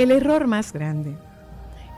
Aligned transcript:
El 0.00 0.12
error 0.12 0.46
más 0.46 0.72
grande. 0.72 1.14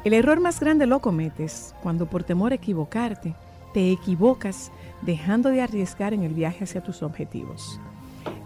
El 0.03 0.13
error 0.13 0.41
más 0.41 0.59
grande 0.59 0.87
lo 0.87 0.99
cometes 0.99 1.73
cuando 1.85 2.07
por 2.07 2.25
temor 2.25 2.51
a 2.51 2.57
equivocarte, 2.57 3.37
te 3.75 3.93
equivocas 3.93 4.73
dejando 5.03 5.51
de 5.51 5.63
arriesgar 5.63 6.13
en 6.13 6.25
el 6.25 6.35
viaje 6.35 6.65
hacia 6.65 6.83
tus 6.83 7.05
objetivos. 7.05 7.79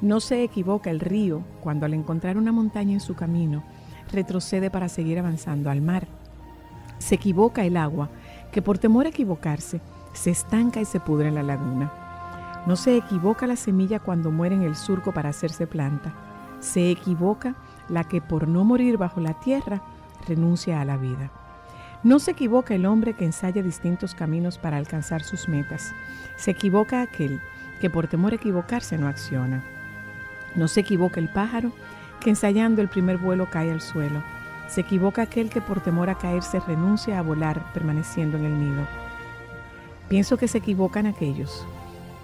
No 0.02 0.20
se 0.20 0.42
equivoca 0.42 0.90
el 0.90 1.00
río 1.00 1.42
cuando 1.62 1.86
al 1.86 1.94
encontrar 1.94 2.36
una 2.36 2.52
montaña 2.52 2.92
en 2.92 3.00
su 3.00 3.14
camino, 3.14 3.64
retrocede 4.12 4.70
para 4.70 4.91
seguir 4.91 5.19
avanzando 5.19 5.70
al 5.70 5.81
mar. 5.81 6.06
Se 6.98 7.14
equivoca 7.14 7.64
el 7.64 7.78
agua 7.78 8.10
que 8.52 8.60
por 8.60 8.76
temor 8.76 9.06
a 9.06 9.08
equivocarse, 9.08 9.81
se 10.12 10.32
estanca 10.32 10.82
y 10.82 10.84
se 10.84 11.00
pudre 11.00 11.28
en 11.28 11.34
la 11.34 11.42
laguna. 11.42 12.62
No 12.66 12.76
se 12.76 12.94
equivoca 12.94 13.47
la 13.47 13.56
semilla 13.56 14.00
cuando 14.00 14.31
muere 14.31 14.54
en 14.54 14.64
el 14.64 14.76
surco 14.76 15.12
para 15.12 15.31
hacerse 15.31 15.66
planta. 15.66 16.12
Se 16.60 16.91
equivoca 16.91 17.54
la 17.88 18.04
que 18.04 18.20
por 18.20 18.48
no 18.48 18.64
morir 18.64 18.97
bajo 18.97 19.20
la 19.20 19.34
tierra 19.34 19.82
renuncia 20.26 20.80
a 20.80 20.84
la 20.84 20.97
vida. 20.97 21.30
No 22.02 22.19
se 22.19 22.32
equivoca 22.32 22.74
el 22.74 22.86
hombre 22.86 23.14
que 23.14 23.24
ensaya 23.24 23.62
distintos 23.62 24.14
caminos 24.14 24.58
para 24.58 24.76
alcanzar 24.76 25.22
sus 25.22 25.48
metas. 25.48 25.92
Se 26.36 26.52
equivoca 26.52 27.02
aquel 27.02 27.41
que 27.80 27.91
por 27.91 28.06
temor 28.06 28.32
a 28.32 28.36
equivocarse 28.36 28.98
no 28.98 29.08
acciona. 29.08 29.64
No 30.54 30.69
se 30.69 30.80
equivoca 30.80 31.20
el 31.20 31.28
pájaro 31.28 31.72
que 32.20 32.30
ensayando 32.30 32.80
el 32.80 32.88
primer 32.88 33.19
vuelo 33.19 33.50
cae 33.50 33.70
al 33.70 33.80
suelo. 33.80 34.22
Se 34.69 34.82
equivoca 34.82 35.22
aquel 35.22 35.50
que 35.50 35.60
por 35.60 35.80
temor 35.80 36.10
a 36.10 36.16
caerse 36.16 36.60
renuncia 36.60 37.19
a 37.19 37.22
volar 37.22 37.72
permaneciendo 37.72 38.36
en 38.36 38.44
el 38.44 38.58
nido. 38.58 38.86
Pienso 40.08 40.36
que 40.36 40.48
se 40.48 40.58
equivocan 40.58 41.06
aquellos 41.06 41.66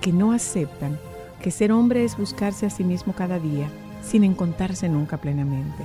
que 0.00 0.12
no 0.12 0.32
aceptan 0.32 0.98
que 1.40 1.50
ser 1.50 1.72
hombre 1.72 2.04
es 2.04 2.16
buscarse 2.16 2.66
a 2.66 2.70
sí 2.70 2.84
mismo 2.84 3.14
cada 3.14 3.38
día 3.38 3.68
sin 4.02 4.24
encontrarse 4.24 4.88
nunca 4.88 5.16
plenamente. 5.16 5.84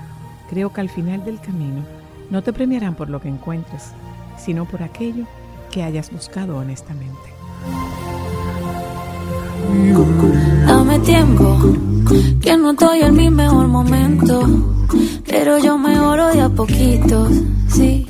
Creo 0.49 0.71
que 0.71 0.81
al 0.81 0.89
final 0.89 1.23
del 1.23 1.39
camino 1.39 1.83
no 2.29 2.41
te 2.41 2.53
premiarán 2.53 2.95
por 2.95 3.09
lo 3.09 3.21
que 3.21 3.29
encuentres, 3.29 3.91
sino 4.37 4.65
por 4.65 4.83
aquello 4.83 5.25
que 5.71 5.83
hayas 5.83 6.11
buscado 6.11 6.57
honestamente. 6.57 7.37
Dame 10.65 10.99
tiempo, 10.99 11.57
que 12.41 12.57
no 12.57 12.71
estoy 12.71 13.01
en 13.01 13.15
mi 13.15 13.29
mejor 13.29 13.67
momento, 13.67 14.43
pero 15.25 15.57
yo 15.57 15.77
mejoro 15.77 16.27
de 16.27 16.41
a 16.41 16.49
poquitos, 16.49 17.29
sí. 17.69 18.07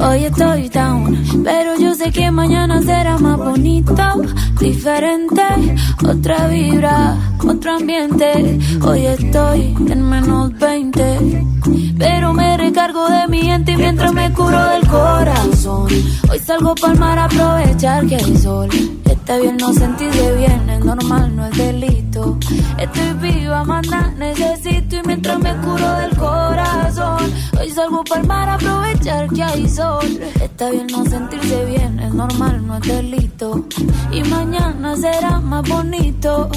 Hoy 0.00 0.24
estoy 0.24 0.68
down, 0.68 1.42
pero 1.44 1.78
yo 1.78 1.94
sé 1.94 2.10
que 2.10 2.30
mañana 2.30 2.80
será 2.82 3.18
más 3.18 3.36
bonito, 3.36 3.94
diferente, 4.58 5.42
otra 6.06 6.48
vibra, 6.48 7.16
otro 7.46 7.76
ambiente. 7.76 8.58
Hoy 8.82 9.06
estoy 9.06 9.74
en 9.90 10.08
menos 10.08 10.58
20, 10.58 11.46
pero 11.98 12.32
me 12.32 12.56
recargo 12.56 13.08
de 13.08 13.28
mi 13.28 13.42
gente 13.42 13.76
mientras 13.76 14.12
me 14.12 14.32
curo 14.32 14.62
del 14.70 14.86
corazón. 14.86 15.88
Hoy 16.30 16.38
salgo 16.38 16.74
para 16.74 16.92
el 16.92 16.98
mar 16.98 17.18
a 17.18 17.24
aprovechar 17.24 18.06
que 18.06 18.16
hay 18.16 18.36
sol. 18.38 18.68
Está 19.04 19.36
bien 19.38 19.58
no 19.58 19.72
sentirse 19.74 20.36
bien, 20.36 20.70
es 20.70 20.84
normal, 20.84 21.36
no 21.36 21.46
es 21.46 21.58
delito. 21.58 22.38
Estoy 22.78 23.12
viva, 23.30 23.62
manda, 23.64 24.10
necesito 24.16 24.96
y 24.96 25.02
mientras 25.06 25.38
me 25.38 25.54
curo 25.56 25.92
del 25.98 26.16
corazón. 26.16 27.30
Hoy 27.60 27.70
salgo 27.70 28.02
para 28.04 28.22
mar 28.22 28.48
a 28.48 28.54
aprovechar 28.54 29.28
que 29.28 29.42
hay 29.42 29.57
Está 29.58 30.70
bien 30.70 30.86
no 30.86 31.04
sentirse 31.04 31.64
bien, 31.64 31.98
es 31.98 32.14
normal, 32.14 32.66
no 32.66 32.76
es 32.76 32.82
delito. 32.82 33.64
Y 34.12 34.22
mañana 34.22 34.96
será 34.96 35.40
más 35.40 35.68
bonito. 35.68 36.48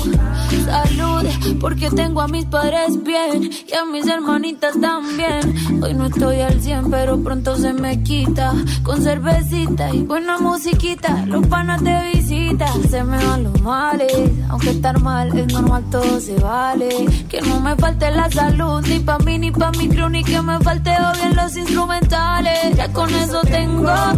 Salud, 0.65 1.25
porque 1.59 1.89
tengo 1.89 2.21
a 2.21 2.27
mis 2.27 2.45
padres 2.45 3.03
bien 3.03 3.49
y 3.67 3.73
a 3.73 3.85
mis 3.85 4.07
hermanitas 4.07 4.79
también. 4.79 5.83
Hoy 5.83 5.93
no 5.93 6.05
estoy 6.05 6.41
al 6.41 6.61
100, 6.61 6.89
pero 6.91 7.21
pronto 7.21 7.55
se 7.55 7.73
me 7.73 8.01
quita. 8.03 8.53
Con 8.83 9.01
cervecita 9.01 9.93
y 9.93 10.03
buena 10.03 10.37
musiquita, 10.39 11.25
los 11.25 11.45
panas 11.47 11.83
te 11.83 12.11
visitan. 12.13 12.89
Se 12.89 13.03
me 13.03 13.23
van 13.25 13.43
los 13.43 13.61
males, 13.61 14.31
aunque 14.49 14.71
estar 14.71 14.99
mal 15.01 15.37
es 15.37 15.51
normal, 15.51 15.83
todo 15.91 16.19
se 16.19 16.35
vale. 16.35 16.89
Que 17.29 17.41
no 17.41 17.59
me 17.59 17.75
falte 17.75 18.11
la 18.11 18.29
salud, 18.29 18.81
ni 18.87 18.99
pa' 18.99 19.19
mí, 19.19 19.37
ni 19.37 19.51
pa' 19.51 19.71
mi 19.71 19.89
crew, 19.89 20.09
ni 20.09 20.23
que 20.23 20.41
me 20.41 20.59
falte 20.59 20.91
bien 21.17 21.35
los 21.35 21.55
instrumentales. 21.55 22.79
Con 22.93 23.09
eso 23.09 23.41
tengo, 23.41 23.87
a 23.89 24.13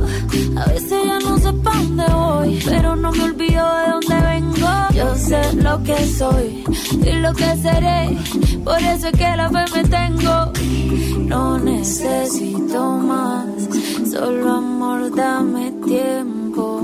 veces 0.68 1.06
ya 1.06 1.20
no 1.20 1.38
sé 1.38 1.54
pa' 1.54 1.76
dónde 1.76 2.06
voy, 2.12 2.60
pero 2.66 2.96
no 2.96 3.12
me 3.12 3.24
olvido 3.24 3.64
de 3.78 3.92
dónde 3.92 4.28
vengo. 4.28 4.68
Yo 4.94 5.16
sé 5.16 5.54
lo 5.54 5.84
que 5.84 5.96
soy 6.08 6.64
y 7.02 7.12
lo 7.20 7.34
que 7.34 7.56
seré, 7.58 8.18
por 8.64 8.80
eso 8.80 9.08
es 9.08 9.14
que 9.14 9.36
la 9.38 9.50
fe 9.50 9.66
me 9.76 9.84
tengo. 9.84 10.52
No 11.28 11.60
necesito 11.60 12.98
más, 12.98 13.46
solo 14.12 14.54
amor, 14.54 15.16
dame 15.16 15.72
tiempo. 15.86 16.82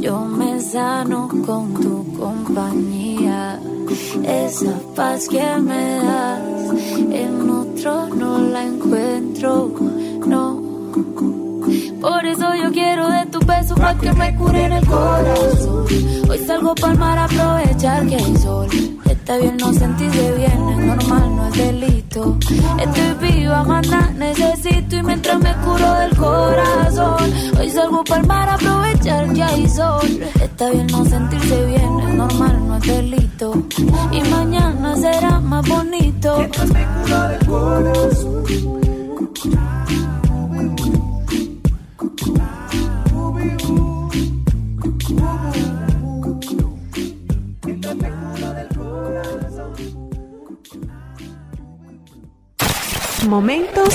Yo 0.00 0.24
me 0.24 0.60
sano 0.60 1.28
con 1.46 1.74
tu 1.74 2.18
compañía. 2.18 3.60
Esa 4.24 4.74
paz 4.96 5.28
que 5.28 5.56
me 5.58 5.96
das, 5.96 6.40
en 7.10 7.50
otro 7.50 8.08
no 8.08 8.38
la 8.38 8.64
encuentro, 8.64 9.70
no. 10.26 10.60
Por 12.00 12.26
eso 12.26 12.54
yo 12.54 12.72
quiero 12.72 13.08
de 13.08 13.26
tu 13.26 13.38
beso 13.40 13.74
pa' 13.76 13.94
que 13.94 14.12
me 14.12 14.34
cure 14.36 14.64
en 14.64 14.72
el 14.72 14.86
corazón. 14.86 15.86
Hoy 16.28 16.38
salgo 16.38 16.74
pa'l 16.74 16.98
mar 16.98 17.18
a 17.18 17.24
aprovechar 17.24 18.06
que 18.06 18.16
hay 18.16 18.36
sol. 18.36 18.68
Está 19.04 19.36
bien 19.36 19.56
no 19.58 19.72
sentirse 19.72 20.32
bien, 20.32 20.68
es 20.70 20.78
normal, 20.78 21.36
no 21.36 21.46
es 21.46 21.54
delito. 21.56 22.38
Estoy 22.78 23.30
viva, 23.30 23.62
manda, 23.62 24.10
necesito 24.16 24.96
y 24.96 25.02
mientras 25.02 25.38
me 25.38 25.54
curo 25.64 25.92
del 25.94 26.16
corazón. 26.16 27.32
Hoy 27.58 27.70
salgo 27.70 28.02
pa'l 28.04 28.26
mar 28.26 28.48
a 28.48 28.54
aprovechar 28.54 29.32
que 29.32 29.42
hay 29.42 29.68
sol. 29.68 30.20
Está 30.40 30.70
bien 30.70 30.86
no 30.88 31.04
sentirse 31.04 31.66
bien, 31.66 32.00
es 32.00 32.14
normal, 32.14 32.66
no 32.66 32.76
es 32.78 32.82
delito. 32.82 33.52
Y 34.10 34.20
mañana 34.28 34.96
será 34.96 35.38
más 35.38 35.68
bonito. 35.68 36.38
Mientras 36.38 36.70
me 36.72 36.86
curo 36.86 37.28
del 37.28 37.46
corazón. 37.46 38.32
Momentos 53.32 53.94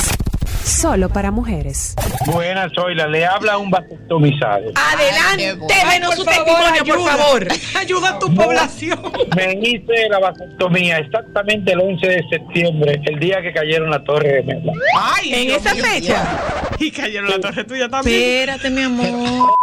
solo 0.63 1.10
para 1.10 1.30
mujeres. 1.30 1.94
Buenas, 2.25 2.72
soy 2.74 2.95
la 2.95 3.06
le 3.06 3.24
habla 3.24 3.60
un 3.60 3.69
vasectomizado. 3.69 4.72
Adelante, 4.74 5.56
por 6.04 6.16
su 6.16 6.25
testimonio, 6.25 6.84
por 6.84 7.06
favor. 7.07 7.48
Ayuda 7.80 8.10
a 8.10 8.18
tu 8.18 8.34
población. 8.34 9.00
Me 9.36 9.54
hice 9.62 10.10
la 10.10 10.18
vasectomía 10.18 10.98
exactamente 10.98 11.74
el 11.74 11.81
11 11.81 12.07
de 12.07 12.24
septiembre, 12.31 13.00
el 13.06 13.19
día 13.19 13.39
que 13.44 13.54
cayeron 13.54 13.92
la 13.92 14.04
torre 14.04 14.42
de 14.42 14.42
Mela. 14.42 14.74
Ay, 15.00 15.31
En 15.36 15.48
Dios 15.50 15.62
esa 15.62 15.75
mío. 15.75 15.84
fecha. 15.86 16.39
Y 16.80 16.89
cayeron 16.89 17.30
la 17.30 17.39
torre 17.39 17.63
tuya 17.63 17.88
también. 17.89 18.19
Espérate, 18.19 18.72
mi 18.72 18.81
amor. 18.81 19.54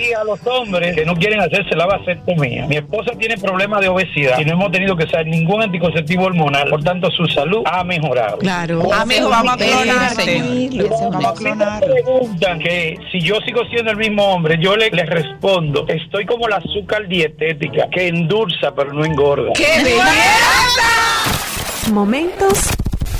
Y 0.00 0.12
a 0.12 0.24
los 0.24 0.44
hombres 0.46 0.94
que 0.96 1.04
no 1.04 1.14
quieren 1.14 1.40
hacerse 1.40 1.74
la 1.76 1.86
vasectomía, 1.86 2.66
mi 2.66 2.76
esposa 2.76 3.12
tiene 3.18 3.36
problemas 3.38 3.80
de 3.80 3.88
obesidad 3.88 4.38
y 4.38 4.44
no 4.44 4.52
hemos 4.54 4.72
tenido 4.72 4.96
que 4.96 5.04
usar 5.04 5.24
ningún 5.26 5.62
anticonceptivo 5.62 6.24
hormonal, 6.24 6.68
por 6.68 6.82
tanto 6.82 7.10
su 7.10 7.26
salud 7.26 7.62
ha 7.64 7.84
mejorado. 7.84 8.38
Claro. 8.38 8.92
Amigo, 8.92 9.28
vamos 9.28 9.54
a 9.54 9.56
clonarte. 9.56 10.24
Tranquilo, 10.24 10.88
Vamos 11.10 11.26
a 11.26 11.36
Si 11.36 11.44
me 11.44 11.86
preguntan 11.92 12.58
que 12.58 12.98
si 13.12 13.20
yo 13.20 13.36
sigo 13.46 13.62
siendo 13.70 13.90
el 13.92 13.96
mismo 13.96 14.24
hombre, 14.24 14.58
yo 14.60 14.76
le- 14.76 14.90
les 14.90 15.06
respondo, 15.08 15.86
estoy 15.88 16.26
como 16.26 16.48
la 16.48 16.56
azúcar 16.56 17.06
dietética, 17.08 17.88
que 17.90 18.08
endulza 18.08 18.74
pero 18.74 18.92
no 18.92 19.04
engorda. 19.04 19.52
¡Qué 19.54 19.82
belleza! 19.82 21.92
Momentos 21.92 22.70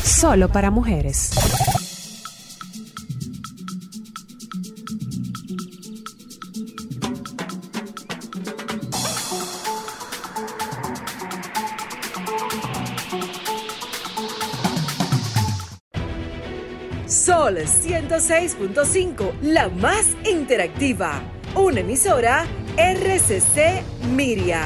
solo 0.03 0.49
para 0.49 0.71
mujeres. 0.71 1.31
Sol 17.45 17.59
106.5, 17.59 19.33
la 19.43 19.69
más 19.69 20.17
interactiva. 20.25 21.21
Una 21.55 21.81
emisora 21.81 22.47
RCC 22.79 23.83
Miria. 24.17 24.63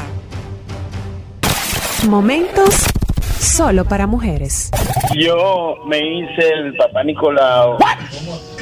Momentos 2.09 2.87
solo 3.41 3.85
para 3.85 4.07
mujeres. 4.07 4.71
Yo 5.17 5.75
me 5.89 5.99
hice 5.99 6.53
el 6.55 6.77
papá 6.77 7.03
Nicolau. 7.03 7.79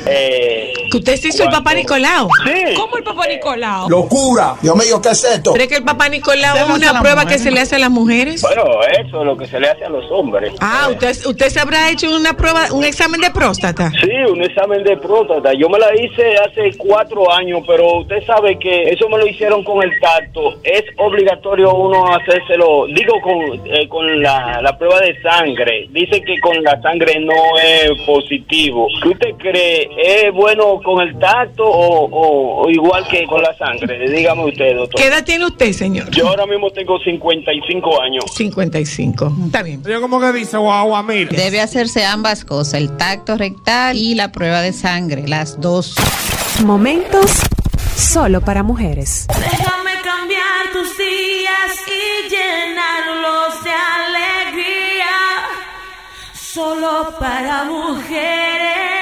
Eh, 0.09 0.73
Que 0.91 0.99
usted 0.99 1.17
se 1.17 1.29
hizo 1.29 1.43
el 1.45 1.51
papá 1.51 1.75
Nicolau. 1.75 2.29
sí. 2.45 2.75
¿Cómo 2.77 2.97
el 2.97 3.03
papá 3.05 3.27
Nicolau? 3.27 3.89
¡Locura! 3.89 4.55
Dios 4.63 4.77
mío, 4.77 5.01
¿qué 5.03 5.09
es 5.11 5.25
esto? 5.25 5.53
¿Cree 5.53 5.67
que 5.69 5.77
el 5.77 5.85
papá 5.85 6.09
Nicolau 6.09 6.57
es 6.57 6.63
una 6.77 7.01
prueba 7.01 7.23
mujer, 7.23 7.37
que 7.37 7.43
se 7.43 7.51
le 7.51 7.61
hace 7.61 7.75
a 7.77 7.79
las 7.81 7.91
mujeres? 7.91 8.41
Bueno, 8.43 8.63
eso 9.01 9.21
es 9.21 9.27
lo 9.27 9.37
que 9.37 9.47
se 9.47 9.59
le 9.59 9.69
hace 9.69 9.85
a 9.85 9.89
los 9.89 10.05
hombres. 10.13 10.53
Ah, 10.61 10.89
usted, 10.91 11.27
usted 11.27 11.49
se 11.49 11.59
habrá 11.61 11.91
hecho 11.91 12.15
una 12.15 12.35
prueba, 12.37 12.67
un 12.73 12.85
examen 12.85 13.21
de 13.21 13.31
próstata. 13.31 13.91
Sí, 14.01 14.11
un 14.31 14.43
examen 14.43 14.85
de 14.85 14.97
próstata. 14.97 15.53
Yo 15.55 15.69
me 15.69 15.79
la 15.79 15.89
hice 16.01 16.37
hace 16.39 16.77
cuatro 16.79 17.33
años, 17.33 17.61
pero 17.67 17.99
usted 18.01 18.25
sabe 18.25 18.59
que 18.59 18.85
eso 18.91 19.09
me 19.09 19.19
lo 19.19 19.27
hicieron 19.27 19.65
con 19.65 19.83
el 19.83 19.91
tacto. 20.01 20.55
Es 20.63 20.85
obligatorio 20.99 21.75
uno 21.75 22.15
hacérselo, 22.15 22.87
digo, 22.95 23.21
con, 23.23 23.67
eh, 23.67 23.89
con 23.89 24.23
la, 24.23 24.61
la 24.63 24.79
prueba 24.79 25.01
de 25.01 25.21
sangre. 25.21 25.89
Dice 25.91 26.21
que 26.23 26.39
con 26.41 26.63
la 26.63 26.81
sangre 26.81 27.19
no 27.21 27.35
es 27.63 27.91
positivo. 28.07 28.87
¿Qué 29.03 29.09
usted 29.09 29.31
cree? 29.39 29.89
¿Es 29.99 30.33
bueno 30.35 30.81
con 30.85 31.01
el 31.01 31.19
tacto 31.19 31.65
o, 31.65 32.05
o- 32.05 32.65
o 32.67 32.71
igual 32.71 33.07
que 33.09 33.25
con 33.27 33.41
la 33.43 33.57
sangre? 33.57 34.11
Dígame 34.11 34.45
usted, 34.45 34.77
doctor. 34.77 35.01
¿Qué 35.01 35.07
edad 35.09 35.25
tiene 35.25 35.47
usted, 35.47 35.73
señor? 35.73 36.11
Yo 36.11 36.29
ahora 36.29 36.45
mismo 36.47 36.71
tengo 36.71 36.99
55 36.99 38.03
años. 38.03 38.25
55. 38.35 39.33
Está 39.47 39.63
bien. 39.63 39.83
Yo 39.83 40.01
como 40.03 40.21
que 40.21 40.33
dice, 40.33 40.59
guau, 40.59 41.03
mira. 41.03 41.31
Debe 41.31 41.61
hacerse 41.61 42.05
ambas 42.05 42.45
cosas, 42.45 42.75
el 42.75 42.97
tacto 42.97 43.37
rectal 43.37 43.97
y 43.97 44.15
la 44.15 44.33
prueba 44.33 44.61
de 44.61 44.73
sangre, 44.75 45.27
las 45.27 45.61
dos. 45.61 45.95
Momentos 46.65 47.41
solo 47.97 48.41
para 48.43 48.63
mujeres. 48.63 49.27
Déjame 49.29 49.93
cambiar 50.05 50.73
tus 50.73 50.97
días 50.99 51.73
y 51.87 52.29
llenarlos 52.31 53.65
de 53.65 53.71
alegría. 53.71 55.07
Solo 56.35 57.15
para 57.19 57.65
mujeres. 57.65 58.96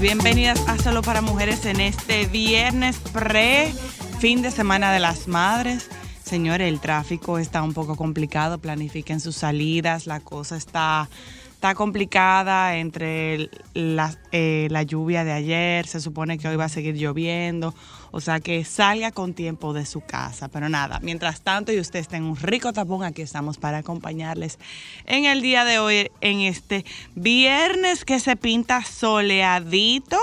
Bienvenidas 0.00 0.68
a 0.68 0.78
Solo 0.78 1.02
para 1.02 1.22
Mujeres 1.22 1.66
en 1.66 1.80
este 1.80 2.26
viernes 2.26 2.98
pre 3.12 3.72
fin 4.20 4.42
de 4.42 4.52
semana 4.52 4.92
de 4.92 5.00
las 5.00 5.26
madres. 5.26 5.88
Señores, 6.22 6.68
el 6.68 6.78
tráfico 6.78 7.36
está 7.36 7.64
un 7.64 7.74
poco 7.74 7.96
complicado. 7.96 8.58
Planifiquen 8.58 9.18
sus 9.18 9.34
salidas. 9.34 10.06
La 10.06 10.20
cosa 10.20 10.56
está, 10.56 11.08
está 11.52 11.74
complicada 11.74 12.76
entre 12.76 13.50
la, 13.74 14.16
eh, 14.30 14.68
la 14.70 14.84
lluvia 14.84 15.24
de 15.24 15.32
ayer. 15.32 15.84
Se 15.88 16.00
supone 16.00 16.38
que 16.38 16.46
hoy 16.46 16.54
va 16.54 16.66
a 16.66 16.68
seguir 16.68 16.94
lloviendo. 16.94 17.74
O 18.10 18.20
sea 18.20 18.40
que 18.40 18.64
salga 18.64 19.12
con 19.12 19.34
tiempo 19.34 19.72
de 19.72 19.86
su 19.86 20.00
casa. 20.00 20.48
Pero 20.48 20.68
nada, 20.68 20.98
mientras 21.02 21.40
tanto 21.40 21.72
y 21.72 21.80
usted 21.80 21.98
esté 21.98 22.16
en 22.16 22.24
un 22.24 22.36
rico 22.36 22.72
tapón, 22.72 23.02
aquí 23.04 23.22
estamos 23.22 23.58
para 23.58 23.78
acompañarles 23.78 24.58
en 25.06 25.24
el 25.24 25.42
día 25.42 25.64
de 25.64 25.78
hoy, 25.78 26.10
en 26.20 26.40
este 26.40 26.84
viernes 27.14 28.04
que 28.04 28.20
se 28.20 28.36
pinta 28.36 28.84
soleadito. 28.84 30.18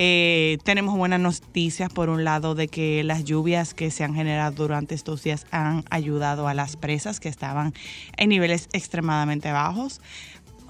Eh, 0.00 0.58
tenemos 0.62 0.96
buenas 0.96 1.18
noticias 1.18 1.92
por 1.92 2.08
un 2.08 2.22
lado 2.22 2.54
de 2.54 2.68
que 2.68 3.02
las 3.02 3.24
lluvias 3.24 3.74
que 3.74 3.90
se 3.90 4.04
han 4.04 4.14
generado 4.14 4.54
durante 4.54 4.94
estos 4.94 5.24
días 5.24 5.44
han 5.50 5.84
ayudado 5.90 6.46
a 6.46 6.54
las 6.54 6.76
presas 6.76 7.18
que 7.18 7.28
estaban 7.28 7.74
en 8.16 8.28
niveles 8.28 8.68
extremadamente 8.72 9.50
bajos. 9.50 10.00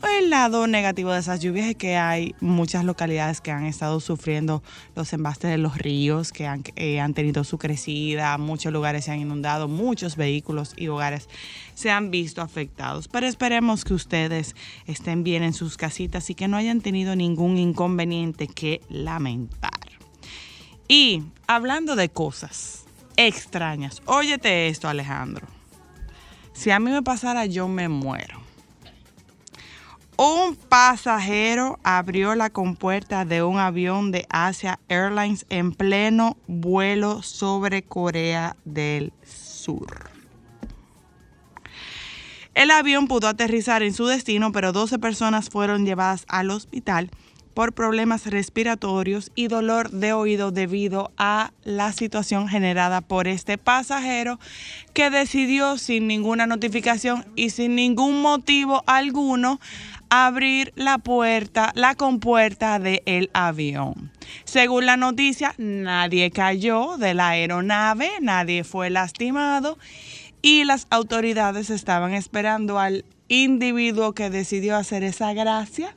El 0.03 0.31
lado 0.31 0.69
negativo 0.69 1.11
de 1.13 1.19
esas 1.19 1.41
lluvias 1.41 1.67
es 1.67 1.75
que 1.75 1.97
hay 1.97 2.35
muchas 2.41 2.85
localidades 2.85 3.41
que 3.41 3.51
han 3.51 3.65
estado 3.65 3.99
sufriendo 3.99 4.63
los 4.95 5.13
embastes 5.13 5.51
de 5.51 5.59
los 5.59 5.77
ríos, 5.77 6.31
que 6.31 6.47
han, 6.47 6.63
eh, 6.77 7.01
han 7.01 7.15
tenido 7.15 7.43
su 7.43 7.59
crecida, 7.59 8.39
muchos 8.39 8.73
lugares 8.73 9.07
se 9.07 9.11
han 9.11 9.19
inundado, 9.19 9.67
muchos 9.67 10.15
vehículos 10.15 10.73
y 10.77 10.87
hogares 10.87 11.29
se 11.75 11.91
han 11.91 12.13
visto 12.13 12.43
afectados. 12.43 13.09
Pero 13.09 13.27
esperemos 13.27 13.85
que 13.85 13.95
ustedes 13.95 14.55
estén 14.87 15.25
bien 15.25 15.43
en 15.43 15.53
sus 15.53 15.77
casitas 15.77 16.31
y 16.31 16.37
que 16.37 16.47
no 16.47 16.57
hayan 16.57 16.81
tenido 16.81 17.17
ningún 17.17 17.59
inconveniente 17.59 18.47
que 18.47 18.81
lamentar. 18.89 19.73
Y 20.87 21.25
hablando 21.49 21.97
de 21.97 22.09
cosas 22.09 22.85
extrañas, 23.17 24.01
óyete 24.07 24.69
esto 24.69 24.89
Alejandro. 24.89 25.49
Si 26.53 26.71
a 26.71 26.79
mí 26.79 26.91
me 26.91 27.03
pasara, 27.03 27.47
yo 27.47 27.67
me 27.67 27.89
muero. 27.89 28.48
Un 30.21 30.57
pasajero 30.57 31.79
abrió 31.85 32.35
la 32.35 32.51
compuerta 32.51 33.25
de 33.25 33.45
un 33.45 33.59
avión 33.59 34.11
de 34.11 34.27
Asia 34.31 34.81
Airlines 34.89 35.47
en 35.49 35.71
pleno 35.71 36.37
vuelo 36.49 37.23
sobre 37.23 37.85
Corea 37.85 38.57
del 38.65 39.13
Sur. 39.23 40.11
El 42.53 42.73
avión 42.73 43.07
pudo 43.07 43.29
aterrizar 43.29 43.85
en 43.85 43.95
su 43.95 44.07
destino, 44.07 44.51
pero 44.51 44.73
12 44.73 44.99
personas 44.99 45.51
fueron 45.51 45.87
llevadas 45.87 46.25
al 46.27 46.51
hospital 46.51 47.13
por 47.59 47.73
problemas 47.73 48.27
respiratorios 48.27 49.33
y 49.35 49.49
dolor 49.49 49.91
de 49.91 50.13
oído 50.13 50.53
debido 50.53 51.11
a 51.17 51.51
la 51.65 51.93
situación 51.93 52.47
generada 52.47 53.01
por 53.01 53.27
este 53.27 53.59
pasajero 53.59 54.39
que 54.95 55.11
decidió 55.11 55.77
sin 55.77 56.07
ninguna 56.07 56.47
notificación 56.47 57.25
y 57.35 57.51
sin 57.51 57.75
ningún 57.75 58.23
motivo 58.23 58.85
alguno 58.87 59.59
abrir 60.11 60.73
la 60.77 60.99
puerta, 60.99 61.73
la 61.75 61.95
compuerta 61.95 62.79
del 62.79 63.31
avión. 63.33 64.11
Según 64.45 64.87
la 64.87 64.97
noticia, 64.97 65.55
nadie 65.59 66.31
cayó 66.31 66.97
de 66.97 67.15
la 67.15 67.31
aeronave, 67.31 68.11
nadie 68.21 68.65
fue 68.65 68.91
lastimado 68.91 69.79
y 70.43 70.65
las 70.65 70.87
autoridades 70.91 71.71
estaban 71.71 72.15
esperando 72.15 72.79
al 72.79 73.05
individuo 73.29 74.13
que 74.13 74.31
decidió 74.31 74.77
hacer 74.77 75.03
esa 75.03 75.33
gracia 75.33 75.95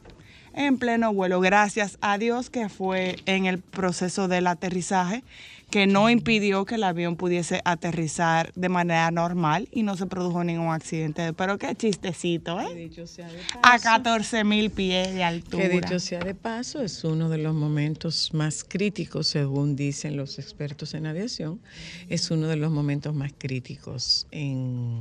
en 0.54 0.78
pleno 0.78 1.14
vuelo. 1.14 1.40
Gracias 1.40 1.98
a 2.02 2.18
Dios 2.18 2.50
que 2.50 2.70
fue 2.70 3.16
en 3.26 3.46
el 3.46 3.60
proceso 3.60 4.28
del 4.28 4.48
aterrizaje 4.48 5.24
que 5.72 5.88
no 5.88 6.10
impidió 6.10 6.66
que 6.66 6.76
el 6.76 6.84
avión 6.84 7.16
pudiese 7.16 7.62
aterrizar 7.64 8.52
de 8.56 8.68
manera 8.68 9.10
normal 9.10 9.70
y 9.72 9.84
no 9.84 9.96
se 9.96 10.06
produjo 10.06 10.44
ningún 10.44 10.74
accidente. 10.74 11.32
Pero 11.34 11.58
qué 11.58 11.74
chistecito, 11.76 12.60
¿eh? 12.60 12.76
Dicho 12.76 13.08
sea 13.08 13.30
de 13.30 13.40
A 13.64 13.80
14 13.80 14.44
mil 14.44 14.70
pies 14.70 15.14
de 15.14 15.24
altura. 15.24 15.64
Que 15.64 15.70
dicho 15.70 16.00
sea 16.00 16.20
de 16.20 16.36
paso, 16.36 16.82
es 16.82 17.04
uno 17.06 17.30
de 17.30 17.38
los 17.38 17.56
momentos 17.56 18.34
más 18.34 18.66
críticos, 18.66 19.28
según 19.28 19.78
dicen 19.78 20.18
los 20.18 20.40
expertos 20.40 20.94
en 20.94 21.08
aviación, 21.08 21.62
es 22.10 22.30
uno 22.30 22.48
de 22.48 22.58
los 22.58 22.70
momentos 22.70 23.16
más 23.16 23.32
críticos 23.38 24.28
en, 24.32 25.00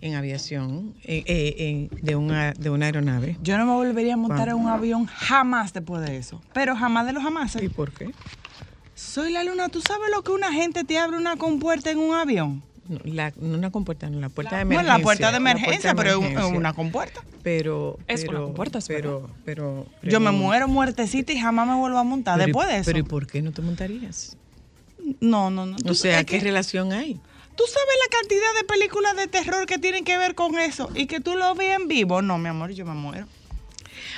en 0.00 0.14
aviación 0.14 0.94
eh, 1.02 1.24
eh, 1.26 1.88
de, 2.00 2.14
una, 2.14 2.52
de 2.52 2.70
una 2.70 2.86
aeronave. 2.86 3.36
Yo 3.42 3.58
no 3.58 3.66
me 3.66 3.72
volvería 3.72 4.14
a 4.14 4.16
montar 4.16 4.48
en 4.48 4.54
un 4.54 4.68
avión 4.68 5.06
jamás 5.06 5.72
después 5.72 6.00
de 6.06 6.16
eso. 6.16 6.40
Pero 6.52 6.76
jamás 6.76 7.06
de 7.06 7.12
los 7.12 7.24
jamás. 7.24 7.56
¿Y 7.60 7.68
por 7.68 7.90
qué? 7.90 8.12
Soy 8.94 9.32
la 9.32 9.42
luna. 9.44 9.68
¿Tú 9.68 9.80
sabes 9.80 10.10
lo 10.10 10.22
que 10.22 10.32
una 10.32 10.52
gente 10.52 10.84
te 10.84 10.98
abre 10.98 11.16
una 11.16 11.36
compuerta 11.36 11.90
en 11.90 11.98
un 11.98 12.14
avión? 12.14 12.62
No, 12.88 13.00
la, 13.04 13.32
no 13.40 13.56
una 13.56 13.70
compuerta, 13.70 14.10
no, 14.10 14.20
la 14.20 14.28
puerta 14.28 14.58
de 14.58 14.64
Bueno, 14.64 14.80
emergencia. 14.82 14.98
la 14.98 15.02
puerta 15.02 15.26
de 15.26 15.32
la 15.32 15.36
emergencia, 15.38 15.94
puerta 15.94 16.12
de 16.12 16.20
pero 16.20 16.46
es 16.48 16.52
una 16.52 16.72
compuerta. 16.74 17.20
Pero, 17.42 17.98
Es 18.06 18.22
una 18.24 18.30
pero, 18.32 18.44
compuerta, 18.44 18.78
pero, 18.86 19.30
pero, 19.44 19.86
Yo 20.02 20.20
me 20.20 20.30
muero 20.32 20.68
muertecita 20.68 21.32
y 21.32 21.38
jamás 21.40 21.66
me 21.66 21.74
vuelvo 21.76 21.98
a 21.98 22.04
montar 22.04 22.34
pero 22.34 22.44
¿y- 22.44 22.46
después 22.48 22.68
de 22.68 22.74
eso. 22.76 22.84
Pero 22.84 22.98
¿y 22.98 23.02
por 23.02 23.26
qué 23.26 23.40
no 23.42 23.52
te 23.52 23.62
montarías? 23.62 24.36
No, 25.20 25.50
no, 25.50 25.64
no. 25.66 25.76
O 25.88 25.94
sea, 25.94 26.24
¿qué 26.24 26.38
que- 26.38 26.44
relación 26.44 26.92
hay? 26.92 27.14
¿Tú 27.56 27.62
sabes 27.66 27.94
la 28.10 28.18
cantidad 28.18 28.54
de 28.60 28.64
películas 28.64 29.16
de 29.16 29.28
terror 29.28 29.64
que 29.66 29.78
tienen 29.78 30.04
que 30.04 30.18
ver 30.18 30.34
con 30.34 30.58
eso? 30.58 30.90
Y 30.94 31.06
que 31.06 31.20
tú 31.20 31.36
lo 31.36 31.54
ves 31.54 31.78
en 31.80 31.88
vivo. 31.88 32.20
No, 32.20 32.36
mi 32.36 32.48
amor, 32.48 32.72
yo 32.72 32.84
me 32.84 32.94
muero. 32.94 33.26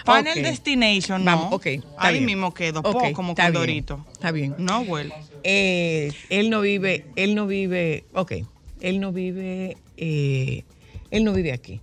Final. 0.05 0.43
Destination, 0.43 1.25
no. 1.25 1.37
Vamos, 1.37 1.53
ok, 1.55 1.67
está 1.67 1.91
Ahí 1.99 2.15
bien. 2.15 2.27
mismo 2.27 2.55
quedo, 2.55 2.83
po, 2.83 2.93
como 3.13 3.31
está 3.33 3.45
con 3.45 3.53
bien, 3.53 3.53
Dorito. 3.53 4.07
Está 4.13 4.31
bien. 4.33 4.55
No 4.59 4.85
vuelvo. 4.85 5.15
Eh, 5.43 6.13
él 6.29 6.51
no 6.51 6.61
vive, 6.61 7.07
él 7.17 7.35
no 7.35 7.47
vive, 7.47 8.05
ok, 8.13 8.33
él 8.81 9.01
no 9.01 9.13
vive, 9.13 9.77
eh, 9.97 10.65
él 11.11 11.25
no 11.25 11.33
vive 11.33 11.53
aquí. 11.53 11.81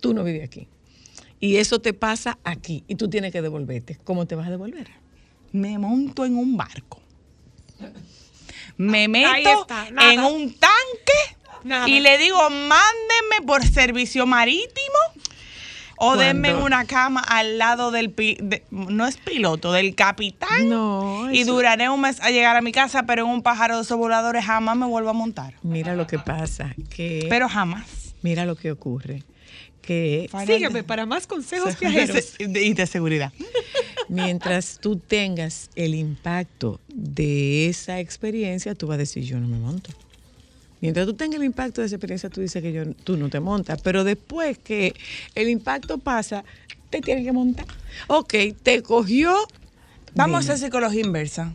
Tú 0.00 0.14
no 0.14 0.22
vives 0.22 0.44
aquí. 0.44 0.68
Y 1.40 1.56
eso 1.56 1.80
te 1.80 1.92
pasa 1.92 2.38
aquí 2.44 2.84
y 2.86 2.94
tú 2.94 3.10
tienes 3.10 3.32
que 3.32 3.42
devolverte. 3.42 3.98
¿Cómo 4.04 4.26
te 4.26 4.36
vas 4.36 4.46
a 4.46 4.50
devolver? 4.50 4.88
Me 5.50 5.76
monto 5.78 6.24
en 6.24 6.36
un 6.36 6.56
barco. 6.56 7.00
Me 8.76 9.08
meto 9.08 9.62
está, 9.62 9.88
en 10.12 10.20
un 10.20 10.54
tanque 10.54 11.36
Nada. 11.64 11.88
y 11.88 12.00
le 12.00 12.16
digo, 12.18 12.38
mándenme 12.48 13.46
por 13.46 13.64
servicio 13.66 14.26
marítimo 14.26 14.98
o 16.02 16.16
denme 16.16 16.50
en 16.50 16.56
una 16.56 16.84
cama 16.84 17.20
al 17.20 17.58
lado 17.58 17.90
del, 17.90 18.10
pi- 18.10 18.36
de- 18.40 18.64
no 18.70 19.06
es 19.06 19.16
piloto, 19.16 19.72
del 19.72 19.94
capitán. 19.94 20.68
No. 20.68 21.30
Y 21.32 21.44
duraré 21.44 21.88
un 21.88 22.00
mes 22.00 22.20
a 22.20 22.30
llegar 22.30 22.56
a 22.56 22.60
mi 22.60 22.72
casa, 22.72 23.04
pero 23.04 23.24
en 23.24 23.30
un 23.30 23.42
pájaro 23.42 23.76
de 23.76 23.82
esos 23.82 23.96
voladores 23.96 24.44
jamás 24.44 24.76
me 24.76 24.86
vuelvo 24.86 25.10
a 25.10 25.14
montar. 25.14 25.54
Mira 25.62 25.94
lo 25.94 26.06
que 26.06 26.18
pasa, 26.18 26.74
que 26.90 27.26
Pero 27.28 27.48
jamás. 27.48 28.14
mira 28.22 28.44
lo 28.44 28.56
que 28.56 28.72
ocurre, 28.72 29.22
que 29.80 30.28
Sígueme 30.46 30.82
para 30.84 31.06
más 31.06 31.26
consejos 31.26 31.78
viajeros. 31.78 32.34
Y 32.38 32.74
de 32.74 32.86
seguridad. 32.86 33.32
mientras 34.08 34.78
tú 34.80 34.96
tengas 34.96 35.70
el 35.74 35.94
impacto 35.94 36.80
de 36.88 37.68
esa 37.68 37.98
experiencia, 38.00 38.74
tú 38.74 38.86
vas 38.86 38.96
a 38.96 38.98
decir, 38.98 39.24
yo 39.24 39.38
no 39.38 39.48
me 39.48 39.58
monto. 39.58 39.90
Mientras 40.82 41.06
tú 41.06 41.14
tengas 41.14 41.38
el 41.40 41.44
impacto 41.46 41.80
de 41.80 41.86
esa 41.86 41.96
experiencia, 41.96 42.28
tú 42.28 42.40
dices 42.42 42.60
que 42.60 42.72
yo, 42.72 42.84
tú 43.04 43.16
no 43.16 43.30
te 43.30 43.40
montas. 43.40 43.80
Pero 43.82 44.04
después 44.04 44.58
que 44.58 44.94
el 45.34 45.48
impacto 45.48 45.96
pasa, 45.98 46.44
te 46.90 47.00
tienes 47.00 47.24
que 47.24 47.32
montar. 47.32 47.64
Ok, 48.08 48.34
te 48.62 48.82
cogió. 48.82 49.34
Vamos 50.14 50.36
a 50.36 50.38
hacer 50.52 50.58
psicología 50.66 51.00
inversa. 51.00 51.52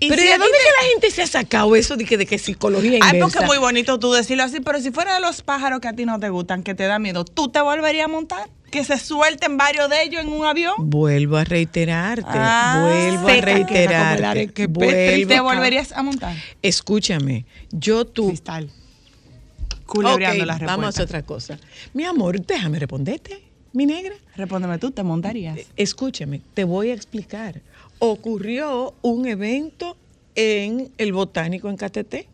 Y 0.00 0.08
Pero 0.08 0.20
si 0.22 0.28
¿de 0.28 0.32
dónde 0.38 0.46
te- 0.52 0.58
que 0.64 0.70
la 0.84 0.90
gente 0.92 1.10
se 1.10 1.22
ha 1.22 1.26
sacado 1.26 1.74
eso 1.76 1.96
de 1.96 2.04
que, 2.04 2.16
de 2.18 2.26
que 2.26 2.38
psicología 2.38 2.90
Ay, 2.92 2.96
inversa? 2.98 3.18
porque 3.20 3.38
es 3.38 3.44
muy 3.46 3.58
bonito 3.58 3.98
tú 3.98 4.12
decirlo 4.12 4.44
así, 4.44 4.60
pero 4.60 4.80
si 4.80 4.90
fuera 4.90 5.14
de 5.14 5.20
los 5.20 5.42
pájaros 5.42 5.80
que 5.80 5.88
a 5.88 5.92
ti 5.92 6.04
no 6.04 6.20
te 6.20 6.28
gustan, 6.28 6.62
que 6.62 6.74
te 6.74 6.84
da 6.84 6.98
miedo, 6.98 7.24
¿tú 7.24 7.48
te 7.48 7.60
volverías 7.60 8.04
a 8.04 8.08
montar? 8.08 8.48
Que 8.70 8.84
se 8.84 8.98
suelten 8.98 9.56
varios 9.56 9.88
de 9.88 10.02
ellos 10.02 10.22
en 10.22 10.28
un 10.28 10.44
avión. 10.44 10.74
Vuelvo 10.78 11.36
a 11.38 11.44
reiterarte, 11.44 12.28
Ah, 12.30 12.80
vuelvo 12.82 13.28
a 13.28 13.40
reiterarte. 13.40 14.24
arequipe, 14.26 14.66
vuelvo- 14.66 15.28
¿Te 15.28 15.40
volverías 15.40 15.92
a 15.92 16.02
montar? 16.02 16.36
Escúchame, 16.62 17.46
yo 17.70 18.04
tú. 18.04 18.28
Cristal. 18.28 18.70
Culebreando 19.86 20.42
Ok, 20.42 20.46
la 20.46 20.52
respuesta. 20.54 20.76
vamos 20.76 20.98
a 20.98 21.02
otra 21.02 21.22
cosa. 21.22 21.58
Mi 21.94 22.04
amor, 22.04 22.44
déjame 22.44 22.78
responderte, 22.78 23.40
mi 23.72 23.86
negra. 23.86 24.14
Respóndeme 24.36 24.76
tú, 24.78 24.90
¿te 24.90 25.02
montarías? 25.02 25.58
Escúchame, 25.76 26.42
te 26.52 26.64
voy 26.64 26.90
a 26.90 26.94
explicar. 26.94 27.62
Ocurrió 27.98 28.94
un 29.00 29.26
evento 29.26 29.96
en 30.34 30.92
el 30.98 31.12
Botánico 31.14 31.70
en 31.70 31.76
Cateté. 31.78 32.28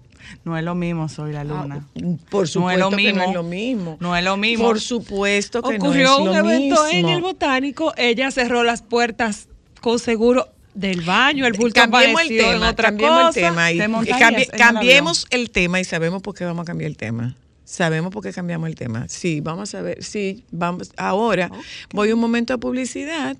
No 0.44 0.56
es 0.58 0.64
lo 0.64 0.74
mismo, 0.74 1.08
soy 1.08 1.32
la 1.32 1.44
luna. 1.44 1.86
Por 2.30 2.48
supuesto 2.48 2.60
no 2.60 2.70
es 2.70 2.78
lo 2.78 2.90
que 2.90 2.96
mismo. 2.96 3.18
no 3.20 3.28
es 3.28 3.34
lo 3.34 3.42
mismo. 3.42 3.96
No 4.00 4.16
es 4.16 4.24
lo 4.24 4.36
mismo. 4.36 4.64
Por 4.66 4.80
supuesto 4.80 5.62
que 5.62 5.76
Ocurrió 5.76 6.08
no 6.08 6.14
es 6.14 6.18
un 6.20 6.26
lo 6.26 6.34
evento 6.50 6.86
en 6.88 6.96
mismo. 6.96 7.10
el 7.16 7.20
botánico, 7.22 7.92
ella 7.96 8.30
cerró 8.30 8.64
las 8.64 8.82
puertas 8.82 9.48
con 9.80 9.98
seguro 9.98 10.48
del 10.74 11.02
baño, 11.02 11.46
el 11.46 11.52
bulto 11.52 11.80
cambiemos 11.80 12.22
el 12.22 12.28
tema, 12.28 12.74
cambiemos 12.74 13.26
cosa. 13.26 13.38
el 13.40 13.44
tema 13.46 13.72
y, 13.72 13.78
¿Te 13.78 13.84
y 13.84 13.88
montarías 13.88 14.48
cambi- 14.50 15.26
en 15.30 15.40
el 15.40 15.50
tema 15.50 15.78
y 15.80 15.84
sabemos 15.84 16.20
por 16.20 16.34
qué 16.34 16.44
vamos 16.44 16.62
a 16.62 16.64
cambiar 16.66 16.90
el 16.90 16.96
tema. 16.96 17.36
Sabemos 17.66 18.12
por 18.12 18.22
qué 18.22 18.30
cambiamos 18.32 18.68
el 18.68 18.74
tema. 18.74 19.06
Sí, 19.08 19.40
vamos 19.40 19.74
a 19.74 19.80
ver. 19.80 20.02
Sí, 20.04 20.44
vamos. 20.50 20.90
Ahora 20.98 21.50
voy 21.92 22.10
a 22.10 22.14
un 22.14 22.20
momento 22.20 22.52
de 22.52 22.58
publicidad. 22.58 23.36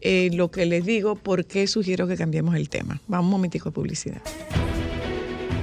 eh, 0.00 0.30
lo 0.32 0.50
que 0.50 0.64
les 0.66 0.84
digo, 0.86 1.14
por 1.16 1.44
qué 1.44 1.66
sugiero 1.66 2.06
que 2.08 2.16
cambiemos 2.16 2.54
el 2.56 2.68
tema. 2.68 3.00
Vamos 3.06 3.26
un 3.26 3.30
momentico 3.32 3.68
de 3.70 3.74
publicidad. 3.74 4.22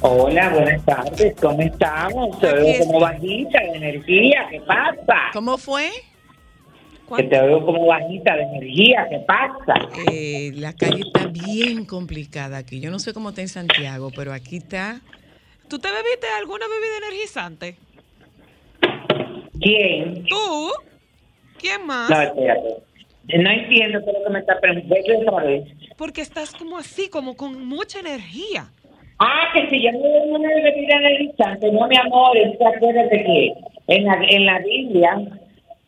Hola, 0.00 0.50
buenas 0.50 0.84
tardes, 0.84 1.34
¿cómo 1.40 1.60
estamos? 1.60 2.38
Te 2.38 2.52
veo 2.52 2.86
como 2.86 3.00
bajita 3.00 3.58
de 3.60 3.78
energía, 3.78 4.46
¿qué 4.48 4.60
pasa? 4.60 5.16
¿Cómo 5.32 5.58
fue? 5.58 5.90
Que 7.16 7.24
te 7.24 7.42
veo 7.42 7.66
como 7.66 7.84
bajita 7.86 8.36
de 8.36 8.42
energía, 8.42 9.08
¿qué 9.10 9.18
pasa? 9.26 9.88
Eh, 10.12 10.52
la 10.54 10.72
calle 10.74 11.00
está 11.00 11.26
bien 11.26 11.84
complicada 11.84 12.58
aquí. 12.58 12.78
Yo 12.78 12.92
no 12.92 13.00
sé 13.00 13.12
cómo 13.12 13.30
está 13.30 13.40
en 13.40 13.48
Santiago, 13.48 14.12
pero 14.14 14.32
aquí 14.32 14.58
está. 14.58 15.00
¿Tú 15.68 15.80
te 15.80 15.88
bebiste 15.88 16.28
alguna 16.38 16.66
bebida 16.68 17.08
energizante? 17.08 17.76
¿Quién? 19.60 20.24
¿Tú? 20.26 20.70
¿Quién 21.58 21.84
más? 21.86 22.08
No, 22.08 22.20
espérate. 22.20 22.88
No 23.36 23.50
entiendo 23.50 23.98
qué 24.04 24.10
es 24.10 24.18
lo 24.18 24.24
que 24.24 24.30
me 24.30 24.38
está 24.38 24.60
preguntando 24.60 25.36
vez. 25.38 25.64
Porque 25.96 26.20
estás 26.20 26.52
como 26.54 26.78
así, 26.78 27.08
como 27.08 27.36
con 27.36 27.66
mucha 27.66 27.98
energía. 27.98 28.70
Ah, 29.20 29.48
que 29.54 29.68
si 29.68 29.82
yo 29.82 29.90
no 29.92 30.00
veo 30.02 30.24
una 30.26 30.48
bebida 30.48 30.96
energizante, 30.96 31.70
no, 31.72 31.88
mi 31.88 31.96
amor, 31.96 32.36
es 32.36 32.56
que 32.56 32.64
acuérdate 32.64 33.24
que 33.24 33.52
en 33.88 34.04
la, 34.04 34.18
en 34.28 34.46
la 34.46 34.58
Biblia 34.60 35.18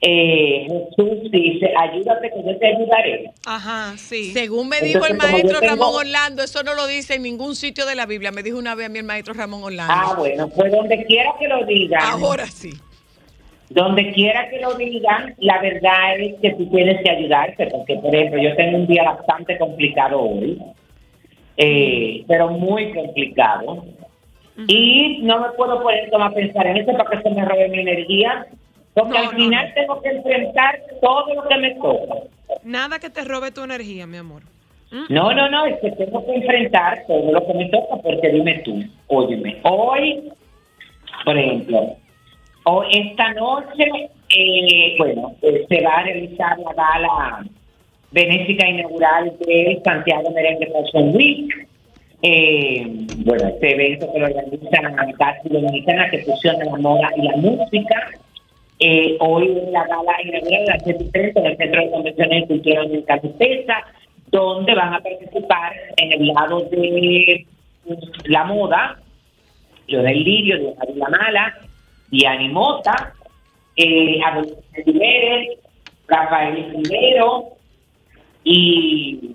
eh, 0.03 0.67
Jesús 0.97 1.31
dice, 1.31 1.71
ayúdate 1.77 2.31
que 2.31 2.43
yo 2.43 2.59
te 2.59 2.67
ayudaré. 2.67 3.31
Ajá, 3.47 3.95
sí. 3.99 4.33
Según 4.33 4.69
me 4.69 4.81
dijo 4.81 5.07
Entonces, 5.07 5.11
el 5.29 5.33
maestro 5.33 5.61
tengo- 5.61 5.71
Ramón 5.73 5.95
Orlando, 5.95 6.43
eso 6.43 6.63
no 6.63 6.75
lo 6.75 6.87
dice 6.87 7.15
en 7.17 7.23
ningún 7.23 7.55
sitio 7.55 7.85
de 7.87 7.95
la 7.95 8.07
Biblia. 8.07 8.33
Me 8.33 8.43
dijo 8.43 8.59
una 8.59 8.75
vez 8.75 8.87
a 8.87 8.89
mí 8.89 8.99
el 8.99 9.05
maestro 9.05 9.35
Ramón 9.35 9.63
Orlando. 9.63 9.93
Ah, 9.95 10.15
bueno, 10.19 10.49
pues 10.49 10.73
donde 10.73 11.05
quiera 11.05 11.31
que 11.39 11.47
lo 11.49 11.65
digan. 11.67 12.01
Ahora 12.03 12.47
sí. 12.47 12.71
Donde 13.69 14.11
quiera 14.13 14.49
que 14.51 14.59
lo 14.59 14.75
digan, 14.75 15.35
la 15.39 15.61
verdad 15.61 16.19
es 16.19 16.35
que 16.41 16.51
tú 16.55 16.67
tienes 16.71 17.01
que 17.05 17.11
ayudarte, 17.11 17.69
porque 17.69 17.95
por 17.97 18.13
ejemplo 18.13 18.43
yo 18.43 18.57
tengo 18.57 18.79
un 18.79 18.87
día 18.89 19.05
bastante 19.05 19.57
complicado 19.59 20.21
hoy, 20.21 20.59
eh, 21.57 22.25
pero 22.29 22.49
muy 22.51 22.93
complicado, 22.93 23.85
y 24.67 25.21
no 25.23 25.41
me 25.41 25.49
puedo 25.57 25.83
poner 25.83 26.11
como 26.11 26.25
a 26.25 26.31
pensar 26.33 26.67
en 26.67 26.77
eso 26.79 26.93
para 26.93 27.11
que 27.11 27.23
se 27.23 27.31
me 27.35 27.45
robe 27.45 27.69
mi 27.69 27.81
energía, 27.81 28.47
porque 28.95 29.11
No, 29.13 29.19
al 29.19 29.25
no, 29.27 29.31
final 29.45 29.73
tengo 29.75 30.03
que 30.03 30.09
enfrentar 30.11 30.81
todo 31.01 31.35
lo 31.35 31.49
que 31.49 31.57
me 31.59 31.75
toca. 31.77 32.15
Nada 32.65 32.99
que 32.99 33.09
te 33.09 33.25
robe 33.25 33.53
tu 33.53 33.63
energía, 33.63 34.07
mi 34.07 34.19
amor. 34.19 34.43
No, 35.09 35.33
no, 35.33 35.49
no, 35.49 35.67
es 35.67 35.79
que 35.81 35.93
tengo 35.93 36.27
que 36.27 36.35
enfrentar 36.35 37.05
todo 37.07 37.33
lo 37.33 37.47
que 37.47 37.55
me 37.55 37.69
toca, 37.71 37.97
porque 38.03 38.29
dime 38.29 38.61
tú, 38.65 38.83
óyeme, 39.07 39.57
hoy, 39.63 40.31
por 41.25 41.39
ejemplo, 41.39 41.97
hoy, 42.65 42.87
esta 42.91 43.33
noche, 43.35 44.11
eh, 44.37 44.95
bueno, 44.99 45.33
eh, 45.43 45.65
se 45.69 45.81
va 45.85 45.93
a 45.99 46.03
realizar 46.03 46.59
la 46.59 46.73
gala 46.75 47.45
benéfica 48.13 48.69
inaugural 48.69 49.33
de 49.47 49.81
Santiago 49.85 50.31
Merengue 50.31 50.71
Fashion 50.73 51.15
Week. 51.15 51.69
Eh, 52.23 52.87
bueno, 53.25 53.49
este 53.49 53.73
evento 53.73 54.13
que 54.13 54.19
lo 54.19 54.27
organiza 54.27 55.15
Casi 55.19 55.49
Dominicana, 55.49 56.11
que 56.11 56.19
fusiona 56.19 56.65
la 56.65 56.77
moda 56.77 57.11
y 57.17 57.23
la 57.23 57.37
música. 57.37 58.11
Eh, 58.79 59.17
hoy 59.21 59.47
en 59.47 59.73
la 59.73 59.87
gala 59.87 60.23
inaugural 60.25 60.65
de 60.65 60.67
las 60.67 60.83
7:30 60.85 61.41
en 61.41 61.47
el 61.47 61.57
Centro 61.57 61.83
de 61.83 61.91
Convenciones 61.91 62.45
y 62.45 62.47
Cultura 62.47 63.85
donde 64.31 64.75
van 64.75 64.95
a 64.95 65.01
participar 65.01 65.73
en 65.97 66.13
el 66.13 66.29
lado 66.29 66.61
de 66.71 67.47
la 68.27 68.45
moda, 68.45 68.97
Leonel 69.89 70.23
Lirio, 70.23 70.57
de 70.59 70.95
La 70.95 71.09
Mala, 71.09 71.59
Diani 72.11 72.49
Mota, 72.49 73.13
eh, 73.75 74.21
Adolfo 74.25 74.63
Rivera, 74.87 75.47
Rafael 76.07 76.73
Rivero 76.77 77.60
y 78.45 79.35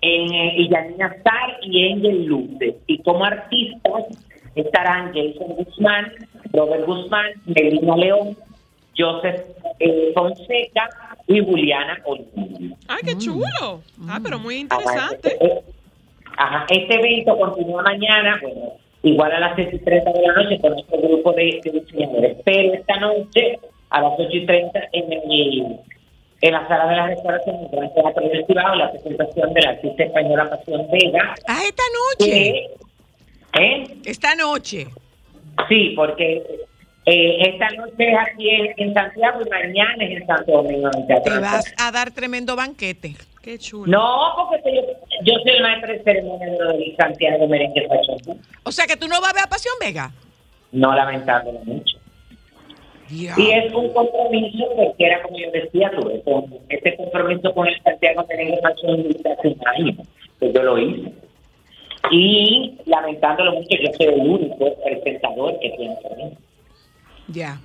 en 0.00 0.32
eh, 0.32 0.54
y 0.58 0.68
Yanina 0.68 1.06
Star 1.18 1.58
y 1.62 1.92
Angel 1.92 2.24
Luce. 2.26 2.76
Y 2.86 2.98
como 2.98 3.24
artistas 3.24 4.04
estarán 4.54 5.12
Jason 5.14 5.54
Guzmán, 5.56 6.12
Robert 6.52 6.86
Guzmán, 6.86 7.26
Melina 7.46 7.96
León, 7.96 8.36
Joseph 8.96 9.40
eh, 9.80 10.12
Fonseca 10.14 10.88
y 11.26 11.40
Juliana 11.40 11.98
Oliveira. 12.04 12.76
¡Ay, 12.88 13.00
qué 13.04 13.16
chulo! 13.18 13.82
Ah, 14.08 14.20
pero 14.22 14.38
muy 14.38 14.66
Ajá, 14.70 14.80
interesante. 14.80 15.28
este- 15.32 15.74
Ajá, 16.36 16.66
este 16.68 16.94
evento 16.96 17.38
continúa 17.38 17.82
mañana, 17.84 18.36
bueno, 18.42 18.72
igual 19.04 19.30
a 19.30 19.38
las 19.38 19.54
6 19.54 19.68
y 19.72 19.78
30 19.78 20.12
de 20.12 20.22
la 20.22 20.32
noche 20.32 20.58
con 20.60 20.72
nuestro 20.72 20.98
grupo 21.00 21.32
de, 21.32 21.60
de 21.62 21.70
diseñadores. 21.70 22.36
Pero 22.44 22.74
esta 22.74 22.96
noche, 22.98 23.58
a 23.90 24.00
las 24.02 24.12
8 24.18 24.28
y 24.32 24.44
30, 24.46 24.80
en, 24.92 25.12
el, 25.12 25.76
en 26.44 26.52
la 26.52 26.68
sala 26.68 26.86
de 26.86 26.96
la 26.96 27.06
restauración 27.06 27.56
del 27.58 27.70
Gran 27.70 27.94
Teatro 27.94 28.28
del 28.28 28.44
la 28.78 28.92
presentación 28.92 29.54
de 29.54 29.62
la 29.62 29.70
artista 29.70 30.04
española 30.04 30.50
Pasión 30.50 30.86
Vega. 30.90 31.34
Ah, 31.46 31.62
esta 31.66 31.82
noche. 32.18 32.66
¿eh? 33.58 33.96
Esta 34.04 34.34
noche. 34.34 34.88
Sí, 35.70 35.94
porque 35.96 36.44
eh, 37.06 37.36
esta 37.48 37.70
noche 37.70 37.94
es 37.98 38.18
aquí 38.18 38.50
en, 38.50 38.74
en 38.76 38.92
Santiago 38.92 39.40
y 39.40 39.48
mañana 39.48 40.04
es 40.04 40.20
en 40.20 40.26
Santo 40.26 40.52
Domingo. 40.52 40.90
en 40.92 41.00
el 41.00 41.06
Teatro 41.06 41.32
Te 41.32 41.40
vas 41.40 41.74
a 41.78 41.90
dar 41.90 42.10
tremendo 42.10 42.54
banquete. 42.56 43.16
Qué 43.40 43.58
chulo. 43.58 43.90
No, 43.90 44.46
porque 44.50 44.74
yo, 44.74 44.82
yo 45.22 45.34
soy 45.42 45.52
el 45.52 45.62
maestro 45.62 45.92
de 45.94 46.02
ceremonia 46.02 46.46
de 46.46 46.94
Santiago 46.98 47.48
Merengue 47.48 47.88
Fashion. 47.88 48.38
O 48.64 48.72
sea 48.72 48.86
que 48.86 48.98
tú 48.98 49.08
no 49.08 49.18
vas 49.22 49.30
a 49.30 49.34
ver 49.34 49.44
a 49.44 49.48
Pasión 49.48 49.74
Vega. 49.80 50.12
No 50.72 50.94
lamentándolo 50.94 51.60
Ya. 53.10 53.34
Y 53.36 53.50
es 53.50 53.72
un 53.74 53.92
compromiso, 53.92 54.66
porque 54.76 55.04
era 55.06 55.22
como 55.22 55.36
yo 55.38 55.50
decía, 55.50 55.90
tuve 55.98 56.20
con 56.22 56.44
este 56.68 56.96
compromiso 56.96 57.52
con 57.54 57.66
el 57.68 57.80
Santiago 57.82 58.24
Week 58.28 58.60
hace 59.26 59.48
un 59.48 59.56
año, 59.76 59.96
que 60.40 60.52
yo 60.52 60.62
lo 60.62 60.78
hice. 60.78 61.12
Y 62.10 62.74
lamentándolo 62.86 63.52
mucho, 63.52 63.76
yo 63.82 63.92
soy 63.96 64.06
el 64.06 64.20
único 64.20 64.74
presentador 64.84 65.58
que 65.60 65.70
tiene 65.70 65.96
permiso. 66.02 66.36
Ya. 67.28 67.60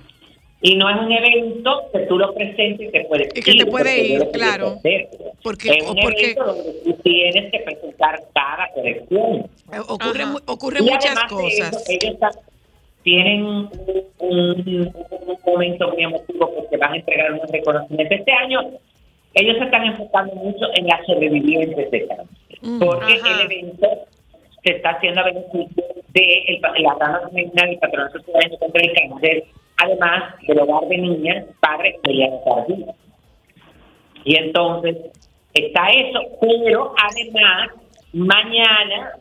Y 0.62 0.74
no 0.76 0.90
es 0.90 0.96
un 1.00 1.10
evento 1.12 1.84
que 1.92 2.00
tú 2.00 2.18
lo 2.18 2.34
presentes 2.34 2.88
y 2.88 2.90
te 2.90 3.04
puedes 3.06 3.28
Y 3.34 3.40
que 3.40 3.54
te 3.54 3.66
puede 3.66 4.02
ir, 4.06 4.20
que 4.20 4.30
claro. 4.30 4.78
Porque- 5.42 5.70
es 5.70 5.84
un 5.84 5.98
o 5.98 6.02
porque- 6.02 6.22
evento 6.24 6.44
donde 6.44 6.72
tú 6.84 6.92
tienes 7.02 7.50
que 7.50 7.58
presentar 7.60 8.20
cada 8.34 8.68
colección. 8.74 9.36
Eh, 9.72 9.78
Ocurre, 9.88 10.24
ocurren 10.46 10.86
Y 10.86 10.90
muchas 10.90 11.18
cosas. 11.30 11.72
eso, 11.76 11.80
ellos 11.88 12.16
tienen 13.02 13.44
un, 13.44 13.70
un- 14.18 14.92
un 15.26 15.36
momento 15.46 15.88
muy 15.92 16.02
emotivo 16.04 16.52
porque 16.54 16.76
van 16.76 16.92
a 16.92 16.96
entregar 16.96 17.32
un 17.32 17.40
reconocimiento. 17.48 18.14
Este 18.14 18.32
año 18.32 18.60
ellos 19.34 19.56
se 19.58 19.64
están 19.64 19.84
enfocando 19.86 20.34
mucho 20.36 20.66
en 20.74 20.86
las 20.86 21.04
sobrevivientes 21.06 21.90
de 21.90 22.06
cáncer, 22.06 22.26
Mm, 22.62 22.78
porque 22.78 23.14
Ajá. 23.14 23.40
el 23.42 23.50
evento 23.52 23.88
se 24.62 24.72
está 24.76 24.90
haciendo 24.90 25.20
a 25.22 25.24
beneficio 25.24 25.84
de 26.12 26.44
el, 26.48 26.60
la 26.82 26.94
rama 27.00 27.20
femenina 27.28 27.62
del 27.64 27.78
patronato 27.78 28.18
ciudadano 28.20 28.58
contra 28.58 28.82
el 28.82 28.92
cáncer, 28.92 29.44
además 29.78 30.34
del 30.46 30.58
hogar 30.60 30.86
de 30.88 30.98
niñas, 30.98 31.44
padre 31.60 31.98
Emiliano 32.04 32.38
Tardío. 32.44 32.86
Y 34.24 34.36
entonces 34.36 34.96
está 35.54 35.88
eso, 35.88 36.20
pero 36.40 36.92
además 37.02 37.70
mañana 38.12 39.12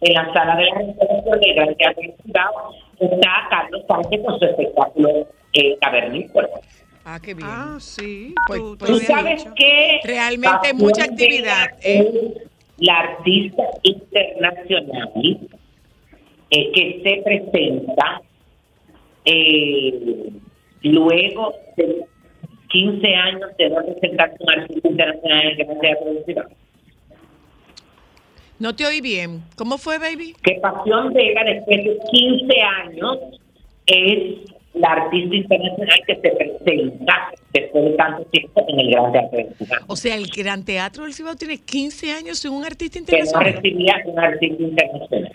en 0.00 0.12
la 0.14 0.32
sala 0.32 0.56
de 0.56 0.64
la 0.64 0.74
restauración 0.78 1.40
del 1.40 2.14
Cibao 2.24 2.74
está 3.00 3.46
Carlos 3.50 3.82
Sánchez 3.88 4.20
con 4.24 4.38
su 4.38 4.44
espectáculo 4.44 5.28
eh, 5.52 5.76
cavernícola. 5.80 6.48
Ah, 7.04 7.18
qué 7.22 7.32
bien. 7.34 7.48
Ah, 7.50 7.76
sí. 7.80 8.34
Pues- 8.46 8.60
tú- 8.60 8.76
pues 8.78 8.90
¿Tú 8.90 8.96
habías 8.96 9.06
sabes 9.42 9.46
que 9.56 10.00
Realmente 10.04 10.74
mucha 10.74 11.04
actividad, 11.04 11.68
¿eh? 11.82 12.00
es 12.00 12.48
la 12.78 12.98
artista 12.98 13.62
internacional 13.82 15.10
eh, 16.50 16.70
que 16.72 17.00
se 17.02 17.22
presenta 17.22 18.20
eh, 19.24 20.30
luego 20.82 21.54
de 21.76 22.04
15 22.68 23.14
años 23.14 23.50
de 23.58 23.70
no 23.70 23.76
presentarse 23.84 24.36
un 24.40 24.50
artista 24.60 24.88
internacional 24.88 25.40
en 25.42 25.48
el 25.48 25.56
Gran 25.66 25.80
Teatro 25.80 26.12
del 26.12 26.24
Cibao. 26.24 26.48
No 28.58 28.74
te 28.74 28.84
oí 28.86 29.00
bien. 29.00 29.42
¿Cómo 29.56 29.78
fue, 29.78 29.98
baby? 29.98 30.34
que 30.42 30.54
Pasión 30.54 31.12
Vega 31.12 31.44
después 31.44 31.84
de 31.84 31.98
15 32.10 32.60
años 32.60 33.18
es 33.86 34.38
la 34.74 34.88
artista 34.88 35.34
internacional 35.34 35.98
que 36.06 36.14
se 36.16 36.30
presenta 36.30 37.32
después 37.52 37.84
de 37.84 37.90
tanto 37.92 38.24
tiempo 38.26 38.64
en 38.68 38.80
el 38.80 38.90
Gran 38.90 39.12
Teatro 39.12 39.38
del 39.38 39.54
Cibao. 39.54 39.78
O 39.86 39.96
sea, 39.96 40.14
el 40.16 40.26
Gran 40.26 40.64
Teatro 40.64 41.04
del 41.04 41.14
Cibao 41.14 41.36
tiene 41.36 41.58
15 41.58 42.12
años 42.12 42.38
sin 42.38 42.52
un 42.52 42.64
artista 42.64 42.98
que 42.98 43.00
no 43.00 43.18
internacional. 43.18 43.54
recibía 43.54 43.94
un 44.06 44.18
artista 44.18 44.62
internacional. 44.62 45.32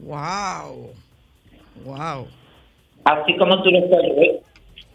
Wow. 0.00 0.90
Wow. 1.84 2.26
Así 3.04 3.36
como 3.36 3.62
tú 3.62 3.70
lo 3.70 3.88
puedes 3.88 4.16
ver. 4.16 4.40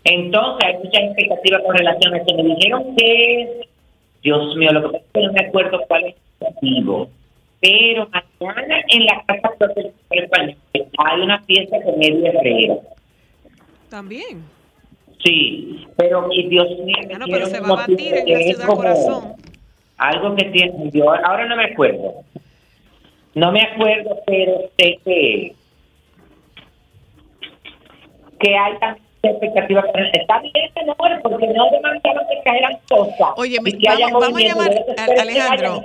Entonces 0.03 0.65
hay 0.65 0.77
muchas 0.83 1.01
expectativas 1.03 1.61
con 1.63 1.75
relación 1.75 2.13
a 2.13 2.17
eso. 2.17 2.35
Me 2.35 2.43
dijeron 2.43 2.95
que, 2.95 3.61
Dios 4.23 4.55
mío, 4.55 4.71
lo 4.71 4.81
que 4.83 4.87
pasa 4.87 5.05
es 5.05 5.13
que 5.13 5.21
no 5.21 5.33
me 5.33 5.45
acuerdo 5.47 5.79
cuál 5.87 6.05
es 6.05 6.15
el 6.15 6.47
motivo. 6.53 7.09
Pero 7.59 8.09
mañana 8.39 8.81
en 8.89 9.05
la 9.05 9.23
Casa 9.25 9.49
Protectora 9.57 10.55
hay 10.99 11.21
una 11.21 11.41
fiesta 11.43 11.81
con 11.83 11.95
Eddie 11.95 12.29
Herrera. 12.29 12.75
También. 13.89 14.43
Sí, 15.23 15.87
pero 15.97 16.27
y 16.31 16.47
Dios 16.47 16.69
mío, 16.79 16.97
me 17.07 17.15
Ah, 17.15 17.25
pero 17.25 17.45
se 17.47 17.59
va 17.59 17.65
a 17.65 17.69
motivo 17.69 17.91
batir 17.91 18.13
en 18.13 18.25
que 18.25 18.33
la 18.33 18.39
es 18.39 18.45
ciudad 18.45 18.65
como 18.65 18.77
corazón. 18.77 19.33
Algo 19.97 20.35
que 20.35 20.45
tiene, 20.45 20.91
yo 20.91 21.09
ahora 21.09 21.47
no 21.47 21.55
me 21.55 21.65
acuerdo. 21.65 22.23
No 23.33 23.51
me 23.51 23.61
acuerdo, 23.61 24.19
pero 24.25 24.69
sé 24.77 24.99
que 25.03 25.55
que 28.39 28.55
hay 28.55 28.73
tanta 29.31 29.45
expectativa. 29.45 29.83
Está 30.13 30.39
bien, 30.39 30.53
señor, 30.73 31.21
porque 31.21 31.47
no 31.47 31.69
demasiado 31.71 32.19
que 32.29 32.41
caeran 32.43 32.77
cosas. 32.89 33.29
Oye, 33.37 33.57
vamos, 33.59 34.21
vamos 34.21 34.41
a 34.41 34.45
llamar 34.45 34.71
a- 34.97 35.21
Alejandro. 35.21 35.81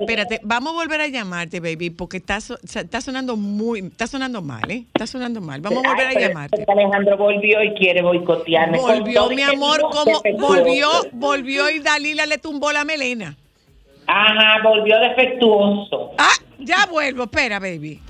Espérate, 0.00 0.40
vamos 0.42 0.72
a 0.72 0.76
volver 0.76 1.00
a 1.00 1.08
llamarte, 1.08 1.60
baby, 1.60 1.90
porque 1.90 2.18
está, 2.18 2.38
está 2.38 3.00
sonando 3.00 3.36
muy, 3.36 3.80
está 3.80 4.06
sonando 4.06 4.42
mal, 4.42 4.70
¿eh? 4.70 4.84
Está 4.92 5.06
sonando 5.06 5.40
mal. 5.40 5.60
Vamos 5.60 5.84
a 5.84 5.88
volver 5.88 6.06
a 6.06 6.12
llamarte. 6.20 6.64
Alejandro 6.68 7.16
volvió 7.16 7.62
y 7.62 7.74
quiere 7.74 8.02
boicotearme. 8.02 8.78
Volvió, 8.78 9.28
mi 9.30 9.42
este 9.42 9.54
amor, 9.54 9.80
como 9.90 10.20
volvió, 10.38 10.88
volvió 11.12 11.70
y 11.70 11.78
Dalila 11.80 12.26
le 12.26 12.38
tumbó 12.38 12.72
la 12.72 12.84
melena. 12.84 13.36
Ajá, 14.06 14.62
volvió 14.62 14.98
defectuoso. 15.00 16.12
Ah, 16.18 16.34
ya 16.58 16.86
vuelvo, 16.90 17.24
espera, 17.24 17.58
baby. 17.58 18.00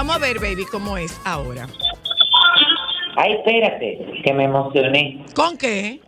Vamos 0.00 0.16
a 0.16 0.18
ver, 0.18 0.38
baby, 0.40 0.64
cómo 0.64 0.96
es 0.96 1.20
ahora. 1.26 1.66
Ay, 3.16 3.34
espérate, 3.34 3.98
que 4.24 4.32
me 4.32 4.44
emocioné. 4.44 5.18
¿Con 5.34 5.58
qué? 5.58 6.00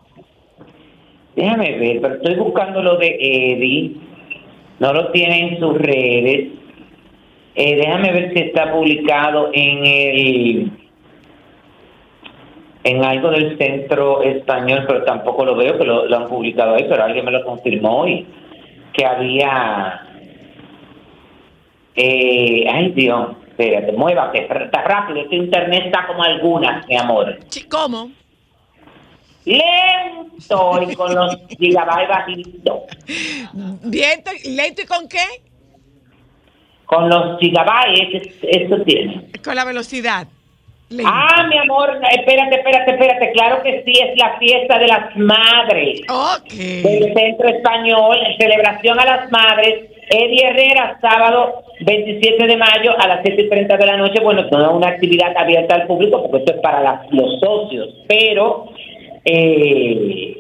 Déjame 1.37 1.79
ver, 1.79 2.01
pero 2.01 2.15
estoy 2.15 2.37
buscando 2.37 2.83
lo 2.83 2.97
de 2.97 3.09
Eddie. 3.21 3.97
No 4.79 4.95
lo 4.95 5.11
tiene 5.11 5.41
en 5.41 5.61
sus 5.61 5.77
redes. 5.77 6.53
Eh, 7.55 7.77
déjame 7.77 8.13
ver 8.13 8.33
si 8.33 8.39
está 8.39 8.73
publicado 8.73 9.51
en 9.53 9.85
el 9.85 10.71
en 12.85 13.05
algo 13.05 13.31
del 13.31 13.59
centro 13.59 14.23
español, 14.23 14.85
pero 14.87 15.05
tampoco 15.05 15.45
lo 15.45 15.55
veo 15.55 15.77
que 15.77 15.85
lo, 15.85 16.07
lo 16.07 16.17
han 16.17 16.29
publicado 16.29 16.77
ahí, 16.77 16.87
pero 16.89 17.05
alguien 17.05 17.27
me 17.27 17.31
lo 17.31 17.45
confirmó 17.45 18.05
hoy 18.05 18.27
que 18.95 19.05
había 19.05 20.01
eh, 21.95 22.65
ay 22.73 22.93
Dios, 22.93 23.37
espérate, 23.63 23.93
muévate, 23.93 24.45
está 24.45 24.83
rápido, 24.83 25.21
este 25.21 25.37
internet 25.37 25.85
está 25.87 26.07
como 26.07 26.23
algunas, 26.23 26.87
mi 26.87 26.97
amor. 26.97 27.39
¿Cómo? 27.71 28.11
lento 29.45 30.81
y 30.89 30.95
con 30.95 31.15
los 31.15 31.37
gigabytes 31.59 32.09
bajitos. 32.09 32.83
Viento, 33.83 34.31
¿Lento 34.45 34.83
y 34.83 34.87
con 34.87 35.09
qué? 35.09 35.27
Con 36.87 37.09
los 37.09 37.41
gigabytes, 37.41 38.35
eso 38.43 38.77
tiene. 38.85 39.27
Con 39.43 39.57
la 39.57 39.65
velocidad. 39.65 40.29
Lento. 40.91 41.11
Ah, 41.13 41.47
mi 41.49 41.59
amor, 41.59 41.99
espérate, 42.09 42.57
espérate, 42.57 42.93
espérate. 42.93 43.33
Claro 43.33 43.63
que 43.63 43.83
sí, 43.85 43.93
es 43.99 44.17
la 44.17 44.39
fiesta 44.39 44.79
de 44.79 44.87
las 44.87 45.17
madres. 45.17 46.03
Ok. 46.09 46.53
Del 46.53 47.15
Centro 47.15 47.49
Español, 47.49 48.19
celebración 48.39 49.01
a 49.01 49.05
las 49.05 49.33
madres. 49.33 49.91
Eddie 50.11 50.47
Herrera, 50.47 50.99
sábado 51.01 51.65
27 51.85 52.47
de 52.47 52.57
mayo 52.57 52.93
a 52.99 53.09
las 53.09 53.21
7 53.25 53.43
y 53.43 53.49
30 53.49 53.77
de 53.77 53.87
la 53.87 53.97
noche. 53.97 54.21
Bueno, 54.23 54.47
no 54.51 54.61
es 54.61 54.73
una 54.73 54.89
actividad 54.89 55.37
abierta 55.37 55.75
al 55.75 55.87
público 55.87 56.23
porque 56.23 56.39
esto 56.39 56.55
es 56.55 56.61
para 56.61 57.03
los 57.11 57.41
socios, 57.41 57.89
pero. 58.09 58.67
Eh, 59.25 60.39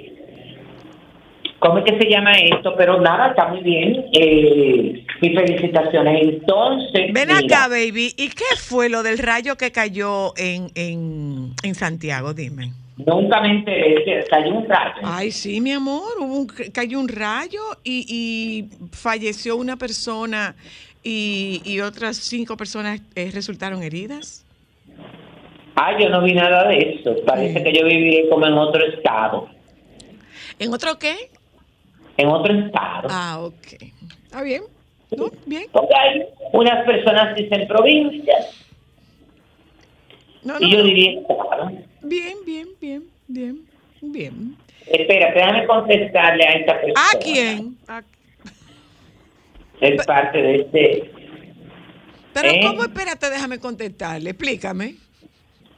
¿Cómo 1.58 1.78
es 1.78 1.84
que 1.84 1.96
se 1.96 2.10
llama 2.10 2.32
esto? 2.32 2.74
Pero 2.76 3.00
nada, 3.00 3.28
está 3.28 3.46
muy 3.46 3.60
bien. 3.60 4.06
Eh, 4.12 5.04
y 5.20 5.30
felicitaciones. 5.30 6.22
Entonces. 6.22 7.12
Ven 7.12 7.28
mira, 7.28 7.38
acá, 7.38 7.68
baby. 7.68 8.12
¿Y 8.16 8.30
qué 8.30 8.56
fue 8.58 8.88
lo 8.88 9.04
del 9.04 9.18
rayo 9.18 9.56
que 9.56 9.70
cayó 9.70 10.32
en, 10.36 10.70
en, 10.74 11.52
en 11.62 11.74
Santiago? 11.76 12.34
Dime. 12.34 12.72
Nunca 12.96 13.40
me 13.40 13.50
enteré 13.50 14.24
cayó 14.28 14.54
un 14.54 14.68
rayo. 14.68 15.02
Ay, 15.04 15.30
sí, 15.30 15.60
mi 15.60 15.70
amor. 15.72 16.12
Hubo 16.18 16.36
un, 16.36 16.46
cayó 16.46 16.98
un 16.98 17.08
rayo 17.08 17.62
y, 17.84 18.06
y 18.08 18.88
falleció 18.90 19.56
una 19.56 19.76
persona 19.76 20.56
y, 21.02 21.60
y 21.64 21.80
otras 21.80 22.16
cinco 22.16 22.56
personas 22.56 23.00
eh, 23.14 23.30
resultaron 23.32 23.82
heridas. 23.82 24.44
Ah, 25.74 25.98
yo 25.98 26.08
no 26.10 26.22
vi 26.22 26.34
nada 26.34 26.68
de 26.68 26.96
eso. 27.00 27.16
Parece 27.26 27.62
que 27.62 27.72
yo 27.72 27.84
viví 27.86 28.28
como 28.28 28.46
en 28.46 28.52
otro 28.54 28.84
estado. 28.86 29.48
¿En 30.58 30.72
otro 30.72 30.98
qué? 30.98 31.30
En 32.18 32.28
otro 32.28 32.52
estado. 32.54 33.08
Ah, 33.10 33.38
ok. 33.40 33.82
¿Está 34.24 34.42
bien? 34.42 34.62
¿No? 35.16 35.30
Bien. 35.46 35.64
Porque 35.72 35.94
hay 35.94 36.22
unas 36.52 36.84
personas 36.86 37.34
dicen 37.36 37.66
provincias. 37.66 38.54
No, 40.42 40.54
y 40.60 40.70
yo 40.72 40.82
diría 40.82 41.20
estado. 41.20 41.70
Bien, 42.02 42.36
bien, 42.44 42.68
bien, 42.80 43.04
bien, 43.28 43.60
bien. 44.00 44.56
Espera, 44.86 45.32
déjame 45.32 45.66
contestarle 45.66 46.44
a 46.44 46.52
esta 46.52 46.80
persona. 46.80 47.00
¿A 47.14 47.18
quién? 47.18 47.76
¿A- 47.88 48.02
Es 49.82 50.06
parte 50.06 50.40
de 50.40 50.54
este. 50.56 51.10
Pero 52.32 52.48
¿Eh? 52.48 52.60
¿cómo? 52.66 52.82
Espérate, 52.84 53.28
déjame 53.28 53.58
contestarle. 53.58 54.30
Explícame. 54.30 54.94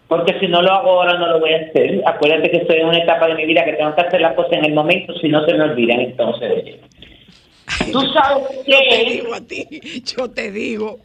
Porque 0.07 0.39
si 0.39 0.47
no 0.47 0.63
lo 0.63 0.71
hago 0.73 0.91
ahora, 1.01 1.19
no 1.19 1.27
lo 1.29 1.41
voy 1.41 1.53
a 1.55 1.57
hacer. 1.67 2.03
Acuérdate 2.07 2.51
que 2.51 2.59
estoy 2.59 2.77
en 2.81 2.87
una 2.87 2.99
etapa 2.99 3.27
de 3.29 3.35
mi 3.35 3.47
vida 3.47 3.65
que 3.65 3.73
tengo 3.73 3.95
que 3.95 4.03
hacer 4.03 4.21
las 4.21 4.35
cosas 4.35 4.53
en 4.53 4.67
el 4.67 4.75
momento, 4.75 5.15
si 5.15 5.29
no 5.29 5.45
se 5.47 5.55
me 5.55 5.65
olvidan. 5.65 6.01
Entonces. 6.01 6.77
Tú 7.91 8.01
sabes 8.13 8.45
Yo 8.67 8.79
te 8.79 9.05
que. 9.05 9.11
digo 9.11 9.35
a 9.35 9.41
ti, 9.41 9.67
yo 10.05 10.31
te 10.31 10.53
digo. 10.53 10.99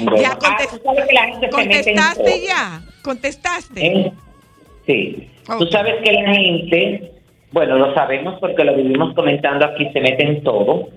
Bueno, 0.00 0.20
ya 0.20 0.32
ah, 0.32 0.38
contes- 0.38 0.70
tú 0.70 0.80
sabes 0.84 1.06
que 1.06 1.14
la 1.14 1.22
gente 1.28 1.48
se 1.50 1.56
mete 1.56 1.90
en 1.90 1.96
contestaste 1.96 2.40
ya. 2.46 2.82
Contestaste. 3.02 3.86
¿Eh? 3.86 4.12
Sí. 4.86 5.28
Tú 5.58 5.66
sabes 5.68 5.94
que 6.04 6.12
la 6.12 6.34
gente, 6.34 7.12
bueno, 7.52 7.76
lo 7.78 7.94
sabemos 7.94 8.38
porque 8.40 8.64
lo 8.64 8.74
vivimos 8.74 9.14
comentando 9.14 9.64
aquí, 9.66 9.88
se 9.92 10.00
mete 10.00 10.24
en 10.24 10.42
todo. 10.42 10.88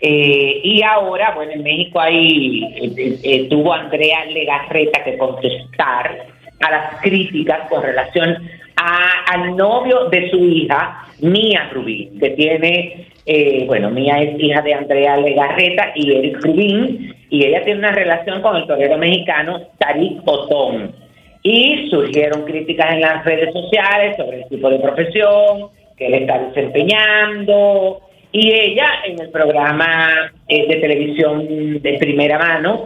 Eh, 0.00 0.60
y 0.62 0.82
ahora, 0.82 1.32
bueno, 1.34 1.52
en 1.52 1.62
México 1.62 2.00
eh, 2.04 2.12
eh, 2.12 3.18
eh, 3.22 3.46
tuvo 3.48 3.72
Andrea 3.72 4.24
Legarreta 4.26 5.02
que 5.02 5.18
contestar 5.18 6.26
a 6.60 6.70
las 6.70 7.00
críticas 7.02 7.68
con 7.68 7.82
relación 7.82 8.36
a- 8.76 9.24
al 9.32 9.56
novio 9.56 10.08
de 10.08 10.30
su 10.30 10.36
hija, 10.44 11.04
Mía 11.20 11.68
Rubín, 11.72 12.16
que 12.20 12.30
tiene, 12.30 13.06
eh, 13.26 13.64
bueno, 13.66 13.90
Mía 13.90 14.22
es 14.22 14.40
hija 14.40 14.62
de 14.62 14.74
Andrea 14.74 15.16
Legarreta 15.16 15.90
y 15.96 16.12
Eric 16.14 16.44
Rubín, 16.44 17.12
y 17.30 17.44
ella 17.44 17.64
tiene 17.64 17.80
una 17.80 17.92
relación 17.92 18.40
con 18.40 18.56
el 18.56 18.66
torero 18.68 18.96
mexicano 18.98 19.62
Tarik 19.78 20.20
Otón. 20.24 20.94
Y 21.42 21.88
surgieron 21.90 22.44
críticas 22.44 22.92
en 22.94 23.00
las 23.00 23.24
redes 23.24 23.52
sociales 23.52 24.16
sobre 24.16 24.42
el 24.42 24.48
tipo 24.48 24.70
de 24.70 24.78
profesión 24.78 25.70
que 25.96 26.06
él 26.06 26.14
está 26.14 26.38
desempeñando. 26.38 28.00
Y 28.32 28.52
ella 28.52 28.88
en 29.06 29.20
el 29.20 29.30
programa 29.30 30.32
eh, 30.48 30.66
de 30.68 30.76
televisión 30.76 31.80
de 31.80 31.96
primera 31.98 32.38
mano 32.38 32.84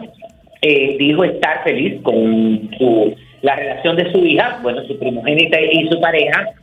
eh, 0.61 0.95
dijo 0.97 1.23
estar 1.23 1.63
feliz 1.63 2.01
con 2.01 2.69
la 3.41 3.55
relación 3.55 3.97
de 3.97 4.11
su 4.11 4.25
hija, 4.25 4.59
bueno, 4.63 4.83
su 4.85 4.97
primogénita 4.97 5.59
y 5.59 5.87
su 5.89 5.99
pareja, 5.99 6.53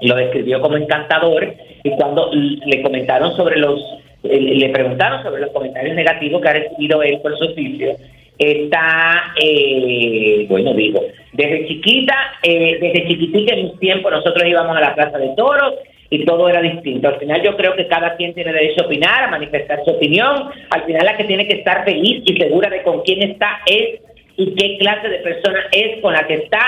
lo 0.00 0.16
describió 0.16 0.60
como 0.60 0.76
encantador 0.76 1.54
y 1.82 1.90
cuando 1.90 2.30
le 2.32 2.82
comentaron 2.82 3.36
sobre 3.36 3.58
los 3.58 3.80
eh, 4.24 4.40
le 4.40 4.68
preguntaron 4.70 5.22
sobre 5.22 5.42
los 5.42 5.50
comentarios 5.50 5.94
negativos 5.94 6.40
que 6.40 6.48
ha 6.48 6.52
recibido 6.54 7.02
él 7.02 7.20
por 7.20 7.36
su 7.38 7.44
oficio 7.44 7.96
está 8.38 9.34
eh, 9.40 10.46
bueno 10.48 10.74
digo 10.74 11.00
desde 11.32 11.68
chiquita 11.68 12.14
eh, 12.42 12.78
desde 12.80 13.06
chiquitita 13.06 13.54
en 13.54 13.66
un 13.66 13.78
tiempo 13.78 14.10
nosotros 14.10 14.44
íbamos 14.46 14.76
a 14.76 14.80
la 14.80 14.94
plaza 14.94 15.18
de 15.18 15.28
toros 15.36 15.74
y 16.14 16.24
todo 16.24 16.48
era 16.48 16.60
distinto. 16.60 17.08
Al 17.08 17.18
final 17.18 17.42
yo 17.42 17.56
creo 17.56 17.74
que 17.76 17.86
cada 17.88 18.16
quien 18.16 18.34
tiene 18.34 18.52
derecho 18.52 18.82
a 18.82 18.86
opinar, 18.86 19.24
a 19.24 19.28
manifestar 19.30 19.80
su 19.84 19.90
opinión. 19.90 20.50
Al 20.70 20.84
final 20.84 21.04
la 21.04 21.16
que 21.16 21.24
tiene 21.24 21.46
que 21.48 21.56
estar 21.56 21.84
feliz 21.84 22.22
y 22.24 22.36
segura 22.36 22.68
de 22.70 22.82
con 22.82 23.02
quién 23.02 23.22
está 23.30 23.60
es 23.66 24.00
y 24.36 24.54
qué 24.54 24.78
clase 24.78 25.08
de 25.08 25.18
persona 25.18 25.60
es 25.72 26.00
con 26.00 26.12
la 26.12 26.26
que 26.26 26.34
está, 26.34 26.60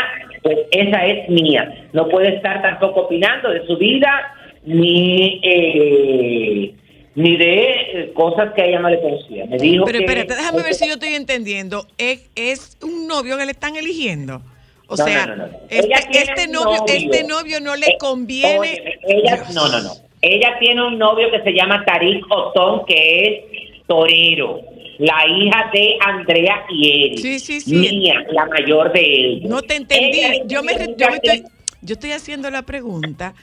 pues 0.43 0.59
esa 0.71 1.05
es 1.07 1.29
mía. 1.29 1.87
No 1.93 2.09
puede 2.09 2.29
estar 2.37 2.63
tampoco 2.63 3.03
opinando 3.03 3.51
de 3.51 3.67
su 3.67 3.77
vida 3.77 4.33
ni 4.65 5.41
eh, 5.43 6.75
ni 7.15 7.37
de 7.37 7.63
eh, 7.65 8.13
cosas 8.15 8.53
que 8.55 8.63
a 8.63 8.67
ella 8.67 8.79
no 8.81 8.91
le 8.91 9.01
conocía. 9.01 9.47
Me 9.47 9.57
dijo 9.57 9.85
Pero 9.87 9.99
que- 9.99 10.05
espérate, 10.05 10.35
déjame 10.35 10.63
ver 10.63 10.75
si 10.75 10.87
yo 10.87 10.95
estoy 10.95 11.15
entendiendo. 11.15 11.87
¿Es, 11.99 12.29
es 12.37 12.77
un 12.83 13.07
novio 13.09 13.39
que 13.39 13.47
le 13.47 13.53
están 13.53 13.75
eligiendo? 13.77 14.43
O 14.89 14.97
No, 14.97 15.05
sea, 15.05 15.27
no, 15.27 15.37
no. 15.37 15.45
Este, 15.69 16.19
este 16.19 16.47
novio, 16.49 16.79
novio. 16.79 16.95
este 16.95 17.25
novio 17.25 17.61
no 17.61 17.75
le 17.77 17.97
conviene. 17.99 18.59
Óyeme, 18.59 18.99
ella, 19.09 19.45
no, 19.53 19.69
no, 19.69 19.83
no. 19.83 19.93
Ella 20.23 20.57
tiene 20.61 20.87
un 20.87 20.99
novio 20.99 21.31
que 21.31 21.43
se 21.43 21.53
llama 21.53 21.85
Tarik 21.85 22.25
Otón, 22.31 22.85
que 22.87 23.25
es 23.27 23.87
torero. 23.87 24.61
La 24.99 25.25
hija 25.29 25.71
de 25.75 25.97
Andrea 26.07 26.65
y 26.71 27.05
Eric. 27.05 27.19
Sí, 27.19 27.39
sí, 27.39 27.61
sí. 27.61 27.75
Mía, 27.75 28.25
la 28.31 28.47
mayor 28.47 28.93
de 28.93 29.01
ellos. 29.03 29.51
No 29.51 29.61
te 29.63 29.77
entendí. 29.77 30.21
Ella 30.21 30.45
Yo 30.47 30.63
me, 30.63 30.73
yo, 30.97 31.11
me 31.11 31.17
estoy, 31.17 31.45
yo 31.83 31.93
estoy 31.95 32.13
haciendo 32.13 32.51
la 32.51 32.63
pregunta 32.63 33.35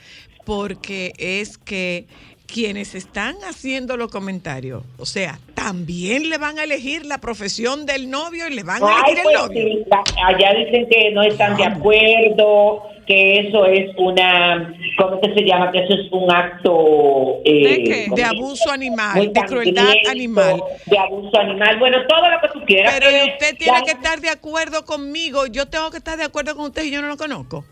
porque 0.45 1.13
es 1.17 1.57
que 1.57 2.05
quienes 2.53 2.93
están 2.93 3.35
haciendo 3.49 3.97
los 3.97 4.11
comentarios, 4.11 4.83
o 4.99 5.05
sea, 5.05 5.39
también 5.55 6.29
le 6.29 6.37
van 6.37 6.59
a 6.59 6.65
elegir 6.65 7.05
la 7.05 7.17
profesión 7.19 7.85
del 7.85 8.09
novio 8.09 8.47
y 8.47 8.53
le 8.53 8.63
van 8.63 8.83
a 8.83 8.87
Ay, 8.87 9.13
elegir 9.13 9.17
el 9.17 9.23
pues 9.23 9.35
novio. 9.41 9.85
allá 10.27 10.53
dicen 10.53 10.87
que 10.89 11.11
no 11.11 11.23
están 11.23 11.57
de 11.57 11.65
acuerdo, 11.65 12.83
que 13.07 13.39
eso 13.39 13.65
es 13.65 13.89
una, 13.97 14.73
¿cómo 14.97 15.19
que 15.19 15.33
se 15.33 15.41
llama? 15.45 15.71
Que 15.71 15.79
eso 15.79 15.93
es 15.93 16.11
un 16.11 16.31
acto... 16.31 17.39
eh, 17.43 18.07
¿De 18.09 18.15
De 18.15 18.23
abuso 18.23 18.71
animal, 18.71 19.33
de 19.33 19.41
crueldad 19.41 19.93
animal. 20.09 20.63
De 20.85 20.97
abuso 20.97 21.37
animal, 21.39 21.79
bueno, 21.79 21.97
todo 22.07 22.29
lo 22.29 22.39
que 22.41 22.47
tú 22.59 22.65
quieras. 22.65 22.93
Pero 22.99 23.25
usted 23.33 23.57
tiene 23.57 23.81
que 23.83 23.91
estar 23.91 24.21
de 24.21 24.29
acuerdo 24.29 24.85
conmigo. 24.85 25.47
Yo 25.47 25.67
tengo 25.67 25.89
que 25.91 25.97
estar 25.97 26.17
de 26.17 26.23
acuerdo 26.25 26.55
con 26.55 26.65
usted 26.65 26.83
y 26.83 26.91
yo 26.91 27.01
no 27.01 27.07
lo 27.07 27.17
conozco. 27.17 27.65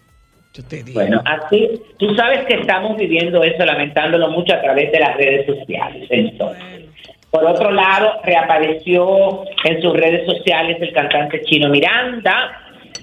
Yo 0.53 0.63
te 0.65 0.83
digo. 0.83 0.99
Bueno, 0.99 1.21
así, 1.25 1.81
tú 1.97 2.13
sabes 2.15 2.45
que 2.45 2.55
estamos 2.55 2.97
viviendo 2.97 3.41
eso, 3.43 3.65
lamentándolo 3.65 4.29
mucho 4.29 4.53
a 4.53 4.61
través 4.61 4.91
de 4.91 4.99
las 4.99 5.15
redes 5.15 5.45
sociales. 5.45 6.07
Entonces, 6.09 6.81
por 7.29 7.45
otro 7.45 7.71
lado, 7.71 8.19
reapareció 8.23 9.45
en 9.63 9.81
sus 9.81 9.93
redes 9.93 10.25
sociales 10.25 10.77
el 10.81 10.91
cantante 10.91 11.41
chino 11.43 11.69
Miranda. 11.69 12.51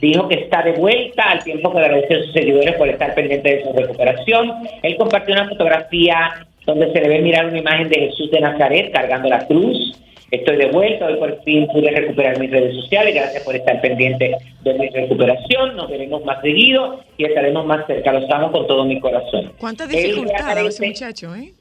Dijo 0.00 0.28
que 0.28 0.34
está 0.34 0.62
de 0.62 0.72
vuelta 0.72 1.30
al 1.30 1.42
tiempo 1.42 1.72
que 1.72 1.78
agradeció 1.78 2.18
a 2.18 2.22
sus 2.24 2.32
seguidores 2.34 2.74
por 2.76 2.88
estar 2.88 3.14
pendiente 3.14 3.56
de 3.56 3.64
su 3.64 3.72
recuperación. 3.72 4.52
Él 4.82 4.96
compartió 4.96 5.34
una 5.34 5.48
fotografía 5.48 6.46
donde 6.66 6.92
se 6.92 7.00
le 7.00 7.08
ve 7.08 7.20
mirar 7.20 7.46
una 7.46 7.58
imagen 7.58 7.88
de 7.88 8.00
Jesús 8.00 8.30
de 8.30 8.40
Nazaret 8.40 8.92
cargando 8.92 9.30
la 9.30 9.46
cruz. 9.46 9.98
Estoy 10.30 10.56
de 10.56 10.66
vuelta, 10.66 11.06
hoy 11.06 11.16
por 11.16 11.42
fin 11.42 11.66
pude 11.68 11.90
recuperar 11.90 12.38
mis 12.38 12.50
redes 12.50 12.74
sociales. 12.74 13.14
Gracias 13.14 13.42
por 13.44 13.56
estar 13.56 13.80
pendiente 13.80 14.36
de 14.62 14.74
mi 14.74 14.88
recuperación. 14.90 15.76
Nos 15.76 15.88
veremos 15.88 16.22
más 16.24 16.42
seguido 16.42 17.00
y 17.16 17.24
estaremos 17.24 17.64
más 17.64 17.86
cerca. 17.86 18.12
Los 18.12 18.30
amo 18.30 18.52
con 18.52 18.66
todo 18.66 18.84
mi 18.84 19.00
corazón. 19.00 19.52
¿Cuántas 19.58 19.88
dificultades 19.88 20.66
ese 20.66 20.86
muchacho, 20.86 21.34
eh? 21.34 21.52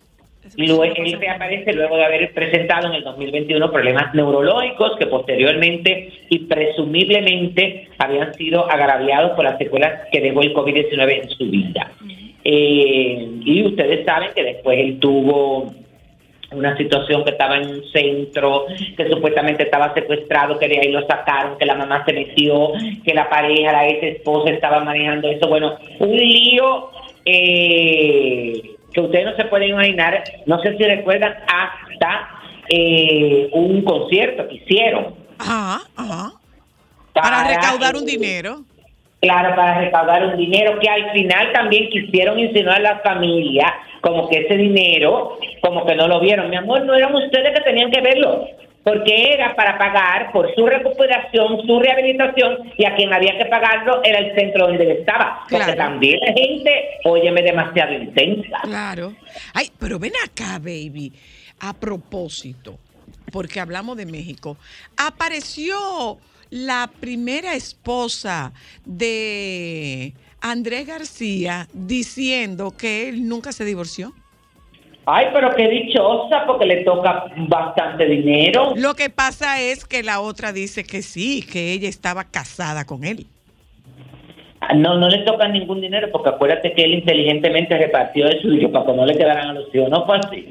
Luego, 0.56 0.84
él 0.84 1.18
reaparece 1.20 1.74
luego 1.74 1.98
de 1.98 2.06
haber 2.06 2.34
presentado 2.34 2.88
en 2.88 2.94
el 2.94 3.04
2021 3.04 3.72
problemas 3.72 4.14
neurológicos 4.14 4.98
que 4.98 5.08
posteriormente 5.08 6.10
y 6.30 6.40
presumiblemente 6.40 7.90
habían 7.98 8.34
sido 8.34 8.70
agraviados 8.70 9.32
por 9.32 9.44
las 9.44 9.58
secuelas 9.58 10.08
que 10.12 10.22
dejó 10.22 10.42
el 10.42 10.54
COVID-19 10.54 11.24
en 11.24 11.30
su 11.30 11.46
vida. 11.50 11.92
Eh, 12.44 13.28
y 13.44 13.66
ustedes 13.66 14.06
saben 14.06 14.30
que 14.34 14.44
después 14.44 14.80
él 14.80 15.00
tuvo 15.00 15.74
una 16.52 16.78
situación 16.78 17.24
que 17.24 17.32
estaba 17.32 17.58
en 17.58 17.68
un 17.68 17.84
centro, 17.92 18.66
que 18.96 19.10
supuestamente 19.10 19.64
estaba 19.64 19.94
secuestrado, 19.94 20.58
que 20.58 20.68
de 20.68 20.80
ahí 20.80 20.92
lo 20.92 21.06
sacaron, 21.06 21.58
que 21.58 21.66
la 21.66 21.76
mamá 21.76 22.06
se 22.06 22.14
metió, 22.14 22.72
que 23.04 23.14
la 23.14 23.30
pareja, 23.30 23.72
la 23.72 23.88
ex 23.88 24.18
esposa 24.18 24.52
estaba 24.52 24.80
manejando 24.84 25.30
eso. 25.30 25.48
Bueno, 25.48 25.78
un 26.00 26.16
lío 26.16 26.90
eh, 27.26 28.76
que 28.94 29.02
ustedes 29.02 29.26
no 29.26 29.36
se 29.36 29.46
pueden 29.46 29.70
imaginar, 29.70 30.24
no 30.46 30.62
sé 30.62 30.78
si 30.78 30.84
recuerdan, 30.84 31.36
hasta 31.48 32.30
eh, 32.70 33.50
un 33.52 33.82
concierto 33.82 34.48
que 34.48 34.56
hicieron. 34.56 35.16
Ajá, 35.38 35.82
ajá. 35.96 36.34
Para 37.14 37.48
recaudar 37.48 37.96
un 37.96 38.06
dinero. 38.06 38.62
Claro, 39.20 39.56
para 39.56 39.80
recaudar 39.82 40.26
un 40.28 40.38
dinero 40.38 40.78
que 40.80 40.88
al 40.90 41.12
final 41.12 41.52
también 41.52 41.90
quisieron 41.90 42.38
insinuar 42.40 42.78
a 42.78 42.94
la 42.94 43.00
familia 43.00 43.74
como 44.02 44.30
que 44.30 44.42
ese 44.42 44.56
dinero, 44.58 45.40
como 45.62 45.86
que 45.86 45.96
no 45.96 46.08
lo 46.08 46.20
vieron. 46.20 46.50
Mi 46.52 46.56
amor, 46.56 46.86
no 46.86 46.94
eran 46.94 47.16
ustedes 47.16 47.52
que 47.58 47.62
tenían 47.64 47.90
que 47.90 48.00
verlo, 48.00 48.46
porque 48.84 49.34
era 49.34 49.56
para 49.56 49.76
pagar 49.78 50.32
por 50.32 50.54
su 50.54 50.66
recuperación, 50.68 51.66
su 51.66 51.80
rehabilitación, 51.80 52.72
y 52.78 52.86
a 52.86 52.96
quien 52.96 53.12
había 53.12 53.36
que 53.40 53.46
pagarlo 53.48 54.02
era 54.04 54.20
el 54.20 54.36
centro 54.36 54.68
donde 54.68 54.84
él 54.84 54.92
estaba. 55.00 55.40
Porque 55.50 55.66
Claro. 55.66 55.76
también 55.78 56.20
la 56.20 56.34
gente, 56.34 56.90
óyeme, 57.04 57.42
demasiado 57.42 57.94
intensa. 57.94 58.60
Claro. 58.62 59.14
Ay, 59.56 59.72
pero 59.80 59.98
ven 59.98 60.14
acá, 60.24 60.60
baby. 60.60 61.12
A 61.60 61.74
propósito, 61.74 62.78
porque 63.32 63.60
hablamos 63.60 63.98
de 63.98 64.06
México, 64.06 64.58
apareció 64.96 66.18
la 66.50 66.90
primera 67.00 67.56
esposa 67.56 68.54
de 68.86 70.14
Andrés 70.42 70.88
García 70.88 71.68
diciendo 71.74 72.74
que 72.78 73.10
él 73.10 73.28
nunca 73.28 73.52
se 73.52 73.66
divorció. 73.66 74.14
Ay, 75.10 75.28
pero 75.34 75.56
qué 75.56 75.70
dichosa, 75.70 76.46
porque 76.46 76.66
le 76.66 76.84
toca 76.84 77.28
bastante 77.48 78.06
dinero. 78.06 78.74
Lo 78.76 78.94
que 78.94 79.10
pasa 79.10 79.62
es 79.62 79.86
que 79.86 80.04
la 80.04 80.20
otra 80.20 80.52
dice 80.52 80.84
que 80.84 81.02
sí, 81.02 81.46
que 81.50 81.72
ella 81.72 81.88
estaba 81.88 82.26
casada 82.26 82.84
con 82.86 83.06
él. 83.06 83.26
Ah, 84.60 84.74
No, 84.74 84.98
no 84.98 85.08
le 85.08 85.20
toca 85.20 85.48
ningún 85.48 85.80
dinero, 85.80 86.10
porque 86.12 86.30
acuérdate 86.30 86.74
que 86.74 86.84
él 86.84 86.96
inteligentemente 86.96 87.78
repartió 87.78 88.26
de 88.26 88.42
suyo 88.42 88.70
para 88.70 88.86
que 88.86 88.94
no 88.94 89.06
le 89.06 89.18
quedaran 89.18 89.52
a 89.52 89.54
los 89.54 89.74
hijos. 89.74 89.90
No 89.90 90.06
fue 90.06 90.18
así. 90.18 90.46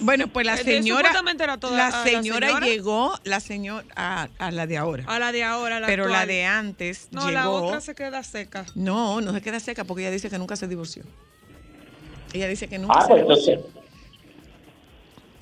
Bueno, 0.00 0.28
pues 0.28 0.44
la 0.44 0.54
Eh, 0.56 0.64
señora, 0.64 0.98
supuestamente 1.08 1.44
era 1.44 1.56
toda- 1.58 1.76
la 1.76 1.86
a 1.88 1.90
la 1.90 2.04
señora 2.04 2.48
señora. 2.48 2.66
llegó, 2.66 3.14
la 3.24 3.40
señora 3.40 3.84
a, 3.96 4.28
a 4.38 4.50
la 4.50 4.66
de 4.66 4.76
ahora. 4.76 5.04
A 5.06 5.18
la 5.18 5.32
de 5.32 5.42
ahora, 5.42 5.80
la 5.80 5.86
pero 5.86 6.06
la 6.08 6.26
de 6.26 6.44
antes 6.44 7.08
No, 7.12 7.20
llegó. 7.22 7.32
la 7.32 7.50
otra 7.50 7.80
se 7.80 7.94
queda 7.94 8.22
seca. 8.22 8.66
No, 8.74 9.20
no 9.22 9.32
se 9.32 9.40
queda 9.40 9.58
seca 9.58 9.84
porque 9.84 10.02
ella 10.02 10.10
dice 10.10 10.28
que 10.28 10.38
nunca 10.38 10.54
se 10.56 10.68
divorció. 10.68 11.02
Ella 12.32 12.46
dice 12.48 12.68
que 12.68 12.78
nunca 12.78 12.94
Ah, 12.98 13.02
se 13.02 13.08
pues 13.08 13.20
divorció. 13.22 13.52
entonces. 13.54 13.76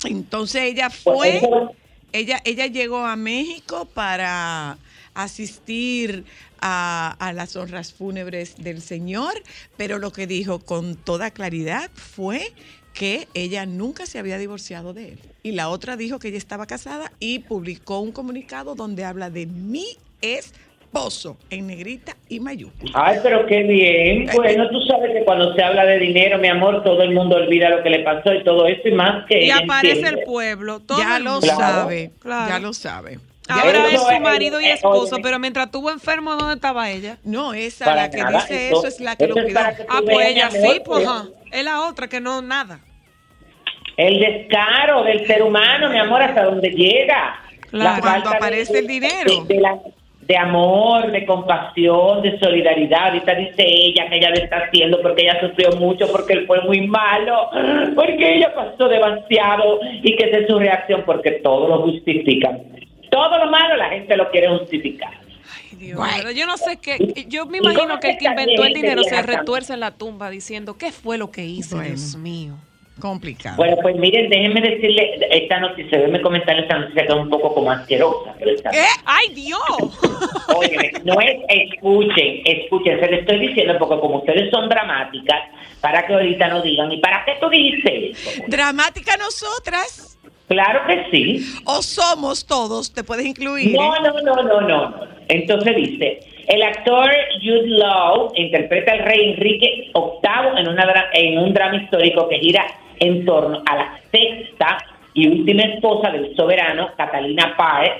Entonces 0.05 0.61
ella 0.63 0.89
Pues 1.03 1.41
fue, 1.41 1.41
ella, 2.13 2.41
ella 2.45 2.67
llegó 2.67 3.05
a 3.05 3.15
México 3.15 3.85
para 3.93 4.77
asistir 5.13 6.25
a, 6.61 7.15
a 7.19 7.33
las 7.33 7.55
honras 7.55 7.93
fúnebres 7.93 8.55
del 8.57 8.81
Señor, 8.81 9.33
pero 9.77 9.97
lo 9.97 10.11
que 10.11 10.27
dijo 10.27 10.59
con 10.59 10.95
toda 10.95 11.31
claridad 11.31 11.89
fue 11.93 12.53
que 12.95 13.27
ella 13.33 13.65
nunca 13.65 14.05
se 14.05 14.17
había 14.19 14.37
divorciado 14.37 14.93
de 14.93 15.09
él. 15.09 15.19
Y 15.43 15.51
la 15.51 15.69
otra 15.69 15.97
dijo 15.97 16.17
que 16.17 16.29
ella 16.29 16.37
estaba 16.37 16.65
casada 16.65 17.11
y 17.19 17.39
publicó 17.39 17.99
un 17.99 18.11
comunicado 18.11 18.73
donde 18.73 19.03
habla 19.03 19.29
de 19.29 19.45
mi 19.45 19.85
esposo 20.21 21.37
en 21.49 21.67
negrita 21.67 22.15
y 22.29 22.39
mayúscula. 22.39 22.91
Ay, 22.95 23.19
pero 23.21 23.45
qué 23.47 23.63
bien. 23.63 24.27
Bueno, 24.33 24.69
tú 24.69 24.79
sabes 24.87 25.11
que 25.11 25.25
cuando 25.25 25.53
se 25.53 25.61
habla 25.61 25.85
de 25.85 25.99
dinero, 25.99 26.37
mi 26.39 26.47
amor, 26.47 26.83
todo 26.83 27.01
el 27.03 27.13
mundo 27.13 27.35
olvida 27.35 27.69
lo 27.69 27.83
que 27.83 27.89
le 27.89 27.99
pasó 27.99 28.33
y 28.33 28.43
todo 28.45 28.65
eso 28.65 28.87
y 28.87 28.91
más 28.93 29.25
que 29.27 29.39
Y 29.41 29.45
ella 29.45 29.57
aparece 29.63 29.97
entiende. 29.99 30.21
el 30.21 30.25
pueblo. 30.25 30.79
Todo 30.79 30.97
Ya 30.99 31.19
lo 31.19 31.41
sabe, 31.41 32.11
Claro. 32.19 32.49
ya 32.49 32.59
lo 32.59 32.73
sabe. 32.73 33.19
Ahora 33.47 33.89
es 33.91 34.01
su 34.01 34.19
marido 34.21 34.59
y 34.59 34.65
eh, 34.65 34.73
esposo, 34.73 35.17
pero 35.21 35.37
mientras 35.37 35.67
estuvo 35.67 35.91
enfermo, 35.91 36.35
¿dónde 36.35 36.55
estaba 36.55 36.89
ella? 36.89 37.19
No, 37.23 37.53
esa 37.53 37.85
Para 37.85 38.01
la 38.03 38.09
que 38.09 38.17
nada, 38.17 38.41
dice 38.41 38.69
eso- 38.69 38.79
eso 38.79 38.87
es 38.87 38.99
la 39.01 39.15
que 39.15 39.27
lo 39.27 39.35
cuidó. 39.35 39.59
Ah, 39.87 40.01
pues 40.03 40.27
ella 40.29 40.49
sí, 40.49 40.81
pues 40.83 41.05
ajá. 41.05 41.27
Es 41.55 41.63
la 41.63 41.81
otra 41.87 42.07
que 42.07 42.19
no, 42.19 42.41
nada. 42.41 42.79
El 43.97 44.19
descaro 44.19 45.03
del 45.03 45.25
ser 45.25 45.41
humano, 45.41 45.89
mi 45.89 45.97
amor, 45.97 46.21
hasta 46.21 46.43
donde 46.43 46.69
llega. 46.69 47.39
Claro, 47.71 48.01
cuando 48.01 48.29
aparece 48.29 48.79
el 48.79 48.87
dinero. 48.87 49.45
De, 49.47 49.55
de 49.55 49.61
la- 49.61 49.79
de 50.21 50.35
amor, 50.37 51.11
de 51.11 51.23
compasión, 51.23 52.23
de 52.23 52.39
solidaridad. 52.39 53.09
Ahorita 53.09 53.35
dice 53.35 53.63
ella 53.63 54.09
que 54.09 54.15
ella 54.17 54.31
lo 54.31 54.37
está 54.37 54.57
haciendo 54.65 54.99
porque 55.03 55.21
ella 55.21 55.39
sufrió 55.39 55.69
mucho, 55.73 56.11
porque 56.11 56.33
él 56.33 56.47
fue 56.47 56.61
muy 56.61 56.81
malo, 56.87 57.51
porque 57.95 58.37
ella 58.37 58.51
pasó 58.55 58.87
demasiado 58.87 59.79
y 60.01 60.15
que 60.15 60.23
esa 60.25 60.37
es 60.39 60.47
su 60.47 60.57
reacción, 60.57 61.03
porque 61.05 61.31
todo 61.43 61.67
lo 61.67 61.83
justifican. 61.83 62.59
Todo 63.11 63.37
lo 63.37 63.51
malo 63.51 63.75
la 63.77 63.89
gente 63.89 64.17
lo 64.17 64.31
quiere 64.31 64.47
justificar. 64.49 65.13
Dios, 65.77 65.99
pero 66.17 66.31
yo 66.31 66.45
no 66.45 66.57
sé 66.57 66.77
qué. 66.77 67.25
Yo 67.27 67.45
me 67.45 67.59
imagino 67.59 67.99
que 67.99 68.11
el 68.11 68.17
que 68.17 68.25
inventó 68.25 68.63
el 68.63 68.73
dinero 68.73 69.03
se 69.03 69.21
retuerce 69.21 69.73
en 69.73 69.79
la 69.79 69.91
tumba 69.91 70.29
diciendo, 70.29 70.77
¿qué 70.77 70.91
fue 70.91 71.17
lo 71.17 71.31
que 71.31 71.45
hice, 71.45 71.75
Bueno. 71.75 71.89
Dios 71.89 72.15
mío? 72.15 72.55
Complicado. 72.99 73.57
Bueno, 73.57 73.75
pues 73.81 73.97
miren, 73.97 74.29
déjenme 74.29 74.61
decirle 74.61 75.19
esta 75.29 75.59
noticia, 75.59 75.97
déjenme 75.97 76.21
comentar 76.21 76.57
esta 76.57 76.79
noticia 76.79 77.05
que 77.05 77.11
es 77.11 77.19
un 77.19 77.29
poco 77.29 77.53
como 77.53 77.69
asquerosa. 77.69 78.33
Pero 78.39 78.51
está 78.51 78.71
¿Qué? 78.71 78.85
¡Ay, 79.03 79.33
Dios! 79.33 79.59
Oye, 80.55 80.93
no 81.03 81.19
es, 81.19 81.35
escuchen, 81.49 82.41
escuchen, 82.45 82.97
se 83.01 83.07
les 83.07 83.19
estoy 83.21 83.47
diciendo 83.47 83.75
porque 83.77 83.99
como 83.99 84.19
ustedes 84.19 84.49
son 84.49 84.69
dramáticas, 84.69 85.41
para 85.81 86.07
que 86.07 86.13
ahorita 86.13 86.47
no 86.47 86.61
digan, 86.61 86.89
¿y 86.89 86.99
para 86.99 87.25
qué 87.25 87.33
tú 87.41 87.49
dices 87.49 88.17
eso? 88.17 88.43
Dramática 88.47 89.17
nosotras. 89.17 90.17
Claro 90.47 90.81
que 90.87 91.07
sí. 91.11 91.45
O 91.65 91.81
somos 91.81 92.45
todos, 92.45 92.93
te 92.93 93.03
puedes 93.03 93.25
incluir. 93.25 93.75
No, 93.75 93.93
¿eh? 93.93 93.99
no, 94.03 94.21
no, 94.21 94.43
no, 94.43 94.61
no. 94.61 95.14
Entonces 95.27 95.75
dice, 95.75 96.19
el 96.47 96.61
actor 96.61 97.09
Jude 97.41 97.67
Law 97.67 98.31
interpreta 98.35 98.93
al 98.93 98.99
rey 98.99 99.31
Enrique 99.31 99.91
VIII 99.93 100.61
en, 101.13 101.37
un 101.39 101.53
drama 101.53 101.77
histórico 101.77 102.27
que 102.29 102.39
gira 102.39 102.65
en 102.99 103.25
torno 103.25 103.61
a 103.65 103.75
la 103.75 103.99
sexta 104.11 104.77
y 105.13 105.27
última 105.27 105.63
esposa 105.63 106.11
del 106.11 106.35
soberano, 106.35 106.89
Catalina 106.97 107.55
Páez, 107.57 107.93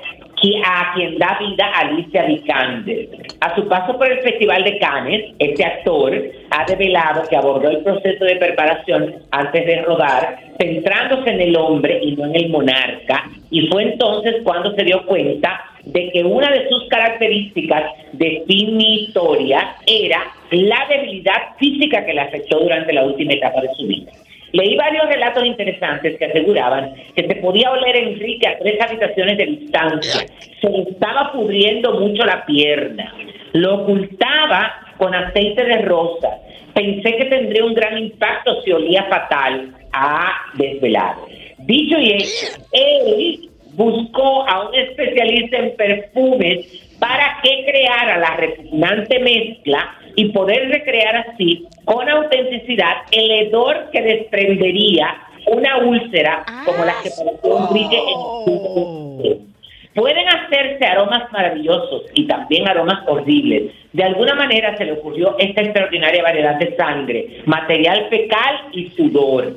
a 0.63 0.93
quien 0.93 1.17
da 1.17 1.37
vida 1.39 1.71
Alicia 1.73 2.23
Vikander. 2.25 3.07
A 3.39 3.55
su 3.55 3.67
paso 3.67 3.97
por 3.97 4.11
el 4.11 4.19
Festival 4.19 4.63
de 4.63 4.77
Cannes, 4.79 5.33
este 5.39 5.63
actor 5.63 6.13
ha 6.51 6.65
develado 6.65 7.23
que 7.27 7.35
abordó 7.35 7.69
el 7.69 7.83
proceso 7.83 8.25
de 8.25 8.35
preparación 8.35 9.15
antes 9.31 9.65
de 9.65 9.81
rodar, 9.81 10.37
centrándose 10.59 11.29
en 11.29 11.41
el 11.41 11.55
hombre 11.55 11.99
y 12.03 12.15
no 12.15 12.25
en 12.25 12.35
el 12.35 12.49
monarca, 12.49 13.23
y 13.49 13.67
fue 13.67 13.83
entonces 13.83 14.35
cuando 14.43 14.75
se 14.75 14.83
dio 14.83 15.05
cuenta 15.05 15.74
de 15.85 16.11
que 16.11 16.23
una 16.23 16.49
de 16.51 16.67
sus 16.67 16.87
características 16.89 17.91
definitorias 18.13 19.65
era 19.85 20.23
la 20.51 20.85
debilidad 20.89 21.55
física 21.57 22.05
que 22.05 22.13
le 22.13 22.21
afectó 22.21 22.59
durante 22.59 22.93
la 22.93 23.03
última 23.03 23.33
etapa 23.33 23.61
de 23.61 23.69
su 23.75 23.87
vida. 23.87 24.11
Leí 24.51 24.75
varios 24.77 25.05
relatos 25.07 25.45
interesantes 25.45 26.17
que 26.17 26.25
aseguraban 26.25 26.93
que 27.15 27.27
se 27.27 27.35
podía 27.35 27.71
oler 27.71 27.95
a 27.95 27.99
Enrique 27.99 28.47
a 28.47 28.57
tres 28.57 28.79
habitaciones 28.79 29.37
de 29.37 29.45
distancia. 29.47 30.25
Se 30.61 30.69
le 30.69 30.83
estaba 30.83 31.33
pudriendo 31.33 31.99
mucho 31.99 32.23
la 32.25 32.45
pierna. 32.45 33.13
Lo 33.53 33.81
ocultaba 33.81 34.73
con 34.97 35.13
aceite 35.13 35.65
de 35.65 35.81
rosa. 35.81 36.29
Pensé 36.73 37.17
que 37.17 37.25
tendría 37.25 37.65
un 37.65 37.73
gran 37.73 37.97
impacto 37.97 38.61
si 38.61 38.71
olía 38.71 39.03
fatal. 39.03 39.71
a 39.91 40.33
desvelado. 40.55 41.25
Dicho 41.59 41.97
y 41.97 42.11
hecho, 42.13 42.61
él 42.73 43.49
buscó 43.75 44.47
a 44.47 44.69
un 44.69 44.75
especialista 44.75 45.57
en 45.57 45.75
perfumes 45.75 46.65
para 46.99 47.39
que 47.43 47.65
creara 47.65 48.17
la 48.17 48.35
repugnante 48.37 49.19
mezcla 49.19 49.95
y 50.15 50.29
poder 50.29 50.69
recrear 50.69 51.27
así 51.27 51.67
con 51.83 52.09
autenticidad 52.09 53.03
el 53.11 53.31
hedor 53.31 53.89
que 53.91 54.01
desprendería 54.01 55.15
una 55.47 55.77
úlcera 55.77 56.43
como 56.65 56.85
la 56.85 56.93
que 57.03 57.09
pareció 57.09 57.67
Enrique 57.67 57.97
en 57.97 59.55
Pueden 59.93 60.27
hacerse 60.27 60.85
aromas 60.85 61.31
maravillosos 61.31 62.03
y 62.13 62.27
también 62.27 62.67
aromas 62.67 63.07
horribles. 63.07 63.71
De 63.93 64.03
alguna 64.03 64.35
manera 64.35 64.75
se 64.77 64.83
le 64.83 64.91
ocurrió 64.91 65.37
esta 65.39 65.61
extraordinaria 65.61 66.21
variedad 66.21 66.59
de 66.59 66.75
sangre, 66.75 67.37
material 67.45 68.07
fecal 68.09 68.55
y 68.73 68.89
sudor. 68.89 69.53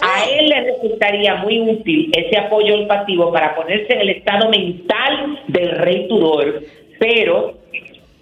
A 0.00 0.24
él 0.24 0.46
le 0.46 0.72
resultaría 0.72 1.36
muy 1.36 1.60
útil 1.60 2.10
ese 2.14 2.38
apoyo 2.38 2.74
olfativo 2.74 3.32
para 3.32 3.54
ponerse 3.54 3.92
en 3.92 4.00
el 4.00 4.10
estado 4.10 4.50
mental 4.50 5.40
del 5.48 5.70
rey 5.70 6.06
Tudor, 6.08 6.62
pero 6.98 7.58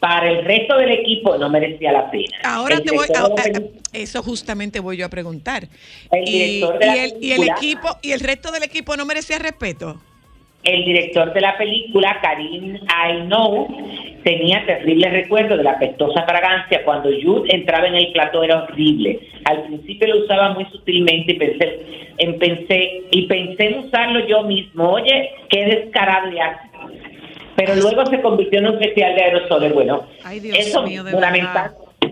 para 0.01 0.31
el 0.31 0.45
resto 0.45 0.77
del 0.77 0.91
equipo 0.93 1.39
no 1.39 1.49
merecía 1.49 1.91
la 1.91 2.11
pena. 2.11 2.37
Ahora 2.45 2.77
El 2.77 2.85
te 2.85 2.93
voy 2.93 3.07
a, 3.15 3.29
eso 3.93 4.23
justamente 4.23 4.81
voy 4.81 4.99
yo 4.99 5.07
a 5.07 5.09
preguntar. 5.09 5.67
El 6.11 6.29
y, 6.29 6.63
el, 6.63 7.15
y 7.21 7.33
el 7.33 7.45
equipo 7.45 7.89
y 8.03 8.13
el 8.13 8.21
resto 8.21 8.53
del 8.53 8.65
equipo 8.65 8.97
no 8.97 9.07
merecía 9.07 9.39
respeto. 9.39 10.01
El 10.65 10.85
director 10.85 11.33
de 11.33 11.41
la 11.41 11.57
película, 11.59 12.19
Karim 12.23 12.79
Ainou, 12.89 13.69
tenía 14.25 14.65
terribles 14.65 15.13
recuerdos 15.13 15.59
de 15.59 15.65
la 15.65 15.79
pestosa 15.79 16.25
fragancia. 16.25 16.83
Cuando 16.85 17.11
Jude 17.11 17.55
entraba 17.55 17.87
en 17.87 17.97
el 17.97 18.13
plató 18.13 18.43
era 18.43 18.65
horrible. 18.65 19.21
Al 19.45 19.65
principio 19.65 20.09
lo 20.09 20.25
usaba 20.25 20.55
muy 20.55 20.65
sutilmente 20.67 21.33
y 21.33 21.39
pensé 21.39 21.81
en, 22.19 22.39
pensé, 22.39 23.03
y 23.11 23.27
pensé 23.27 23.67
en 23.67 23.79
usarlo 23.81 24.27
yo 24.27 24.43
mismo. 24.45 24.93
Oye, 24.93 25.33
qué 25.51 25.67
descarado 25.67 26.33
y 26.33 26.39
ácido. 26.39 26.75
Pero 27.57 27.77
luego 27.77 28.07
se 28.07 28.21
convirtió 28.21 28.59
en 28.59 28.67
un 28.69 28.75
especial 28.75 29.15
de 29.15 29.23
aerosoles. 29.23 29.73
Bueno, 29.73 30.07
Ay, 30.25 30.41
Dios 30.41 30.59
eso 30.59 30.83
mío, 30.83 31.05
de 31.05 31.13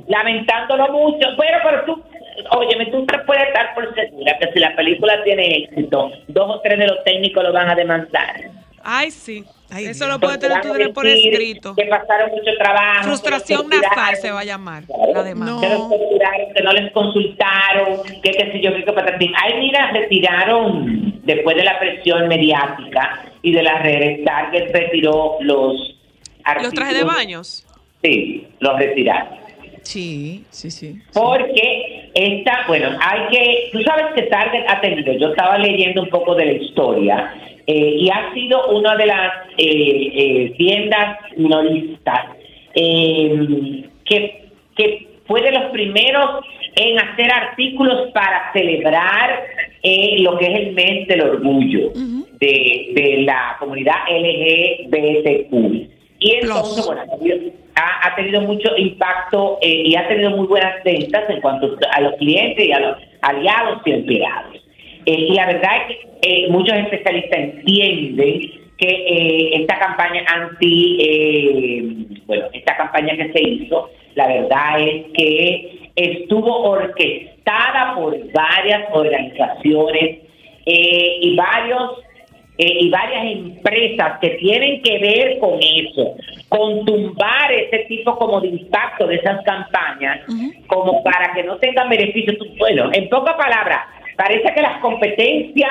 lamentándolo 0.08 0.88
mucho, 0.92 1.26
pero, 1.38 1.58
pero 1.64 1.84
tú, 1.84 2.02
óyeme, 2.50 2.86
tú 2.86 3.04
te 3.06 3.18
puedes 3.20 3.46
estar 3.48 3.74
por 3.74 3.94
segura 3.94 4.36
que 4.38 4.52
si 4.52 4.58
la 4.58 4.74
película 4.76 5.22
tiene 5.24 5.64
éxito, 5.64 6.10
dos 6.28 6.56
o 6.56 6.60
tres 6.60 6.78
de 6.78 6.86
los 6.86 7.02
técnicos 7.04 7.42
lo 7.42 7.52
van 7.52 7.70
a 7.70 7.74
demandar. 7.74 8.50
Ay, 8.84 9.10
sí. 9.10 9.44
Eso 9.70 10.04
Dios. 10.04 10.08
lo 10.08 10.20
puede 10.20 10.36
tener 10.38 10.60
tú 10.60 10.68
por 10.92 11.06
escrito. 11.06 11.74
Que 11.76 11.84
pasaron 11.86 12.30
mucho 12.30 12.50
trabajo. 12.58 13.04
Frustración 13.04 13.70
que 13.70 13.78
nasal 13.78 14.16
se 14.16 14.30
va 14.30 14.40
a 14.40 14.44
llamar 14.44 14.82
la 15.14 15.22
demanda. 15.22 15.60
Que 15.60 15.68
los 15.74 15.88
torturaron, 15.88 16.52
que 16.54 16.62
no 16.62 16.72
les 16.72 16.92
consultaron, 16.92 18.02
que 18.22 18.30
qué 18.32 18.52
sé 18.52 18.60
yo, 18.60 18.70
qué 18.74 18.92
patatín. 18.92 19.32
Ay, 19.40 19.60
mira, 19.60 19.90
retiraron, 19.92 21.20
después 21.24 21.56
de 21.56 21.64
la 21.64 21.78
presión 21.78 22.28
mediática 22.28 23.24
y 23.40 23.52
de 23.52 23.62
las 23.62 23.82
redes, 23.82 24.24
Target 24.24 24.72
retiró 24.74 25.36
los 25.40 25.96
Los 26.60 26.74
trajes 26.74 26.94
de 26.94 27.00
artículos- 27.02 27.14
baños. 27.14 27.66
Sí, 28.02 28.48
los 28.58 28.76
retiraron. 28.78 29.38
Sí, 29.82 30.44
sí, 30.50 30.70
sí. 30.70 31.00
Porque 31.14 31.91
esta, 32.14 32.64
bueno, 32.66 32.90
hay 33.00 33.20
que, 33.30 33.68
tú 33.72 33.82
sabes 33.82 34.06
que 34.14 34.22
Target 34.22 34.64
ha 34.68 34.80
tenido, 34.80 35.12
yo 35.14 35.28
estaba 35.28 35.58
leyendo 35.58 36.02
un 36.02 36.08
poco 36.08 36.34
de 36.34 36.46
la 36.46 36.52
historia, 36.52 37.34
eh, 37.66 37.96
y 38.00 38.10
ha 38.10 38.32
sido 38.34 38.68
una 38.68 38.96
de 38.96 39.06
las 39.06 39.32
eh, 39.56 40.10
eh, 40.14 40.54
tiendas 40.56 41.18
minoristas 41.36 42.20
eh, 42.74 43.84
que, 44.04 44.48
que 44.76 45.08
fue 45.26 45.42
de 45.42 45.52
los 45.52 45.70
primeros 45.70 46.44
en 46.74 46.98
hacer 46.98 47.30
artículos 47.32 48.10
para 48.12 48.52
celebrar 48.52 49.44
eh, 49.82 50.16
lo 50.20 50.38
que 50.38 50.46
es 50.46 50.58
el 50.60 50.72
mes 50.72 51.06
del 51.08 51.22
orgullo 51.22 51.92
de, 51.94 52.92
de 52.94 53.22
la 53.24 53.56
comunidad 53.58 53.94
LGBTQ. 54.08 55.91
Y 56.22 56.34
entonces, 56.36 56.86
bueno, 56.86 57.02
ha, 57.74 58.08
ha 58.08 58.14
tenido 58.14 58.42
mucho 58.42 58.76
impacto 58.76 59.58
eh, 59.60 59.82
y 59.86 59.96
ha 59.96 60.06
tenido 60.06 60.30
muy 60.30 60.46
buenas 60.46 60.82
ventas 60.84 61.28
en 61.28 61.40
cuanto 61.40 61.76
a 61.90 62.00
los 62.00 62.14
clientes 62.14 62.64
y 62.64 62.72
a 62.72 62.80
los 62.80 62.96
aliados 63.22 63.80
y 63.84 63.90
empleados. 63.90 64.62
Eh, 65.06 65.26
y 65.30 65.34
la 65.34 65.46
verdad 65.46 65.70
es 65.88 65.96
que 65.96 66.44
eh, 66.44 66.46
muchos 66.50 66.76
especialistas 66.76 67.38
entienden 67.38 68.40
que 68.78 69.50
esta 69.54 69.78
campaña 69.78 70.24
anti, 70.26 70.98
eh, 71.00 71.82
bueno, 72.26 72.46
esta 72.52 72.76
campaña 72.76 73.16
que 73.16 73.32
se 73.32 73.42
hizo, 73.42 73.90
la 74.14 74.28
verdad 74.28 74.80
es 74.80 75.04
que 75.14 75.90
estuvo 75.94 76.62
orquestada 76.70 77.94
por 77.94 78.16
varias 78.32 78.88
organizaciones 78.92 80.18
y 80.64 81.36
varios 81.36 81.98
eh, 82.58 82.66
y 82.80 82.90
varias 82.90 83.24
empresas 83.24 84.18
que 84.20 84.30
tienen 84.30 84.82
que 84.82 84.98
ver 84.98 85.38
con 85.38 85.58
eso, 85.60 86.14
con 86.48 86.84
tumbar 86.84 87.50
ese 87.52 87.78
tipo 87.88 88.16
como 88.18 88.40
de 88.40 88.48
impacto 88.48 89.06
de 89.06 89.16
esas 89.16 89.42
campañas, 89.44 90.20
como 90.66 91.02
para 91.02 91.32
que 91.34 91.42
no 91.44 91.56
tengan 91.56 91.88
beneficio. 91.88 92.36
Tú- 92.36 92.46
Bueno, 92.58 92.90
en 92.92 93.08
pocas 93.08 93.34
palabras, 93.36 93.80
parece 94.16 94.52
que 94.54 94.60
las 94.62 94.78
competencias 94.80 95.70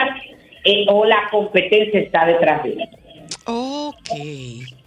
eh, 0.63 0.85
o 0.89 1.05
la 1.05 1.27
competencia 1.31 1.99
está 1.99 2.25
detrás 2.25 2.63
de 2.63 2.71
eso. 2.71 2.97
Ok, 3.45 4.09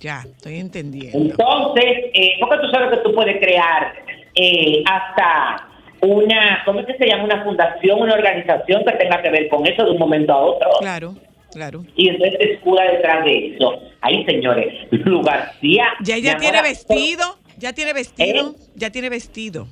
ya, 0.00 0.22
estoy 0.24 0.58
entendiendo. 0.58 1.18
Entonces, 1.18 1.84
eh, 2.14 2.32
porque 2.40 2.58
tú 2.58 2.68
sabes 2.70 2.90
que 2.90 3.04
tú 3.04 3.14
puedes 3.14 3.38
crear 3.38 3.92
eh, 4.34 4.82
hasta 4.86 5.68
una, 6.00 6.62
¿cómo 6.64 6.80
es 6.80 6.86
que 6.86 6.96
se 6.98 7.06
llama? 7.06 7.24
Una 7.24 7.42
fundación, 7.44 8.00
una 8.02 8.14
organización 8.14 8.84
que 8.84 8.92
tenga 8.92 9.22
que 9.22 9.30
ver 9.30 9.48
con 9.48 9.66
eso 9.66 9.84
de 9.84 9.90
un 9.92 9.98
momento 9.98 10.32
a 10.32 10.38
otro. 10.38 10.68
Claro, 10.80 11.14
claro. 11.54 11.84
Y 11.96 12.08
entonces 12.08 12.36
se 12.38 12.52
escuda 12.54 12.82
detrás 12.92 13.24
de 13.24 13.54
eso. 13.54 13.72
Ahí, 14.02 14.24
señores, 14.26 14.74
Lu 14.90 15.22
García. 15.22 15.84
Ya 16.02 16.16
amor, 16.16 16.40
tiene 16.40 16.62
vestido, 16.62 17.38
ya 17.58 17.72
tiene 17.72 17.92
vestido, 17.94 18.50
¿Eh? 18.50 18.62
ya 18.74 18.90
tiene 18.90 19.08
vestido. 19.08 19.66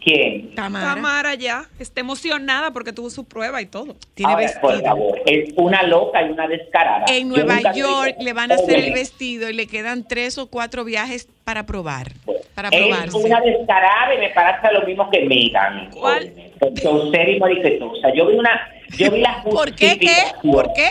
¿Quién? 0.00 0.54
Tamara. 0.54 0.94
Tamara 0.94 1.34
ya 1.34 1.64
está 1.80 2.00
emocionada 2.00 2.70
porque 2.70 2.92
tuvo 2.92 3.10
su 3.10 3.24
prueba 3.24 3.60
y 3.60 3.66
todo. 3.66 3.96
Tiene 4.14 4.32
Ahora, 4.32 4.46
por 4.60 4.70
vestido. 4.70 4.88
favor, 4.90 5.20
es 5.26 5.52
una 5.56 5.82
loca 5.82 6.22
y 6.22 6.30
una 6.30 6.46
descarada. 6.46 7.04
En 7.08 7.28
Yo 7.28 7.44
Nueva 7.44 7.72
York 7.74 8.16
le 8.20 8.32
van 8.32 8.52
a 8.52 8.54
hacer 8.54 8.78
el 8.78 8.92
vestido 8.92 9.50
y 9.50 9.54
le 9.54 9.66
quedan 9.66 10.06
tres 10.06 10.38
o 10.38 10.46
cuatro 10.48 10.84
viajes 10.84 11.28
para 11.44 11.66
probar, 11.66 12.12
para 12.54 12.68
Es 12.68 12.78
probarse. 12.80 13.16
una 13.18 13.40
descarada 13.40 14.14
y 14.14 14.18
me 14.18 14.30
parece 14.30 14.72
lo 14.72 14.86
mismo 14.86 15.10
que 15.10 15.24
Megan. 15.26 15.90
¿Cuál? 15.90 16.32
Con 16.60 17.10
y. 17.10 18.12
Yo 18.14 18.26
vi 18.28 18.34
una, 18.36 18.68
yo 18.96 19.10
vi 19.10 19.20
la 19.20 19.42
¿Por 19.50 19.74
qué? 19.74 19.98
¿Qué? 19.98 20.16
¿Por 20.48 20.72
qué? 20.74 20.90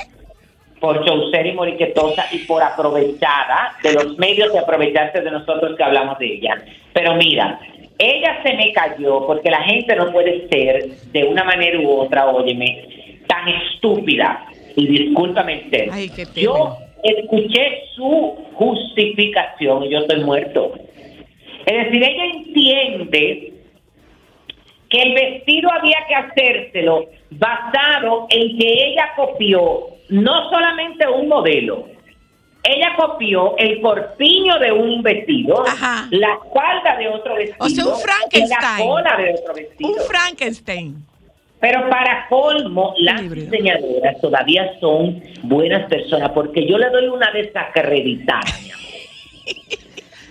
Por 0.79 1.03
Chaucer 1.05 1.47
y 1.47 1.53
Moriquetosa 1.53 2.25
y 2.31 2.39
por 2.39 2.61
aprovechada 2.61 3.75
de 3.81 3.93
los 3.93 4.17
medios 4.17 4.53
de 4.53 4.59
aprovecharse 4.59 5.21
de 5.21 5.31
nosotros 5.31 5.75
que 5.75 5.83
hablamos 5.83 6.19
de 6.19 6.35
ella. 6.35 6.55
Pero 6.93 7.15
mira, 7.15 7.59
ella 7.97 8.39
se 8.43 8.53
me 8.53 8.71
cayó 8.73 9.25
porque 9.25 9.49
la 9.49 9.63
gente 9.63 9.95
no 9.95 10.11
puede 10.11 10.47
ser 10.49 10.87
de 11.11 11.23
una 11.23 11.43
manera 11.43 11.79
u 11.79 12.01
otra, 12.01 12.27
óyeme, 12.27 13.19
tan 13.27 13.47
estúpida. 13.47 14.45
Y 14.75 14.87
discúlpame, 14.87 15.61
Esther. 15.61 15.89
Ay. 15.91 16.11
Yo 16.35 16.77
escuché 17.03 17.83
su 17.95 18.37
justificación 18.53 19.83
y 19.83 19.89
yo 19.89 19.99
estoy 19.99 20.23
muerto. 20.23 20.73
Es 21.65 21.85
decir, 21.85 22.03
ella 22.03 22.25
entiende 22.25 23.53
que 24.89 25.01
el 25.01 25.13
vestido 25.13 25.69
había 25.71 25.97
que 26.07 26.15
hacérselo 26.15 27.05
basado 27.31 28.27
en 28.29 28.57
que 28.57 28.67
ella 28.67 29.09
copió 29.15 29.96
no 30.09 30.49
solamente 30.49 31.07
un 31.07 31.27
modelo, 31.27 31.87
ella 32.63 32.95
copió 32.97 33.55
el 33.57 33.79
corpiño 33.81 34.59
de 34.59 34.71
un 34.71 35.01
vestido, 35.01 35.63
la 36.11 36.39
falda 36.53 36.97
de 36.97 37.07
otro 37.07 37.35
vestido, 37.35 37.57
O 37.59 37.69
sea, 37.69 37.85
un 37.85 37.99
Frankenstein. 37.99 38.49
la 38.49 38.77
cola 38.77 39.17
de 39.17 39.33
otro 39.35 39.53
vestido. 39.53 39.89
Un 39.89 39.95
Frankenstein. 40.05 41.05
Pero 41.59 41.89
para 41.89 42.27
colmo, 42.29 42.93
las 42.97 43.29
diseñadoras 43.31 44.19
todavía 44.21 44.77
son 44.79 45.23
buenas 45.43 45.89
personas 45.89 46.31
porque 46.31 46.67
yo 46.67 46.77
le 46.77 46.89
doy 46.89 47.07
una 47.07 47.31
desacreditada. 47.31 48.41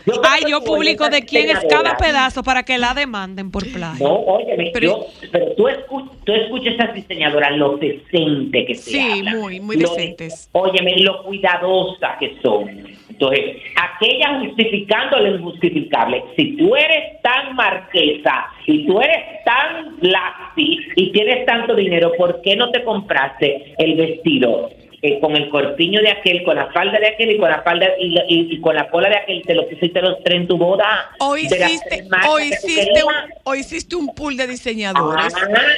Yo 0.06 0.12
Ay, 0.22 0.44
yo 0.48 0.62
publico 0.62 1.08
de 1.08 1.22
quién 1.24 1.50
es 1.50 1.64
cada 1.68 1.96
pedazo 1.96 2.44
para 2.44 2.62
que 2.62 2.78
la 2.78 2.94
demanden 2.94 3.50
por 3.50 3.66
plagio. 3.72 4.06
No, 4.06 4.14
óyeme, 4.20 4.66
yo, 4.80 5.06
pero 5.32 5.52
tú, 5.56 5.64
escu- 5.66 6.10
tú 6.24 6.32
escuchas 6.32 6.74
a 6.78 6.84
esas 6.84 6.94
diseñadoras, 6.94 7.56
lo 7.56 7.76
decente 7.76 8.64
que 8.66 8.74
se 8.76 8.90
Sí, 8.92 9.00
habla. 9.00 9.30
muy, 9.34 9.58
muy 9.60 9.76
Lo- 9.76 9.88
decentes. 9.90 10.48
óyeme, 10.52 10.96
lo 11.00 11.24
cuidadosas 11.24 12.18
que 12.20 12.36
son. 12.40 12.68
Entonces, 13.10 13.56
aquella 13.76 14.38
justificando 14.40 15.18
lo 15.18 15.36
injustificable. 15.36 16.22
Si 16.36 16.56
tú 16.56 16.76
eres 16.76 17.20
tan 17.22 17.56
marquesa 17.56 18.46
y 18.66 18.86
tú 18.86 19.00
eres 19.00 19.42
tan 19.44 19.96
lasty 20.02 20.78
y 20.96 21.10
tienes 21.12 21.46
tanto 21.46 21.74
dinero, 21.74 22.12
¿por 22.16 22.40
qué 22.42 22.54
no 22.54 22.70
te 22.70 22.84
compraste 22.84 23.74
el 23.78 23.96
vestido? 23.96 24.70
Eh, 25.02 25.20
con 25.20 25.36
el 25.36 25.48
corpiño 25.50 26.00
de 26.00 26.10
aquel, 26.10 26.42
con 26.42 26.56
la 26.56 26.70
falda 26.72 26.98
de 26.98 27.08
aquel 27.08 27.30
y 27.32 27.38
con 27.38 27.50
la 27.50 27.62
falda 27.62 27.86
y, 28.00 28.10
la- 28.10 28.24
y- 28.28 28.48
y 28.50 28.60
con 28.60 28.74
la 28.74 28.88
cola 28.88 29.08
de 29.08 29.16
aquel, 29.16 29.42
te 29.42 29.54
lo 29.54 29.68
pusiste 29.68 30.00
los 30.00 30.22
tres 30.24 30.36
en 30.40 30.48
tu 30.48 30.56
boda. 30.56 31.10
O 31.20 31.36
hiciste, 31.36 32.04
o 32.28 32.38
hiciste, 32.40 33.04
un, 33.04 33.12
o 33.44 33.54
hiciste 33.54 33.96
un 33.96 34.14
pool 34.14 34.36
de 34.36 34.46
diseñadores. 34.46 35.34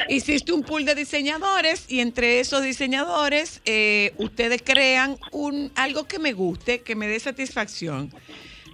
Hiciste 0.08 0.52
un 0.52 0.62
pool 0.62 0.84
de 0.84 0.94
diseñadores 0.94 1.90
y 1.90 2.00
entre 2.00 2.40
esos 2.40 2.62
diseñadores 2.62 3.60
eh, 3.64 4.12
ustedes 4.18 4.62
crean 4.62 5.16
un 5.32 5.70
algo 5.76 6.04
que 6.04 6.18
me 6.18 6.32
guste, 6.32 6.80
que 6.82 6.94
me 6.94 7.06
dé 7.08 7.18
satisfacción. 7.20 8.10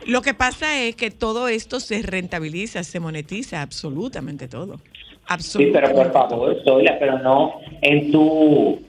Lo 0.07 0.21
que 0.21 0.35
pasa 0.35 0.81
es 0.83 0.97
que 0.97 1.11
todo 1.11 1.49
esto 1.49 1.81
se 1.81 2.03
rentabiliza, 2.03 2.85
se 2.85 3.01
monetiza, 3.01 3.63
absolutamente 3.63 4.49
todo. 4.49 4.77
Sí, 4.77 5.21
Absolutamente. 5.27 5.81
pero 5.81 5.95
por 5.95 6.13
favor, 6.13 6.63
Zoila, 6.65 6.99
pero 6.99 7.19
no 7.21 7.55
en 7.81 8.13
tu... 8.13 8.83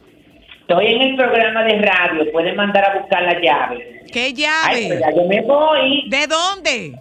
Estoy 0.68 0.88
en 0.88 0.99
el 0.99 1.16
programa 1.16 1.63
de 1.63 1.78
radio, 1.78 2.32
puedes 2.32 2.55
mandar 2.55 2.84
a 2.86 2.97
buscar 2.97 3.22
la 3.22 3.39
llave. 3.39 4.01
¿Qué 4.11 4.24
Ay, 4.24 4.34
llave? 4.34 4.86
pero 4.89 4.99
ya 4.99 5.11
yo 5.16 5.28
me 5.28 5.41
voy. 5.43 6.09
¿De 6.09 6.26
dónde? 6.26 6.99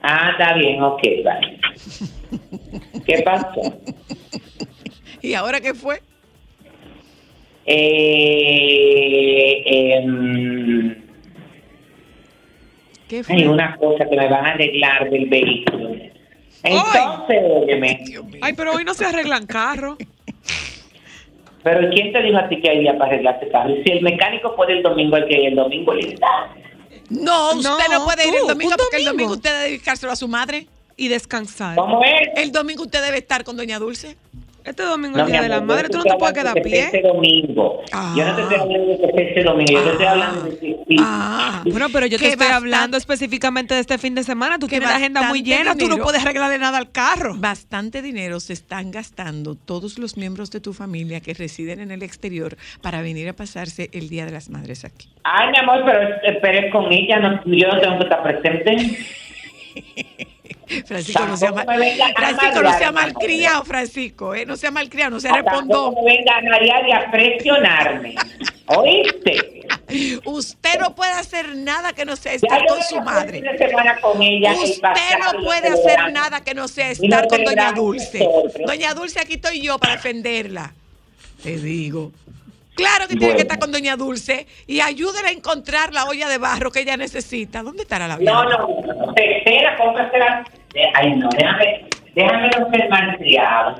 Ah, 0.00 0.30
está 0.32 0.54
bien, 0.54 0.82
ok, 0.82 1.02
vale. 1.22 1.60
¿Qué 3.04 3.22
pasó? 3.22 3.60
¿Y 5.20 5.34
ahora 5.34 5.60
qué 5.60 5.74
fue? 5.74 6.00
Eh, 7.66 9.62
em, 9.66 10.96
¿Qué 13.06 13.22
hay 13.28 13.44
una 13.44 13.76
cosa 13.76 14.08
que 14.08 14.16
me 14.16 14.28
van 14.30 14.46
a 14.46 14.52
arreglar 14.52 15.10
del 15.10 15.26
vehículo. 15.28 15.90
Entonces, 16.62 17.42
óyeme, 17.50 18.02
Ay, 18.40 18.54
pero 18.54 18.72
hoy 18.72 18.84
no 18.84 18.94
se 18.94 19.04
arreglan 19.04 19.44
carros. 19.46 19.98
Pero 21.70 21.90
¿quién 21.90 22.12
te 22.12 22.22
dijo 22.22 22.38
a 22.38 22.48
ti 22.48 22.60
que 22.60 22.70
hay 22.70 22.80
día 22.80 22.96
para 22.96 23.12
arreglarte 23.12 23.48
carro? 23.50 23.70
Y 23.70 23.82
Si 23.82 23.90
el 23.90 24.02
mecánico 24.02 24.56
puede 24.56 24.72
el 24.74 24.82
domingo, 24.82 25.16
el 25.18 25.26
que 25.26 25.46
el 25.48 25.54
domingo 25.54 25.92
le 25.92 26.14
da. 26.14 26.50
No, 27.10 27.52
usted 27.52 27.68
no, 27.90 27.98
No, 27.98 28.04
puede 28.04 28.26
ir 28.26 28.30
tú, 28.34 28.40
el 28.42 28.46
domingo 28.48 28.74
porque 28.78 28.96
el 28.96 29.04
domingo. 29.04 29.24
domingo 29.24 29.32
usted 29.34 29.50
debe 29.50 29.64
dedicárselo 29.64 30.12
a 30.12 30.16
su 30.16 30.28
madre. 30.28 30.66
Y 30.96 31.06
descansar. 31.06 31.76
¿Cómo 31.76 32.02
es? 32.02 32.28
El 32.36 32.50
domingo 32.50 32.82
usted 32.82 33.00
debe 33.04 33.18
estar 33.18 33.44
con 33.44 33.56
Doña 33.56 33.78
Dulce. 33.78 34.16
Este 34.68 34.82
domingo 34.84 35.16
No, 35.18 35.24
es 35.24 35.30
Día 35.30 35.42
de 35.42 35.48
la 35.48 35.60
Madre, 35.60 35.88
tú 35.88 35.98
no 35.98 36.04
te 36.04 36.14
puedes 36.16 36.34
quedar 36.34 36.48
a 36.48 36.54
de 36.54 36.60
pie. 36.62 36.80
Este 36.80 37.02
domingo. 37.02 37.82
Yo 38.16 38.24
no 38.24 38.34
te 38.36 38.42
estoy 38.42 38.58
hablando 38.58 38.86
de 38.88 39.12
que 39.16 39.22
este 39.28 39.42
domingo, 39.44 39.72
yo 39.72 39.82
te 39.82 39.90
estoy 39.92 40.06
hablando 40.06 40.42
de 40.42 40.58
que 40.58 40.76
sí. 40.88 40.96
Ah, 41.00 41.62
bueno, 41.70 41.86
pero 41.92 42.06
yo 42.06 42.18
te 42.18 42.28
estoy 42.28 42.46
hablando 42.48 42.96
específicamente 42.96 43.74
de 43.74 43.80
este 43.80 43.98
fin 43.98 44.14
de 44.14 44.22
semana. 44.24 44.58
Tú 44.58 44.66
tienes 44.68 44.88
la 44.88 44.96
agenda 44.96 45.22
muy 45.28 45.42
llena, 45.42 45.72
tú 45.72 45.80
no 45.80 45.94
dinero- 45.94 46.04
puedes 46.04 46.22
arreglarle 46.22 46.58
nada 46.58 46.78
al 46.78 46.90
carro. 46.90 47.34
Bastante 47.36 48.02
dinero 48.02 48.40
se 48.40 48.52
están 48.52 48.90
gastando 48.90 49.54
todos 49.54 49.98
los 49.98 50.16
miembros 50.16 50.50
de 50.50 50.60
tu 50.60 50.72
familia 50.72 51.20
que 51.20 51.34
residen 51.34 51.80
en 51.80 51.90
el 51.90 52.02
exterior 52.02 52.56
para 52.82 53.02
venir 53.02 53.28
a 53.28 53.32
pasarse 53.34 53.90
el 53.92 54.08
Día 54.08 54.24
de 54.26 54.32
las 54.32 54.48
Madres 54.50 54.84
aquí. 54.84 55.08
Ay, 55.24 55.50
mi 55.50 55.58
amor, 55.58 55.82
pero 55.84 56.00
esperes 56.22 56.72
con 56.72 56.92
ella, 56.92 57.18
no, 57.18 57.40
yo 57.44 57.68
no 57.68 57.80
tengo 57.80 57.98
que 57.98 58.04
estar 58.04 58.22
presente. 58.22 58.98
Francisco, 60.86 61.24
no 61.26 61.36
sea, 61.36 61.52
mal, 61.52 61.66
Francisco, 61.66 62.62
no 62.62 62.78
sea 62.78 62.92
malcriado, 62.92 63.64
Francisco, 63.64 64.34
eh, 64.34 64.44
no 64.46 64.56
sea 64.56 64.70
malcriado, 64.70 65.12
no 65.12 65.20
sea 65.20 65.32
Tampoco 65.32 65.56
respondón. 65.60 65.94
me 66.04 66.14
venga 66.16 66.36
a 66.36 66.42
marear 66.42 66.88
y 66.88 66.92
a 66.92 67.10
presionarme. 67.10 68.14
¿Oíste? 68.66 69.66
Usted 70.26 70.78
no 70.80 70.94
puede 70.94 71.12
hacer 71.12 71.56
nada 71.56 71.92
que 71.94 72.04
no 72.04 72.16
sea 72.16 72.34
estar 72.34 72.66
con 72.66 72.82
su 72.82 73.00
madre. 73.00 73.42
con 74.02 74.22
ella. 74.22 74.52
Usted 74.52 75.18
no 75.32 75.42
puede 75.42 75.68
hacer 75.68 76.12
nada 76.12 76.42
que 76.42 76.54
no 76.54 76.68
sea 76.68 76.90
estar 76.90 77.26
con 77.28 77.44
Doña 77.44 77.72
Dulce. 77.72 78.28
Doña 78.66 78.92
Dulce, 78.94 79.20
aquí 79.20 79.34
estoy 79.34 79.62
yo 79.62 79.78
para 79.78 79.94
defenderla. 79.94 80.72
Te 81.42 81.56
digo. 81.56 82.12
Claro 82.74 83.08
que 83.08 83.16
tiene 83.16 83.34
que 83.34 83.42
estar 83.42 83.58
con 83.58 83.72
Doña 83.72 83.96
Dulce 83.96 84.46
y 84.66 84.80
ayúdela 84.80 85.28
a 85.28 85.32
encontrar 85.32 85.92
la 85.92 86.04
olla 86.04 86.28
de 86.28 86.38
barro 86.38 86.70
que 86.70 86.80
ella 86.80 86.96
necesita. 86.96 87.62
¿Dónde 87.62 87.82
estará 87.82 88.06
la 88.06 88.14
No, 88.16 88.20
vida? 88.20 88.44
no, 88.44 89.14
tercera, 89.14 89.76
cómprasela. 89.76 90.44
Ay, 90.94 91.14
no, 91.16 91.28
déjame, 91.30 91.88
déjame 92.14 92.88
malcriado. 92.88 93.76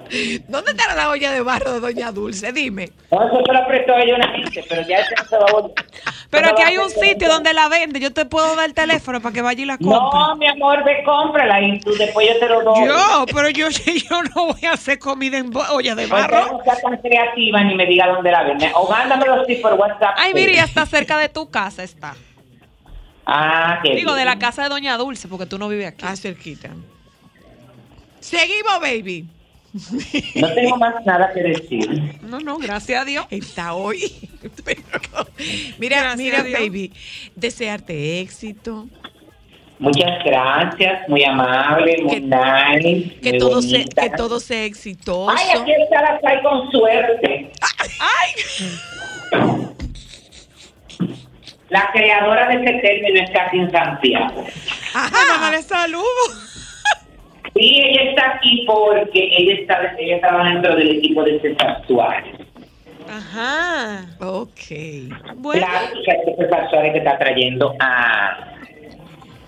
¿Dónde 0.49 0.71
estará 0.71 0.95
la 0.95 1.11
olla 1.11 1.33
de 1.33 1.41
barro 1.41 1.73
de 1.73 1.81
Doña 1.81 2.13
Dulce? 2.13 2.53
Dime. 2.53 2.91
No, 3.11 3.27
eso 3.27 3.43
se 3.45 3.53
lo 3.53 3.67
prestó 3.67 3.97
ella 3.97 4.17
una 4.17 4.29
gente, 4.33 4.65
pero 4.69 4.83
ya 4.83 4.99
ese 4.99 5.15
no 5.17 5.25
se 5.25 5.37
va 5.37 5.47
a 5.49 5.53
volver. 5.53 5.75
Pero 6.31 6.49
aquí 6.51 6.63
hay 6.63 6.79
un 6.79 6.91
sitio 6.91 7.29
donde 7.29 7.55
la 7.55 7.69
vende. 7.69 8.01
Yo 8.01 8.13
te 8.13 8.27
puedo 8.27 8.55
dar 8.55 8.67
el 8.67 8.75
teléfono 8.75 9.21
para 9.21 9.33
que 9.33 9.43
vaya 9.43 9.63
y 9.63 9.65
la 9.65 9.79
compre. 9.79 9.97
No, 9.97 10.37
mi 10.37 10.47
amor, 10.47 10.85
ve, 10.85 11.03
cómprala 11.05 11.61
y 11.61 11.81
tú 11.81 11.95
después 11.95 12.29
yo 12.29 12.39
te 12.39 12.49
lo 12.49 12.63
doy. 12.63 12.87
Yo, 12.87 13.27
pero 13.33 13.49
yo, 13.49 13.69
yo 14.11 14.23
no 14.35 14.47
voy 14.47 14.65
a 14.67 14.73
hacer 14.73 14.99
comida 14.99 15.39
en 15.39 15.51
olla 15.57 15.95
de 15.95 16.07
barro. 16.07 16.59
no 16.59 16.65
sea 16.65 16.77
tan 16.81 16.97
creativa 16.99 17.65
ni 17.65 17.75
me 17.75 17.87
diga 17.87 18.09
dónde 18.09 18.31
la 18.31 18.43
vende. 18.43 18.71
O 18.75 18.91
mándamelo 18.91 19.43
así 19.43 19.55
por 19.57 19.75
WhatsApp. 19.75 20.15
Ay, 20.17 20.35
mira, 20.35 20.53
ya 20.53 20.65
está 20.65 20.85
cerca 20.87 21.17
de 21.19 21.29
tu 21.29 21.51
casa, 21.51 21.83
está. 21.83 22.15
Ah, 23.31 23.81
qué 23.83 23.95
Digo, 23.95 24.15
de 24.15 24.25
la 24.25 24.39
casa 24.39 24.63
de 24.63 24.71
Doña 24.71 24.97
Dulce, 24.97 25.29
porque 25.29 25.45
tú 25.45 25.59
no 25.59 25.69
vives 25.69 25.89
aquí. 25.89 26.03
Ah, 26.09 26.17
cerquita. 26.17 26.71
Seguimos, 28.21 28.81
baby. 28.81 29.29
No 30.35 30.55
tengo 30.55 30.77
más 30.79 31.05
nada 31.05 31.31
que 31.35 31.43
decir. 31.43 32.19
No, 32.23 32.41
no, 32.41 32.57
gracias 32.57 33.03
a 33.03 33.05
Dios. 33.05 33.27
Está 33.29 33.75
hoy. 33.75 34.01
mira, 35.79 36.01
Gracias 36.01 36.17
mira, 36.17 36.43
baby. 36.43 36.91
Desearte 37.37 38.21
éxito. 38.21 38.87
Muchas 39.79 40.25
gracias, 40.25 41.07
muy 41.09 41.23
amable, 41.23 41.99
muy 42.03 42.21
nice. 42.21 43.15
Que 43.21 43.33
muy 43.33 43.39
todo, 43.39 43.61
sea, 43.61 43.79
bonita. 43.79 44.03
que 44.03 44.11
todo 44.17 44.41
sea 44.41 44.65
exitoso. 44.65 45.31
Ay, 45.31 45.61
aquí 45.61 45.71
está 45.83 46.19
la 46.23 46.43
con 46.43 46.71
suerte. 46.71 47.53
¡Ay! 48.01 49.69
La 51.71 51.91
creadora 51.93 52.49
de 52.49 52.55
ese 52.55 52.79
término 52.81 53.21
es 53.21 53.31
Katy 53.31 53.71
Santiago. 53.71 54.45
Ajá. 54.95 55.41
Dale 55.41 55.63
saludo. 55.63 56.05
Sí, 57.55 57.81
ella 57.83 58.11
está 58.11 58.35
aquí 58.37 58.65
porque 58.67 59.29
ella 59.37 59.55
está 59.61 59.95
ella 59.99 60.21
trabaja 60.21 60.51
dentro 60.51 60.77
del 60.77 60.99
equipo 60.99 61.23
de 61.25 61.41
César 61.41 61.83
Suárez. 61.87 62.37
Ajá. 63.09 64.07
Ok. 64.21 64.51
Bueno. 65.37 65.67
Claro, 65.67 65.97
que 66.05 66.35
César 66.37 66.71
Suárez 66.71 66.93
que 66.93 66.99
está 66.99 67.19
trayendo 67.19 67.75
a, 67.81 68.55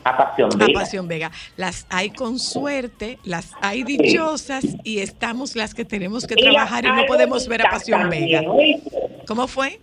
a 0.04 0.16
Pasión 0.16 0.50
A 0.54 0.66
Vega. 0.66 0.80
Pasión 0.80 1.08
Vega. 1.08 1.30
Las 1.56 1.86
hay 1.88 2.10
con 2.10 2.38
suerte, 2.38 3.18
las 3.24 3.52
hay 3.62 3.82
dichosas 3.84 4.66
y 4.84 5.00
estamos 5.00 5.56
las 5.56 5.74
que 5.74 5.84
tenemos 5.84 6.26
que 6.26 6.34
Y 6.36 6.42
trabajar 6.42 6.84
y 6.84 6.90
no 6.90 7.06
podemos 7.06 7.48
ver 7.48 7.66
a 7.66 7.70
Pasión 7.70 8.10
Vega. 8.10 8.42
¿Cómo 9.26 9.46
fue? 9.46 9.78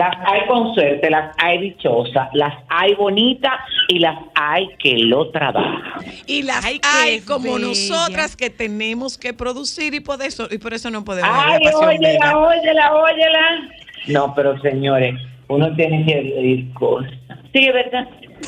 Las 0.00 0.16
hay 0.24 0.46
con 0.46 0.74
suerte, 0.74 1.10
las 1.10 1.36
hay 1.36 1.58
dichosas, 1.58 2.30
las 2.32 2.54
hay 2.70 2.94
bonitas 2.94 3.52
y 3.88 3.98
las 3.98 4.16
hay 4.34 4.66
que 4.78 4.96
lo 4.96 5.30
trabajan. 5.30 6.02
Y 6.26 6.42
las 6.42 6.64
Ay, 6.64 6.80
hay 6.82 7.20
como 7.20 7.56
bella. 7.56 7.66
nosotras 7.66 8.34
que 8.34 8.48
tenemos 8.48 9.18
que 9.18 9.34
producir 9.34 9.92
y 9.92 10.00
por 10.00 10.22
eso, 10.22 10.48
y 10.50 10.56
por 10.56 10.72
eso 10.72 10.90
no 10.90 11.04
podemos 11.04 11.30
Ay, 11.30 11.60
óyela, 11.66 12.38
óyela, 12.38 12.94
óyela. 12.94 13.68
No, 14.06 14.34
pero 14.34 14.58
señores, 14.62 15.20
uno 15.48 15.70
tiene 15.76 16.06
que 16.06 16.18
ir 16.40 16.72
cosas. 16.72 17.12
Sí, 17.52 17.68
¿verdad? 17.68 18.08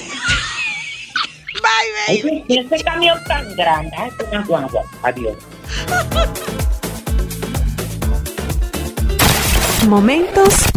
Bye, 1.61 1.91
baby. 2.09 2.31
Ay, 2.31 2.45
y 2.49 2.59
ese 2.61 2.83
camión 2.83 3.19
tan 3.29 3.55
grande. 3.57 3.91
Ay, 3.99 4.09
es 4.19 4.27
una 4.29 4.43
guagua. 4.47 4.85
Adiós. 5.03 5.37
Momentos 9.87 10.73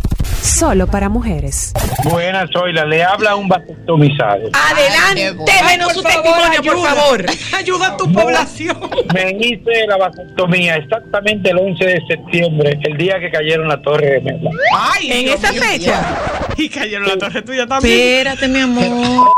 solo 0.45 0.87
para 0.87 1.09
mujeres. 1.09 1.73
Buenas, 2.03 2.49
Zoila. 2.51 2.85
Le 2.85 3.03
habla 3.03 3.35
un 3.35 3.47
vasectomizado. 3.47 4.49
Adelante, 4.53 5.33
por 5.83 5.93
su 5.93 6.01
favor, 6.01 6.23
testimonio, 6.23 6.63
por 6.63 6.87
favor. 6.95 7.25
Ayuda 7.57 7.87
a 7.87 7.97
tu 7.97 8.11
población. 8.11 8.77
Me 9.13 9.31
hice 9.39 9.87
la 9.87 9.97
vasectomía 9.97 10.75
exactamente 10.77 11.49
el 11.49 11.57
11 11.59 11.85
de 11.85 12.01
septiembre, 12.07 12.79
el 12.83 12.97
día 12.97 13.19
que 13.19 13.29
cayeron 13.31 13.67
la 13.67 13.81
torre 13.81 14.11
de 14.11 14.21
Mela. 14.21 14.51
Ay, 14.77 15.11
En 15.11 15.25
Dios 15.25 15.39
esa 15.43 15.51
mío. 15.51 15.61
fecha. 15.63 16.03
Y 16.57 16.69
cayeron 16.69 17.07
la 17.07 17.17
torre 17.17 17.41
tuya 17.41 17.67
también. 17.67 17.99
Espérate, 17.99 18.47
mi 18.47 18.59
amor. 18.61 19.31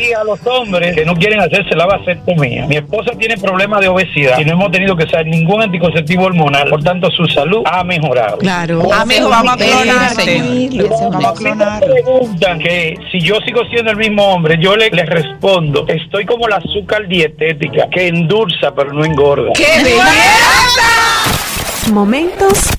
Y 0.00 0.12
a 0.12 0.24
los 0.24 0.44
hombres 0.46 0.94
que 0.94 1.04
no 1.04 1.14
quieren 1.14 1.40
hacerse 1.40 1.74
la 1.76 1.86
vasectomía, 1.86 2.66
mi 2.66 2.76
esposa 2.76 3.12
tiene 3.18 3.36
problemas 3.38 3.80
de 3.80 3.88
obesidad 3.88 4.38
y 4.38 4.44
no 4.44 4.52
hemos 4.52 4.70
tenido 4.72 4.96
que 4.96 5.04
usar 5.04 5.24
ningún 5.26 5.62
anticonceptivo 5.62 6.24
hormonal, 6.24 6.68
por 6.68 6.82
tanto 6.82 7.10
su 7.10 7.26
salud 7.26 7.62
ha 7.64 7.82
mejorado. 7.84 8.38
Claro. 8.38 8.92
Amigo, 8.92 9.28
vamos 9.28 9.54
a 9.54 9.56
clonarte. 9.56 10.24
Tranquilo. 10.24 10.88
Vamos 11.10 11.26
a 11.26 11.36
Si 11.36 11.44
me 11.44 11.86
preguntan 11.92 12.58
que 12.58 12.94
si 13.12 13.20
yo 13.20 13.36
sigo 13.46 13.62
siendo 13.70 13.90
el 13.92 13.96
mismo 13.96 14.24
hombre, 14.34 14.56
yo 14.60 14.76
le- 14.76 14.90
les 14.90 15.06
respondo, 15.06 15.86
estoy 15.88 16.26
como 16.26 16.48
la 16.48 16.56
azúcar 16.56 17.06
dietética, 17.08 17.88
que 17.90 18.08
endulza 18.08 18.74
pero 18.74 18.92
no 18.92 19.04
engorda. 19.04 19.52
¡Qué 19.54 19.82
belleza! 19.82 21.92
Momentos 21.92 22.70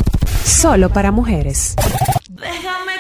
solo 0.44 0.90
para 0.90 1.12
mujeres. 1.12 1.76
Déjame 2.30 2.94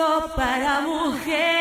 Para 0.00 0.80
mujeres. 0.80 1.59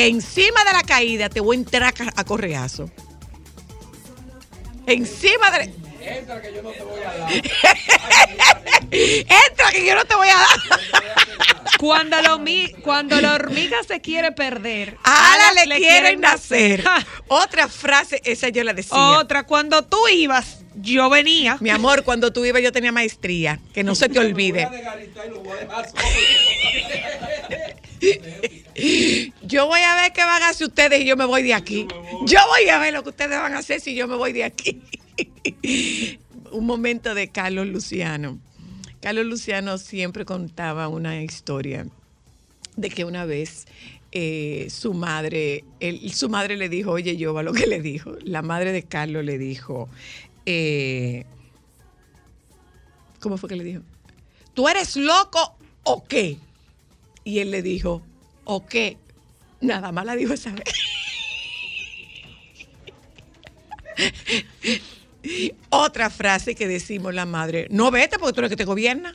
Que 0.00 0.06
encima 0.08 0.64
de 0.64 0.72
la 0.72 0.82
caída 0.82 1.28
te 1.28 1.40
voy 1.40 1.56
a 1.56 1.60
entrar 1.60 1.94
a 2.16 2.24
correazo. 2.24 2.90
Encima 4.86 5.50
de... 5.50 5.74
Entra 6.00 6.40
que 6.40 6.54
yo 6.54 6.62
no 6.62 6.70
te 6.70 6.82
voy 6.82 7.00
a 7.00 7.12
dar. 7.18 7.30
Entra 8.90 9.70
que 9.72 9.84
yo 9.86 9.94
no 9.94 10.04
te 10.06 10.14
voy 10.14 10.28
a 10.28 10.34
dar. 10.36 10.58
Cuando 11.78 12.20
la, 12.22 12.34
hormi- 12.36 12.74
cuando 12.82 13.20
la 13.20 13.34
hormiga 13.34 13.76
se 13.86 14.00
quiere 14.00 14.32
perder, 14.32 14.96
Alas 15.04 15.50
alas 15.50 15.66
le 15.66 15.76
quieren 15.76 16.20
nacer. 16.22 16.82
Otra 17.28 17.68
frase, 17.68 18.22
esa 18.24 18.48
yo 18.48 18.64
la 18.64 18.72
decía. 18.72 18.96
Otra, 19.18 19.44
cuando 19.44 19.84
tú 19.84 19.98
ibas, 20.08 20.60
yo 20.76 21.10
venía. 21.10 21.58
Mi 21.60 21.68
amor, 21.68 22.02
cuando 22.04 22.32
tú 22.32 22.44
ibas 22.46 22.62
yo 22.62 22.72
tenía 22.72 22.92
maestría. 22.92 23.60
Que 23.74 23.84
no 23.84 23.94
se 23.94 24.08
te 24.08 24.18
olvide. 24.18 24.66
Yo 29.42 29.66
voy 29.66 29.80
a 29.80 29.94
ver 29.96 30.12
qué 30.12 30.24
van 30.24 30.42
a 30.42 30.48
hacer 30.50 30.68
ustedes 30.68 31.00
y 31.00 31.04
yo 31.04 31.16
me 31.16 31.24
voy 31.24 31.42
de 31.42 31.54
aquí. 31.54 31.86
Yo 32.26 32.38
voy 32.48 32.68
a 32.68 32.78
ver 32.78 32.92
lo 32.92 33.02
que 33.02 33.10
ustedes 33.10 33.38
van 33.38 33.54
a 33.54 33.58
hacer 33.58 33.80
si 33.80 33.94
yo 33.94 34.06
me 34.08 34.16
voy 34.16 34.32
de 34.32 34.44
aquí. 34.44 34.80
Un 36.52 36.66
momento 36.66 37.14
de 37.14 37.28
Carlos 37.28 37.66
Luciano. 37.66 38.38
Carlos 39.00 39.26
Luciano 39.26 39.78
siempre 39.78 40.24
contaba 40.24 40.88
una 40.88 41.22
historia 41.22 41.86
de 42.76 42.90
que 42.90 43.04
una 43.04 43.24
vez 43.24 43.66
eh, 44.12 44.66
su 44.70 44.92
madre, 44.92 45.64
su 46.12 46.28
madre 46.28 46.56
le 46.56 46.68
dijo, 46.68 46.90
oye, 46.90 47.16
yo 47.16 47.40
lo 47.42 47.52
que 47.52 47.66
le 47.66 47.80
dijo. 47.80 48.16
La 48.22 48.42
madre 48.42 48.72
de 48.72 48.82
Carlos 48.82 49.24
le 49.24 49.38
dijo, 49.38 49.88
eh, 50.44 51.24
¿cómo 53.20 53.38
fue 53.38 53.48
que 53.48 53.56
le 53.56 53.64
dijo? 53.64 53.82
¿Tú 54.52 54.68
eres 54.68 54.96
loco 54.96 55.56
o 55.84 56.04
qué? 56.04 56.38
Y 57.24 57.38
él 57.38 57.50
le 57.50 57.62
dijo, 57.62 58.02
¿o 58.52 58.66
qué? 58.66 58.96
Nada 59.60 59.92
más 59.92 60.04
la 60.04 60.16
dijo 60.16 60.32
esa 60.32 60.50
vez. 60.52 60.64
Otra 65.68 66.10
frase 66.10 66.54
que 66.54 66.66
decimos 66.66 67.14
la 67.14 67.26
madre, 67.26 67.66
no 67.70 67.90
vete 67.90 68.18
porque 68.18 68.32
tú 68.32 68.40
eres 68.40 68.50
que 68.50 68.56
te 68.56 68.64
gobierna. 68.64 69.14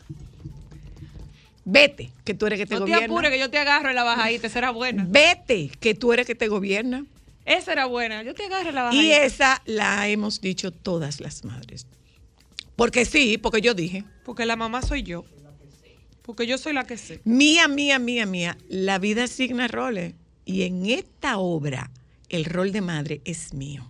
Vete, 1.65 2.11
que 2.23 2.36
tú 2.36 2.45
eres 2.45 2.59
que 2.59 2.65
te 2.67 2.75
No 2.75 2.81
te 2.86 2.91
gobierna. 2.91 3.05
apures 3.07 3.31
que 3.31 3.39
yo 3.39 3.49
te 3.49 3.57
agarro 3.57 3.89
en 3.89 3.95
la 3.95 4.03
bajadita, 4.03 4.47
esa 4.47 4.59
era 4.59 4.69
buena. 4.69 5.05
Vete, 5.07 5.71
que 5.79 5.95
tú 5.95 6.13
eres 6.13 6.27
que 6.27 6.36
te 6.36 6.47
gobierna. 6.47 7.05
Esa 7.43 7.71
era 7.73 7.86
buena, 7.88 8.21
yo 8.23 8.33
te 8.36 8.45
agarro 8.45 8.69
en 8.69 8.75
la 8.75 8.81
Y 8.81 8.86
bajadita. 9.09 9.23
esa 9.23 9.61
la 9.65 10.07
hemos 10.07 10.41
dicho 10.41 10.71
todas 10.71 11.19
las 11.19 11.43
madres. 11.43 11.88
Porque 12.75 13.03
sí, 13.05 13.38
porque 13.38 13.61
yo 13.61 13.73
dije. 13.73 14.03
Porque 14.23 14.45
la 14.45 14.55
mamá 14.55 14.81
soy 14.83 15.01
yo. 15.03 15.25
Porque 16.26 16.47
yo 16.47 16.57
soy 16.57 16.73
la 16.73 16.86
que 16.86 16.97
sé. 16.97 17.21
Mía, 17.23 17.67
mía, 17.67 17.99
mía, 17.99 18.26
mía. 18.26 18.57
La 18.67 18.97
vida 18.99 19.26
asigna 19.26 19.67
roles. 19.67 20.15
Y 20.43 20.63
en 20.63 20.86
esta 20.88 21.38
obra, 21.38 21.91
el 22.30 22.45
rol 22.45 22.71
de 22.71 22.82
madre 22.82 23.21
es 23.26 23.53
mío. 23.53 23.88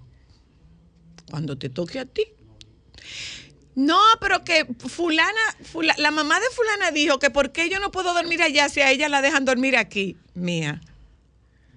Cuando 1.29 1.57
te 1.57 1.69
toque 1.69 1.99
a 1.99 2.05
ti. 2.05 2.23
No, 3.75 3.99
pero 4.21 4.43
que 4.43 4.65
fulana, 4.87 5.39
fula- 5.63 5.95
la 5.97 6.11
mamá 6.11 6.39
de 6.39 6.45
fulana 6.53 6.91
dijo 6.91 7.19
que 7.19 7.29
por 7.29 7.51
qué 7.51 7.69
yo 7.69 7.79
no 7.79 7.91
puedo 7.91 8.13
dormir 8.13 8.41
allá 8.41 8.69
si 8.69 8.79
a 8.81 8.89
ella 8.91 9.09
la 9.09 9.21
dejan 9.21 9.43
dormir 9.45 9.75
aquí. 9.75 10.15
Mía. 10.33 10.81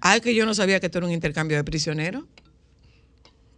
Ay, 0.00 0.20
que 0.20 0.34
yo 0.34 0.46
no 0.46 0.54
sabía 0.54 0.78
que 0.78 0.86
esto 0.86 0.98
era 0.98 1.06
un 1.08 1.12
intercambio 1.12 1.56
de 1.56 1.64
prisioneros. 1.64 2.24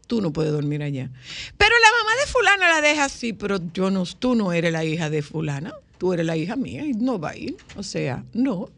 Tú 0.07 0.21
no 0.23 0.33
puedes 0.33 0.53
dormir 0.53 0.83
allá. 0.83 1.11
Pero 1.59 1.75
la 1.79 1.99
mamá 1.99 2.17
de 2.21 2.27
fulana 2.33 2.69
la 2.69 2.81
deja 2.81 3.05
así, 3.05 3.33
pero 3.35 3.59
yo 3.75 3.91
no, 3.91 4.05
tú 4.07 4.35
no 4.35 4.53
eres 4.53 4.73
la 4.73 4.85
hija 4.85 5.11
de 5.11 5.23
fulana. 5.23 5.73
Tú 6.01 6.15
eres 6.15 6.25
la 6.25 6.35
hija 6.35 6.57
mía 6.57 6.83
y 6.83 6.95
no 6.95 7.19
va 7.19 7.31
a 7.33 7.37
ir. 7.37 7.59
O 7.77 7.83
sea, 7.83 8.25
no. 8.33 8.71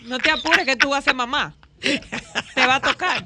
No 0.00 0.18
te 0.18 0.30
apures 0.32 0.66
que 0.66 0.74
tú 0.74 0.88
vas 0.88 0.98
a 0.98 1.02
ser 1.04 1.14
mamá. 1.14 1.56
Te 1.80 2.66
va 2.66 2.74
a 2.74 2.80
tocar. 2.80 3.24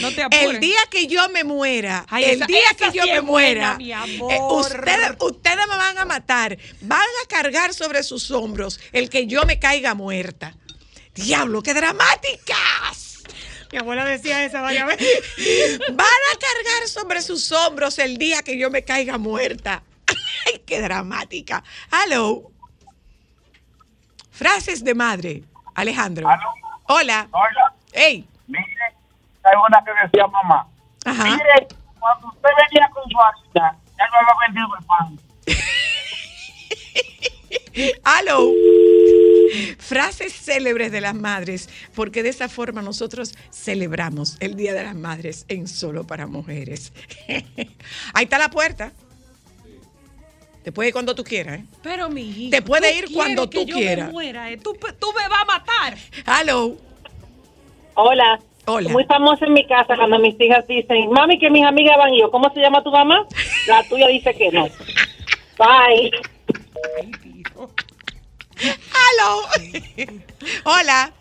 No 0.00 0.12
te 0.12 0.22
apures. 0.22 0.50
El 0.54 0.60
día 0.60 0.78
que 0.92 1.08
yo 1.08 1.28
me 1.30 1.42
muera, 1.42 2.06
Ay, 2.08 2.22
el 2.22 2.30
esa- 2.36 2.46
día 2.46 2.60
esa 2.72 2.92
que 2.92 2.96
yo 2.98 3.04
me 3.06 3.20
muera, 3.20 3.74
buena, 3.78 4.04
eh, 4.36 4.38
ustedes, 4.48 5.10
ustedes 5.18 5.56
me 5.68 5.76
van 5.76 5.98
a 5.98 6.04
matar, 6.04 6.56
van 6.82 7.00
a 7.00 7.28
cargar 7.28 7.74
sobre 7.74 8.04
sus 8.04 8.30
hombros 8.30 8.78
el 8.92 9.10
que 9.10 9.26
yo 9.26 9.44
me 9.44 9.58
caiga 9.58 9.94
muerta. 9.94 10.56
Diablo, 11.16 11.64
qué 11.64 11.74
dramáticas. 11.74 13.24
Mi 13.72 13.78
abuela 13.78 14.04
decía 14.04 14.44
esa 14.44 14.60
varias 14.60 14.86
veces. 14.86 15.78
Van 15.88 15.98
a 16.06 16.38
cargar 16.38 16.88
sobre 16.88 17.22
sus 17.22 17.50
hombros 17.50 17.98
el 17.98 18.18
día 18.18 18.42
que 18.44 18.56
yo 18.56 18.70
me 18.70 18.84
caiga 18.84 19.18
muerta. 19.18 19.82
Ay, 20.46 20.62
qué 20.66 20.80
dramática. 20.80 21.62
Hello. 21.90 22.50
Frases 24.30 24.84
de 24.84 24.94
madre. 24.94 25.42
Alejandro. 25.74 26.28
Hola. 26.88 27.28
Hola. 27.30 27.74
Hey. 27.92 28.28
Mire, 28.46 28.64
hay 29.44 29.54
una 29.68 29.84
que 29.84 29.90
decía 30.02 30.26
mamá. 30.26 30.66
Ajá. 31.04 31.24
Mire, 31.24 31.68
cuando 31.98 32.28
usted 32.28 32.48
venía 32.70 32.88
con 32.90 33.02
su 33.10 33.18
harina, 33.20 33.76
ya 33.96 34.08
no 34.08 34.22
lo 34.22 34.38
vendido 34.46 34.68
el 34.78 34.84
pan. 34.86 35.18
Aló. 38.04 38.52
Frases 39.78 40.34
célebres 40.34 40.92
de 40.92 41.00
las 41.00 41.14
madres, 41.14 41.68
porque 41.94 42.22
de 42.22 42.28
esa 42.30 42.48
forma 42.48 42.82
nosotros 42.82 43.34
celebramos 43.50 44.36
el 44.40 44.56
Día 44.56 44.74
de 44.74 44.84
las 44.84 44.94
Madres 44.94 45.44
en 45.48 45.68
Solo 45.68 46.06
para 46.06 46.26
Mujeres. 46.26 46.92
Ahí 48.14 48.24
está 48.24 48.38
la 48.38 48.50
puerta. 48.50 48.92
Te 50.68 50.72
puede 50.72 50.88
ir 50.88 50.92
cuando 50.92 51.14
tú 51.14 51.24
quieras, 51.24 51.60
¿eh? 51.60 51.64
Pero 51.82 52.10
mi 52.10 52.28
hijo, 52.28 52.50
Te 52.50 52.60
puede 52.60 52.94
ir 52.94 53.06
cuando 53.10 53.48
tú 53.48 53.60
que 53.60 53.64
yo 53.64 53.74
quieras. 53.74 54.08
Me 54.08 54.12
muera, 54.12 54.50
eh. 54.50 54.58
tú, 54.58 54.76
tú 55.00 55.06
me 55.16 55.26
vas 55.26 55.40
a 55.40 55.44
matar. 55.46 55.96
Aló. 56.26 56.76
Hola. 57.94 58.38
Hola. 58.66 58.90
Muy 58.90 59.06
famosa 59.06 59.46
en 59.46 59.54
mi 59.54 59.66
casa 59.66 59.96
cuando 59.96 60.18
mis 60.18 60.38
hijas 60.38 60.66
dicen, 60.66 61.10
mami, 61.10 61.38
que 61.38 61.48
mis 61.48 61.64
amigas 61.64 61.96
van 61.96 62.12
y 62.12 62.20
yo, 62.20 62.30
¿cómo 62.30 62.52
se 62.52 62.60
llama 62.60 62.84
tu 62.84 62.90
mamá? 62.90 63.26
La 63.66 63.82
tuya 63.84 64.08
dice 64.08 64.34
que 64.34 64.50
no. 64.50 64.68
Bye. 65.56 66.10
Aló. 69.08 69.40
Hola. 70.64 71.12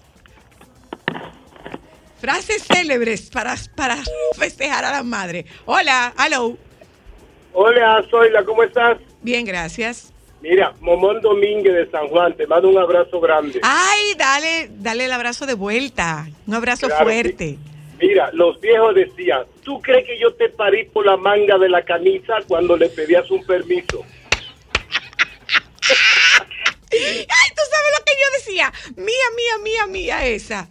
Frases 2.19 2.65
célebres 2.65 3.29
para, 3.29 3.55
para 3.77 3.95
festejar 4.37 4.83
a 4.83 4.91
las 4.91 5.05
madres. 5.05 5.45
Hola. 5.65 6.13
Aló. 6.17 6.57
Hola, 7.53 8.03
Zoila, 8.11 8.43
¿cómo 8.43 8.63
estás? 8.63 8.97
Bien, 9.27 9.43
gracias. 9.43 10.13
Mira, 10.41 10.73
Momón 10.79 11.19
Domínguez 11.19 11.73
de 11.73 11.91
San 11.91 12.07
Juan, 12.07 12.33
te 12.37 12.47
mando 12.47 12.69
un 12.69 12.77
abrazo 12.77 13.19
grande. 13.19 13.59
Ay, 13.61 14.13
dale, 14.17 14.69
dale 14.71 15.03
el 15.03 15.11
abrazo 15.11 15.45
de 15.45 15.53
vuelta. 15.53 16.29
Un 16.45 16.53
abrazo 16.53 16.87
Claro, 16.87 17.03
fuerte. 17.03 17.57
Mira, 17.99 18.29
los 18.31 18.57
viejos 18.61 18.95
decían, 18.95 19.43
¿tú 19.63 19.81
crees 19.81 20.05
que 20.05 20.17
yo 20.17 20.33
te 20.35 20.47
parí 20.47 20.85
por 20.85 21.05
la 21.05 21.17
manga 21.17 21.57
de 21.57 21.67
la 21.67 21.83
camisa 21.83 22.35
cuando 22.47 22.77
le 22.77 22.87
pedías 22.87 23.29
un 23.29 23.45
permiso? 23.45 24.05
Ay, 26.89 27.27
tú 27.53 27.61
sabes 27.69 27.91
lo 27.99 28.05
que 28.05 28.13
yo 28.13 28.31
decía. 28.37 28.73
Mía, 28.95 29.05
mía, 29.35 29.57
mía, 29.61 29.87
mía, 29.87 30.25
esa. 30.25 30.69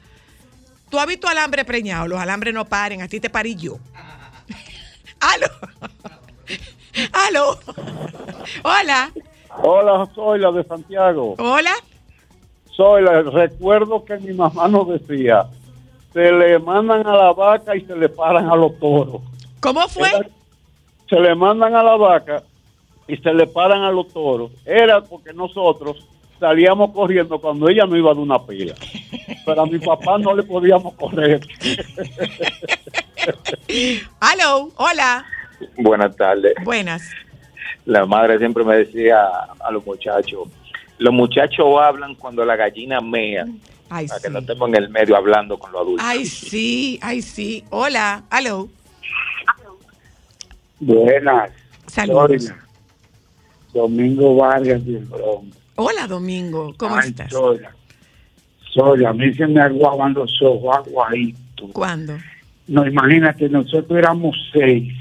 Tú 0.88 0.98
has 0.98 1.06
visto 1.06 1.28
alambre 1.28 1.66
preñado, 1.66 2.08
los 2.08 2.18
alambres 2.18 2.54
no 2.54 2.64
paren, 2.64 3.02
a 3.02 3.08
ti 3.08 3.20
te 3.20 3.28
parí 3.28 3.54
yo. 3.54 3.78
Aló. 5.20 5.46
Aló. 7.12 7.58
Hola. 8.62 9.10
Hola, 9.62 10.08
soy 10.14 10.38
la 10.40 10.52
de 10.52 10.64
Santiago. 10.64 11.34
Hola. 11.38 11.72
Soy 12.70 13.02
la, 13.02 13.22
recuerdo 13.22 14.04
que 14.04 14.18
mi 14.18 14.34
mamá 14.34 14.68
nos 14.68 14.88
decía, 14.88 15.46
se 16.12 16.30
le 16.30 16.58
mandan 16.58 17.06
a 17.06 17.16
la 17.16 17.32
vaca 17.32 17.74
y 17.74 17.80
se 17.82 17.96
le 17.96 18.08
paran 18.08 18.48
a 18.50 18.56
los 18.56 18.78
toros. 18.78 19.22
¿Cómo 19.60 19.88
fue? 19.88 20.08
Era- 20.08 20.26
se 21.08 21.20
le 21.20 21.34
mandan 21.34 21.74
a 21.74 21.82
la 21.82 21.96
vaca 21.96 22.42
y 23.08 23.16
se 23.16 23.32
le 23.32 23.46
paran 23.46 23.82
a 23.82 23.90
los 23.90 24.08
toros. 24.12 24.50
Era 24.64 25.00
porque 25.00 25.32
nosotros 25.32 26.04
salíamos 26.38 26.90
corriendo 26.92 27.40
cuando 27.40 27.68
ella 27.68 27.86
no 27.86 27.96
iba 27.96 28.12
de 28.12 28.20
una 28.20 28.44
pila. 28.44 28.74
Pero 29.46 29.62
a 29.62 29.66
mi 29.66 29.78
papá 29.78 30.18
no 30.18 30.34
le 30.34 30.42
podíamos 30.42 30.92
correr. 30.94 31.40
Aló. 34.20 34.70
Hola. 34.76 35.24
Buenas 35.76 36.16
tardes. 36.16 36.54
Buenas. 36.64 37.02
La 37.84 38.04
madre 38.04 38.38
siempre 38.38 38.64
me 38.64 38.76
decía 38.76 39.26
a 39.60 39.70
los 39.70 39.84
muchachos, 39.86 40.48
los 40.98 41.12
muchachos 41.12 41.66
hablan 41.80 42.14
cuando 42.14 42.44
la 42.44 42.56
gallina 42.56 43.00
mea, 43.00 43.44
Ay, 43.88 44.06
para 44.06 44.20
que 44.20 44.30
no 44.30 44.38
estemos 44.40 44.68
en 44.68 44.76
el 44.76 44.88
medio 44.88 45.16
hablando 45.16 45.58
con 45.58 45.70
los 45.72 45.82
adultos. 45.82 46.06
Ay, 46.06 46.26
sí, 46.26 46.98
ay, 47.02 47.22
sí. 47.22 47.64
Hola. 47.70 48.24
Aló. 48.30 48.68
Buenas. 50.80 51.50
Saludos. 51.86 52.52
Domingo 53.72 54.36
Vargas 54.36 54.84
del 54.84 55.04
Bronx. 55.04 55.56
Hola, 55.76 56.06
Domingo. 56.06 56.74
¿Cómo 56.78 56.96
Ay, 56.96 57.10
estás? 57.10 57.30
Soy, 57.30 57.60
soy, 58.72 59.04
a 59.04 59.12
mí 59.12 59.32
se 59.34 59.46
me 59.46 59.60
aguaban 59.60 60.14
los 60.14 60.32
ojos 60.42 60.76
aguaditos. 60.76 61.70
¿Cuándo? 61.72 62.14
No, 62.66 62.86
imagínate, 62.86 63.48
nosotros 63.48 63.98
éramos 63.98 64.34
seis, 64.52 64.92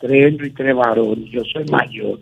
tres 0.00 0.26
hembras 0.26 0.48
y 0.48 0.52
tres 0.52 0.74
varones, 0.74 1.30
yo 1.30 1.42
soy 1.44 1.64
mayor. 1.66 2.18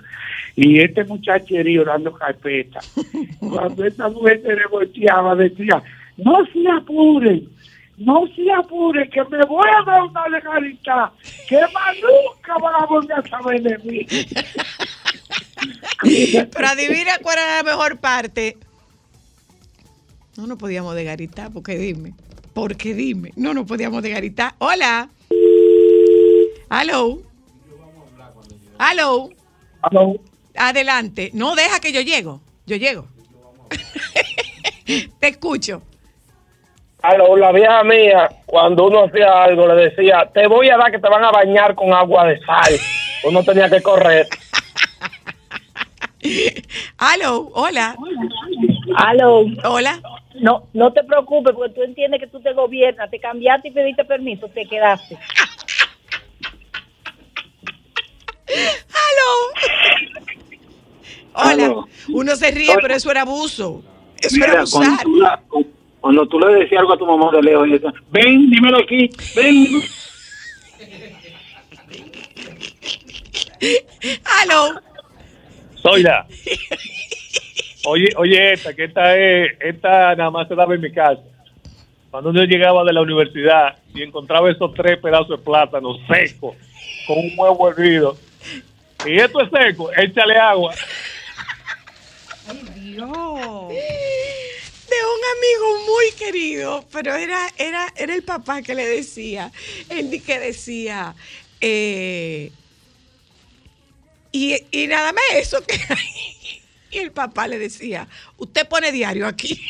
Y 0.57 0.81
este 0.81 1.05
muchacherío 1.05 1.85
dando 1.85 2.13
carpeta. 2.13 2.81
Cuando 3.39 3.85
esta 3.85 4.09
mujer 4.09 4.43
se 4.43 4.55
revolteaba, 4.55 5.37
decía, 5.37 5.83
no 6.17 6.45
se 6.53 6.69
apuren, 6.69 7.49
no 7.97 8.27
se 8.35 8.51
apure, 8.53 9.09
que 9.09 9.25
me 9.25 9.45
voy 9.47 9.69
a 9.69 9.85
dar 9.85 10.03
una 10.03 10.29
legalidad, 10.29 11.11
que 11.49 11.61
más 11.61 11.97
nunca 12.03 12.59
van 12.61 12.83
a 12.83 12.87
volver 12.87 13.19
a 13.19 13.29
saber 13.29 13.63
de 13.63 13.79
mí. 13.79 14.07
Pero 16.53 16.67
adivina 16.67 17.19
cuál 17.23 17.39
era 17.39 17.57
la 17.57 17.63
mejor 17.63 17.99
parte. 17.99 18.57
No, 20.37 20.47
no 20.47 20.57
podíamos 20.57 20.95
de 20.95 21.05
garitar, 21.05 21.53
porque 21.53 21.77
dime. 21.77 22.15
Porque 22.55 22.95
dime. 22.95 23.33
No, 23.37 23.55
no 23.55 23.67
podíamos 23.67 24.03
de 24.03 24.11
garitar. 24.11 24.55
Hola. 24.59 25.09
Hello. 26.71 27.28
Hello. 28.79 29.31
Adelante. 30.57 31.31
No, 31.35 31.55
deja 31.55 31.81
que 31.81 31.93
yo 31.93 32.01
llego. 32.01 32.41
Yo 32.67 32.77
llego. 32.77 33.07
Te 35.21 35.29
escucho. 35.29 35.83
Aló, 37.03 37.37
la 37.37 37.53
vieja 37.53 37.85
mía, 37.85 38.29
cuando 38.45 38.87
uno 38.87 39.05
hacía 39.05 39.45
algo, 39.45 39.69
le 39.69 39.89
decía, 39.89 40.29
te 40.35 40.49
voy 40.49 40.69
a 40.69 40.77
dar 40.77 40.91
que 40.91 40.99
te 40.99 41.09
van 41.09 41.25
a 41.25 41.31
bañar 41.31 41.75
con 41.77 41.93
agua 41.93 42.27
de 42.27 42.41
sal. 42.41 42.75
Uno 43.25 43.43
tenía 43.45 43.71
que 43.71 43.81
correr. 43.83 44.27
Aló, 46.99 47.51
hola. 47.55 47.97
Aló. 48.97 49.45
Hola. 49.65 50.01
No, 50.35 50.65
no 50.73 50.93
te 50.93 51.05
preocupes, 51.05 51.55
porque 51.55 51.75
tú 51.75 51.83
entiendes 51.83 52.21
que 52.21 52.27
tú 52.27 52.41
te 52.41 52.53
gobiernas, 52.53 53.11
te 53.11 53.19
cambiaste 53.19 53.69
y 53.69 53.71
pediste 53.73 54.05
permiso, 54.05 54.49
te 54.49 54.67
quedaste. 54.67 55.19
Hola. 61.35 61.85
Uno 62.09 62.37
se 62.37 62.51
ríe, 62.51 62.75
pero 62.81 62.95
eso 62.95 63.11
era 63.11 63.23
abuso. 63.23 63.83
Eso 64.21 64.37
era 64.37 64.47
Mira, 64.49 64.65
cuando 64.71 64.89
abusar. 64.91 65.05
tú, 65.05 65.17
la- 65.17 65.43
cuando 66.01 66.27
tú 66.29 66.39
le 66.41 66.55
decías 66.61 66.81
algo 66.81 66.93
a 66.93 66.99
tu 66.99 67.07
mamá 67.07 67.31
de 67.33 67.43
lejos, 67.43 67.71
decía, 67.71 67.93
ven, 68.11 68.51
dímelo 68.51 68.79
aquí, 68.79 69.11
ven. 69.37 69.67
Aló. 74.43 74.81
Zoila. 75.83 76.27
Oye, 77.87 78.09
oye, 78.17 78.53
esta, 78.53 78.75
que 78.75 78.85
esta 78.85 79.17
es, 79.17 79.53
esta 79.61 80.15
nada 80.15 80.31
más 80.31 80.49
se 80.49 80.55
daba 80.55 80.75
en 80.75 80.81
mi 80.81 80.93
casa. 80.93 81.23
Cuando 82.11 82.31
uno 82.31 82.45
llegaba 82.45 82.85
de 82.85 82.93
la 82.93 83.03
universidad 83.03 83.77
y 83.95 84.03
encontraba 84.03 84.51
esos 84.51 84.73
tres 84.75 84.99
pedazos 84.99 85.29
de 85.31 85.39
plátano 85.39 85.97
secos 86.07 86.55
con 87.07 87.19
un 87.19 87.33
huevo 87.37 87.69
hervido. 87.71 88.17
Y 89.07 89.19
esto 89.19 89.41
es 89.43 89.51
seco, 89.51 89.91
échale 89.97 90.37
agua. 90.37 90.75
De 93.69 94.97
un 95.05 95.21
amigo 95.37 95.87
muy 95.87 96.13
querido, 96.19 96.85
pero 96.91 97.15
era, 97.15 97.49
era, 97.59 97.93
era 97.97 98.15
el 98.15 98.23
papá 98.23 98.63
que 98.63 98.75
le 98.75 98.87
decía, 98.87 99.53
él 99.89 100.23
que 100.25 100.39
decía, 100.39 101.15
eh, 101.61 102.51
y, 104.33 104.57
y 104.71 104.87
nada 104.87 105.13
más 105.13 105.23
eso 105.35 105.63
que 105.65 105.79
y 106.91 106.99
el 106.99 107.13
papá 107.13 107.47
le 107.49 107.59
decía, 107.59 108.09
usted 108.39 108.67
pone 108.67 108.91
diario 108.93 109.27
aquí. 109.27 109.61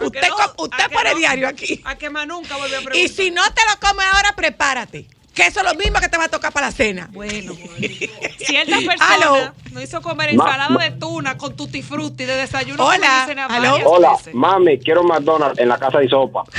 Usted, 0.00 0.20
co- 0.56 0.64
usted 0.64 0.90
pone 0.92 1.14
diario 1.14 1.46
aquí. 1.48 1.80
A 1.84 1.96
que 1.96 2.10
más 2.10 2.26
nunca 2.26 2.56
vuelve 2.56 2.76
a 2.76 2.80
preguntar. 2.80 2.98
Y 3.00 3.08
si 3.08 3.30
no 3.30 3.42
te 3.54 3.60
lo 3.72 3.78
comes 3.78 4.04
ahora, 4.12 4.34
prepárate. 4.34 5.06
Que 5.36 5.46
eso 5.46 5.60
es 5.60 5.66
lo 5.66 5.74
mismo 5.74 6.00
que 6.00 6.08
te 6.08 6.16
va 6.16 6.24
a 6.24 6.28
tocar 6.28 6.50
para 6.52 6.66
la 6.68 6.72
cena. 6.72 7.08
Bueno, 7.12 7.52
Cierta 8.38 8.76
persona 8.78 9.14
Aló. 9.14 9.52
nos 9.72 9.82
hizo 9.82 10.00
comer 10.00 10.30
ensalada 10.30 10.70
ma- 10.70 10.82
de 10.82 10.92
tuna 10.92 11.36
con 11.36 11.54
tutti 11.54 11.82
frutti 11.82 12.24
de 12.24 12.36
desayuno. 12.36 12.82
Hola, 12.84 13.22
y 13.24 13.28
cena 13.28 13.44
aló. 13.46 13.76
Hola, 13.84 14.12
veces. 14.16 14.34
mami, 14.34 14.78
quiero 14.78 15.02
McDonald's 15.04 15.58
en 15.60 15.68
la 15.68 15.78
casa 15.78 15.98
de 15.98 16.08
sopa. 16.08 16.42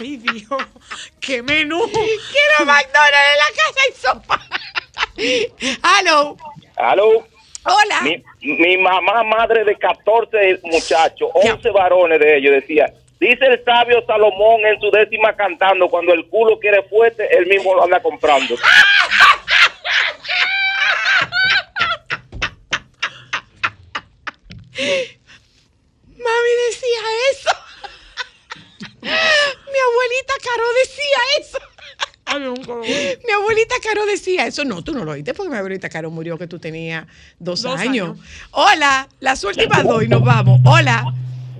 Ay, 0.00 0.16
Dios, 0.16 0.48
qué 1.20 1.42
menú. 1.42 1.80
Quiero 1.90 2.66
McDonald's 2.66 3.18
en 3.32 3.38
la 3.38 3.50
casa 3.56 3.80
y 3.88 3.92
sopa. 4.00 4.40
Aló. 5.98 6.36
Aló. 6.76 7.26
Hola. 7.64 8.00
Mi, 8.02 8.20
mi 8.40 8.76
mamá, 8.78 9.22
madre 9.22 9.62
de 9.64 9.76
14 9.76 10.58
muchachos, 10.64 11.30
11 11.32 11.70
varones 11.70 12.18
de 12.18 12.38
ellos, 12.38 12.52
decía, 12.54 12.92
dice 13.22 13.46
el 13.46 13.64
sabio 13.64 14.04
Salomón 14.06 14.60
en 14.66 14.80
su 14.80 14.90
décima 14.90 15.34
cantando, 15.34 15.88
cuando 15.88 16.12
el 16.12 16.26
culo 16.28 16.58
quiere 16.58 16.82
fuerte, 16.84 17.28
él 17.36 17.46
mismo 17.46 17.74
lo 17.74 17.84
anda 17.84 18.00
comprando. 18.02 18.56
Mami 26.08 26.50
decía 26.68 27.02
eso. 27.32 27.50
Mi 29.02 29.08
abuelita 29.88 30.34
Caro 30.44 30.64
decía 30.80 31.20
eso. 31.40 31.58
Mi 33.26 33.32
abuelita 33.32 33.74
Caro 33.82 34.06
decía 34.06 34.46
eso. 34.46 34.64
No, 34.64 34.82
tú 34.82 34.92
no 34.94 35.04
lo 35.04 35.12
oíste 35.12 35.34
porque 35.34 35.50
mi 35.50 35.56
abuelita 35.56 35.88
Caro 35.88 36.10
murió 36.10 36.38
que 36.38 36.46
tú 36.46 36.58
tenías 36.58 37.06
dos, 37.38 37.62
Dos 37.62 37.78
años. 37.78 38.10
años. 38.10 38.18
Hola, 38.52 39.08
las 39.20 39.42
últimas 39.44 39.84
dos 39.84 40.02
y 40.02 40.08
nos 40.08 40.22
vamos. 40.24 40.60
Hola. 40.64 41.04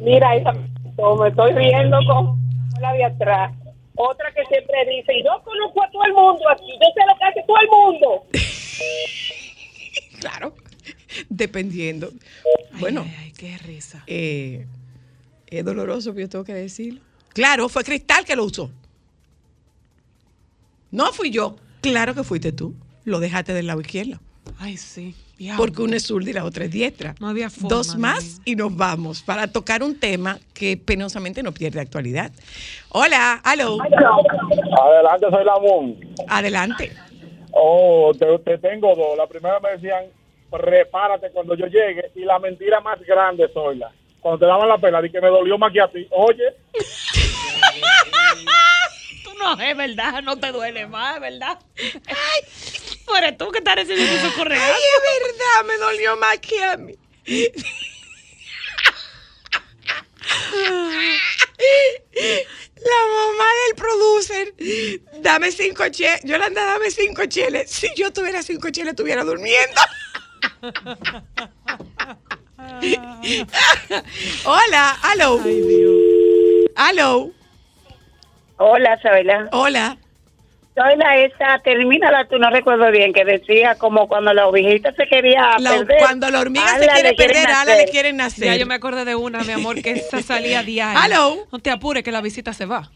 Mira, 0.00 0.34
esa, 0.36 0.52
me 0.96 1.28
estoy 1.28 1.52
riendo 1.52 1.98
con 2.06 2.38
la 2.80 2.92
de 2.92 3.04
atrás. 3.04 3.52
Otra 3.94 4.32
que 4.34 4.44
siempre 4.46 4.76
dice, 4.88 5.12
y 5.18 5.22
yo 5.24 5.42
conozco 5.44 5.82
a 5.82 5.90
todo 5.90 6.04
el 6.04 6.12
mundo 6.14 6.48
aquí, 6.50 6.64
yo 6.72 6.86
sé 6.94 7.00
lo 7.06 7.18
que 7.18 7.24
hace 7.24 7.44
todo 7.46 7.56
el 7.60 7.68
mundo. 7.68 8.26
Claro, 10.20 10.54
dependiendo. 11.28 12.08
bueno, 12.78 13.04
qué 13.36 13.58
risa. 13.58 14.04
eh, 14.06 14.66
es 15.48 15.64
doloroso, 15.64 16.14
pero 16.14 16.26
yo 16.26 16.28
tengo 16.30 16.44
que 16.44 16.54
decirlo. 16.54 17.00
Claro, 17.30 17.68
fue 17.68 17.82
Cristal 17.82 18.24
que 18.24 18.36
lo 18.36 18.44
usó. 18.44 18.70
No 20.92 21.12
fui 21.12 21.30
yo. 21.30 21.56
Claro 21.80 22.14
que 22.14 22.22
fuiste 22.22 22.52
tú. 22.52 22.74
Lo 23.04 23.18
dejaste 23.18 23.52
del 23.52 23.66
lado 23.66 23.80
izquierdo. 23.80 24.20
Ay, 24.58 24.76
sí. 24.76 25.14
Diablo. 25.36 25.64
Porque 25.64 25.82
una 25.82 25.96
es 25.96 26.06
zurda 26.06 26.30
y 26.30 26.32
la 26.32 26.44
otra 26.44 26.64
es 26.64 26.70
diestra. 26.70 27.14
No 27.20 27.28
había 27.28 27.50
forma, 27.50 27.68
Dos 27.68 27.94
no 27.94 28.00
más 28.00 28.40
y 28.44 28.56
nos 28.56 28.76
vamos 28.76 29.22
para 29.22 29.46
tocar 29.46 29.82
un 29.82 29.98
tema 29.98 30.38
que 30.54 30.76
penosamente 30.76 31.42
no 31.42 31.52
pierde 31.52 31.80
actualidad. 31.80 32.32
Hola, 32.90 33.40
aló. 33.44 33.78
Adelante, 33.80 35.26
soy 35.30 35.44
Lamón. 35.44 35.96
Adelante. 36.28 36.92
Oh, 37.52 38.12
te, 38.18 38.38
te 38.38 38.58
tengo 38.58 38.94
dos. 38.94 39.16
La 39.16 39.26
primera 39.26 39.60
me 39.60 39.72
decían, 39.72 40.04
prepárate 40.50 41.30
cuando 41.30 41.54
yo 41.54 41.66
llegue. 41.66 42.10
Y 42.14 42.24
la 42.24 42.38
mentira 42.38 42.80
más 42.80 43.00
grande 43.02 43.50
soy 43.52 43.78
la. 43.78 43.90
Cuando 44.20 44.38
te 44.38 44.46
daban 44.46 44.68
la 44.68 44.78
pela, 44.78 45.02
di 45.02 45.10
que 45.10 45.20
me 45.20 45.28
dolió 45.28 45.58
más 45.58 45.72
que 45.72 45.80
a 45.80 45.88
ti. 45.88 46.06
Oye, 46.10 46.44
no 49.38 49.60
es 49.60 49.76
verdad, 49.76 50.22
no 50.22 50.38
te 50.38 50.52
duele 50.52 50.86
más, 50.86 51.16
es 51.16 51.20
verdad. 51.20 51.58
Ay, 51.76 52.42
eres 53.18 53.36
tú 53.38 53.50
que 53.50 53.58
estás 53.58 53.76
recibiendo 53.76 54.14
esos 54.14 54.32
correos. 54.32 54.62
Ay, 54.62 54.72
es 54.72 55.02
verdad, 55.24 55.64
me 55.66 55.76
dolió 55.76 56.16
más 56.16 56.38
que 56.38 56.62
a 56.62 56.76
mí. 56.76 56.96
La 62.84 63.06
mamá 63.06 63.44
del 63.66 63.74
producer, 63.76 64.54
dame 65.20 65.52
cinco 65.52 65.88
cheles. 65.88 66.22
Yolanda, 66.24 66.64
dame 66.64 66.90
cinco 66.90 67.26
cheles. 67.26 67.70
Si 67.70 67.88
yo 67.94 68.12
tuviera 68.12 68.42
cinco 68.42 68.70
cheles, 68.70 68.90
estuviera 68.92 69.22
durmiendo. 69.24 69.80
Hola, 74.44 74.98
aló. 75.02 75.40
Aló. 76.76 77.32
Hola, 78.64 78.98
Zoila. 79.02 79.48
Hola. 79.52 79.96
Zoila, 80.74 81.16
esa, 81.18 81.58
termínala, 81.62 82.26
tú 82.28 82.38
no 82.38 82.48
recuerdo 82.48 82.90
bien, 82.90 83.12
que 83.12 83.24
decía 83.24 83.74
como 83.74 84.08
cuando 84.08 84.32
la 84.32 84.46
ovejita 84.46 84.92
se 84.94 85.06
quería 85.06 85.56
La- 85.58 85.70
perder. 85.70 85.98
cuando 85.98 86.30
la 86.30 86.40
hormiga 86.40 86.78
se 86.78 86.86
quiere 86.88 87.12
perder, 87.14 87.46
ala 87.48 87.64
nacer. 87.64 87.76
le 87.86 87.90
quieren 87.90 88.16
nacer. 88.16 88.44
Ya 88.46 88.56
yo 88.56 88.66
me 88.66 88.74
acordé 88.76 89.04
de 89.04 89.14
una, 89.16 89.42
mi 89.44 89.52
amor, 89.52 89.82
que 89.82 89.90
esa 89.90 90.22
salía 90.22 90.62
diario. 90.62 90.98
Aló. 91.00 91.46
No 91.52 91.58
te 91.58 91.70
apures 91.70 92.02
que 92.04 92.12
la 92.12 92.20
visita 92.22 92.52
se 92.54 92.64
va. 92.66 92.90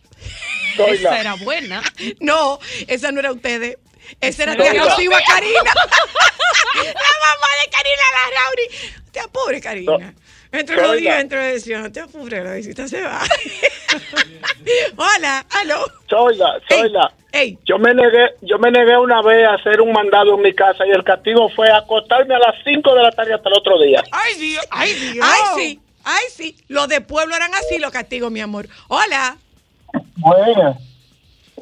Zoila. 0.77 0.95
Esa 1.11 1.21
era 1.21 1.35
buena. 1.35 1.83
No, 2.21 2.59
esa 2.87 3.11
no 3.13 3.21
era 3.21 3.33
ustedes. 3.33 3.77
Esa 4.21 4.45
era 4.45 4.57
tía 4.57 4.73
Rocío 4.73 5.11
a 5.15 5.21
Karina. 5.21 5.61
la 5.65 6.83
mamá 6.85 7.49
de 7.65 7.71
Karina 7.73 8.03
Larrauri. 8.15 9.03
Te 9.13 9.21
apure, 9.21 9.61
Karina. 9.61 10.15
Entre 10.59 10.77
los 10.77 10.97
días, 10.97 11.21
entre 11.21 11.53
los 11.53 11.65
días, 11.65 11.83
no 11.83 11.93
te 11.93 12.01
apure, 12.01 12.43
la 12.43 12.55
visita 12.55 12.89
se 12.89 13.03
va. 13.03 13.21
Hola, 14.97 15.45
aló. 15.51 15.87
Zoila, 16.09 16.61
Zoila. 16.69 17.13
Ey. 17.33 17.59
Yo 17.67 17.79
me 17.79 17.93
negué, 17.93 18.31
yo 18.41 18.59
me 18.59 18.71
negué 18.71 18.97
una 18.97 19.21
vez 19.21 19.47
a 19.47 19.55
hacer 19.55 19.81
un 19.81 19.93
mandado 19.93 20.35
en 20.35 20.43
mi 20.43 20.55
casa 20.55 20.87
y 20.87 20.91
el 20.91 21.05
castigo 21.05 21.49
fue 21.51 21.71
acostarme 21.71 22.35
a 22.35 22.39
las 22.39 22.55
5 22.65 22.95
de 22.95 23.03
la 23.03 23.11
tarde 23.11 23.35
hasta 23.35 23.49
el 23.51 23.55
otro 23.57 23.79
día. 23.79 24.03
Ay, 24.11 24.35
Dios. 24.37 24.65
Ay, 24.71 24.95
Dios. 24.95 25.27
Ay, 25.29 25.43
sí. 25.57 25.81
Ay, 26.05 26.25
sí. 26.31 26.57
Los 26.69 26.89
de 26.89 27.01
pueblo 27.03 27.37
eran 27.37 27.53
así 27.55 27.79
los 27.79 27.91
castigos, 27.91 28.31
mi 28.31 28.41
amor. 28.41 28.69
Hola. 28.89 29.37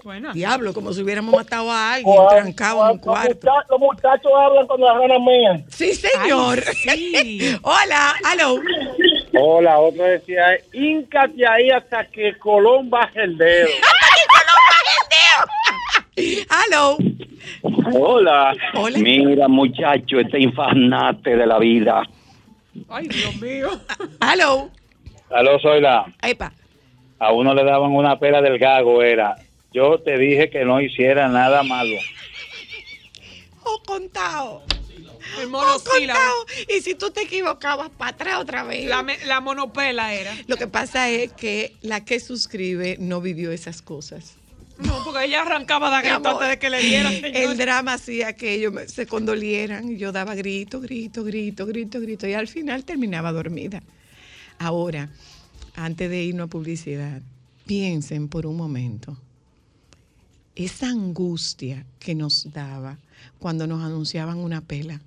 Bueno. 0.05 0.35
Diablo, 0.35 0.75
como 0.75 0.93
si 0.93 1.01
hubiéramos 1.03 1.35
matado 1.35 1.71
a 1.73 1.95
alguien, 1.95 2.15
Cuando- 2.15 2.31
trancado 2.43 2.85
en 2.85 2.91
un 2.93 2.99
cuarto. 2.99 3.35
mucha- 3.35 3.67
los 3.71 3.81
muchachos 3.81 4.33
hablan 4.39 4.67
con 4.67 4.81
las 4.83 4.99
ganas 4.99 5.19
mías. 5.21 5.63
Sí, 5.69 5.95
señor. 5.95 6.63
Hola, 7.63 8.15
aló. 8.25 8.61
Hola, 9.41 9.79
otro 9.79 10.05
decía, 10.05 10.45
híncate 10.75 11.47
ahí 11.49 11.71
hasta 11.71 12.05
que 12.05 12.37
Colón 12.39 12.91
baje 12.91 13.23
el 13.23 13.39
dedo. 13.39 13.69
Aló. 16.69 16.97
Hola. 17.93 18.55
Hola. 18.75 18.99
Mira, 18.99 19.49
muchacho, 19.49 20.21
este 20.21 20.39
infanate 20.41 21.35
de 21.37 21.47
la 21.47 21.59
vida. 21.59 22.03
Ay, 22.89 23.09
Dios 23.09 23.37
mío. 23.41 23.69
Aló. 24.21 24.69
Aló, 25.31 25.59
soy 25.61 25.81
la. 25.81 26.05
Epa. 26.23 26.53
A 27.19 27.33
uno 27.33 27.55
le 27.55 27.65
daban 27.65 27.93
una 27.93 28.19
pela 28.19 28.41
del 28.43 28.59
gago, 28.59 29.03
era. 29.03 29.35
Yo 29.75 29.99
te 29.99 30.17
dije 30.19 30.49
que 30.51 30.65
no 30.65 30.81
hiciera 30.81 31.29
nada 31.29 31.63
malo. 31.65 31.97
Oh, 33.65 33.83
contado. 33.85 34.63
El 35.41 35.47
Oh, 35.47 35.51
monosílabo. 35.51 36.21
contado. 36.21 36.77
Y 36.77 36.81
si 36.81 36.95
tú 36.95 37.11
te 37.11 37.23
equivocabas 37.23 37.91
para 37.91 38.13
atrás 38.13 38.39
otra 38.39 38.63
vez. 38.63 38.87
La, 38.87 39.03
me- 39.03 39.19
la 39.27 39.41
monopela 39.41 40.15
era. 40.15 40.33
Lo 40.47 40.57
que 40.57 40.69
pasa 40.69 41.11
es 41.11 41.33
que 41.33 41.75
la 41.81 42.05
que 42.05 42.21
suscribe 42.21 42.97
no 43.01 43.21
vivió 43.21 43.51
esas 43.51 43.83
cosas. 43.83 44.37
No, 44.79 45.03
porque 45.05 45.25
ella 45.27 45.43
arrancaba 45.43 46.01
de 46.01 46.09
grito 46.09 46.29
antes 46.29 46.49
de 46.49 46.59
que 46.59 46.71
le 46.71 46.81
dieran. 46.81 47.13
señor. 47.13 47.31
El 47.37 47.57
drama 47.57 47.95
hacía 47.95 48.35
que 48.35 48.55
ellos 48.55 48.73
se 48.93 49.07
condolieran 49.07 49.91
y 49.93 49.97
yo 49.97 50.13
daba 50.13 50.35
grito, 50.35 50.81
grito, 50.81 51.25
grito, 51.25 51.65
grito, 51.67 52.01
grito 52.01 52.27
y 52.29 52.35
al 52.35 52.49
final 52.49 52.85
terminaba 52.85 53.33
dormida. 53.33 53.83
Ahora, 54.59 55.09
antes 55.75 56.11
de 56.11 56.23
irnos 56.23 56.47
a 56.47 56.51
publicidad, 56.51 57.23
piensen 57.67 58.29
por 58.29 58.47
un 58.47 58.57
momento 58.57 59.17
esa 60.57 60.89
angustia 60.89 61.85
que 61.99 62.15
nos 62.15 62.53
daba 62.53 62.99
cuando 63.39 63.67
nos 63.67 63.83
anunciaban 63.83 64.39
una 64.39 64.61
pela. 64.61 65.01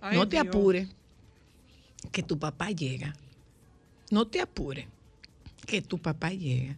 Ay, 0.00 0.16
no 0.16 0.28
te 0.28 0.36
Dios. 0.36 0.46
apures, 0.48 0.88
que 2.12 2.22
tu 2.22 2.38
papá 2.38 2.70
llega. 2.70 3.14
No 4.10 4.26
te 4.26 4.40
apures, 4.40 4.86
que 5.66 5.82
tu 5.82 5.98
papá 5.98 6.30
llega. 6.30 6.76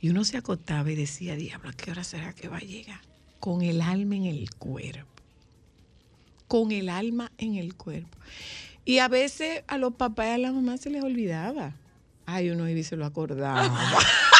Y 0.00 0.08
uno 0.10 0.24
se 0.24 0.36
acostaba 0.36 0.90
y 0.90 0.94
decía, 0.94 1.36
diablo, 1.36 1.70
¿a 1.70 1.72
qué 1.72 1.90
hora 1.90 2.04
será 2.04 2.32
que 2.32 2.48
va 2.48 2.58
a 2.58 2.60
llegar? 2.60 3.00
Con 3.40 3.62
el 3.62 3.80
alma 3.80 4.16
en 4.16 4.24
el 4.26 4.50
cuerpo. 4.54 5.06
Con 6.48 6.72
el 6.72 6.88
alma 6.88 7.30
en 7.38 7.56
el 7.56 7.74
cuerpo. 7.74 8.18
Y 8.84 8.98
a 8.98 9.08
veces 9.08 9.62
a 9.66 9.78
los 9.78 9.94
papás 9.94 10.26
y 10.28 10.30
a 10.30 10.38
la 10.38 10.52
mamá 10.52 10.76
se 10.76 10.90
les 10.90 11.02
olvidaba. 11.02 11.74
Ay, 12.26 12.50
uno 12.50 12.68
iba 12.68 12.80
y 12.80 12.84
se 12.84 12.96
lo 12.96 13.04
acordaba. 13.06 13.62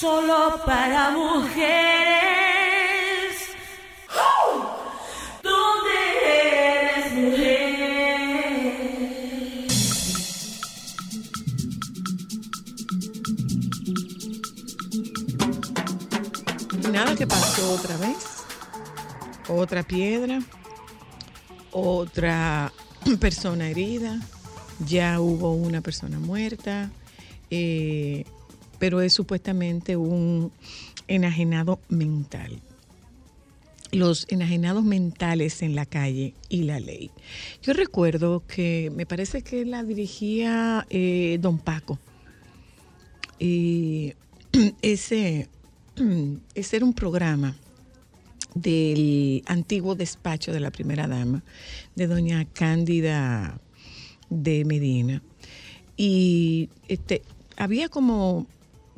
Solo 0.00 0.58
para 0.64 1.10
mujeres. 1.10 1.60
¿Dónde 5.42 5.96
eres 6.24 7.12
mujer? 7.12 7.60
Nada 16.92 17.14
que 17.14 17.26
pasó 17.26 17.74
otra 17.74 17.96
vez. 17.98 18.16
Otra 19.48 19.82
piedra. 19.82 20.40
Otra 21.72 22.72
persona 23.20 23.68
herida. 23.68 24.18
Ya 24.86 25.20
hubo 25.20 25.52
una 25.52 25.80
persona 25.82 26.18
muerta. 26.18 26.90
eh, 27.50 28.24
pero 28.80 29.00
es 29.02 29.12
supuestamente 29.12 29.96
un 29.96 30.50
enajenado 31.06 31.78
mental. 31.88 32.60
Los 33.92 34.26
enajenados 34.30 34.84
mentales 34.84 35.62
en 35.62 35.76
la 35.76 35.84
calle 35.84 36.34
y 36.48 36.62
la 36.62 36.80
ley. 36.80 37.10
Yo 37.62 37.72
recuerdo 37.72 38.42
que 38.46 38.90
me 38.94 39.06
parece 39.06 39.42
que 39.42 39.64
la 39.64 39.84
dirigía 39.84 40.86
eh, 40.90 41.38
don 41.40 41.58
Paco. 41.58 41.98
Y 43.38 44.14
ese, 44.82 45.48
ese 46.54 46.76
era 46.76 46.84
un 46.84 46.94
programa 46.94 47.54
del 48.54 49.42
antiguo 49.46 49.94
despacho 49.94 50.52
de 50.52 50.60
la 50.60 50.70
primera 50.70 51.06
dama, 51.06 51.42
de 51.94 52.06
doña 52.06 52.44
Cándida 52.46 53.60
de 54.30 54.64
Medina. 54.64 55.22
Y 55.96 56.70
este, 56.88 57.22
había 57.56 57.88
como, 57.88 58.46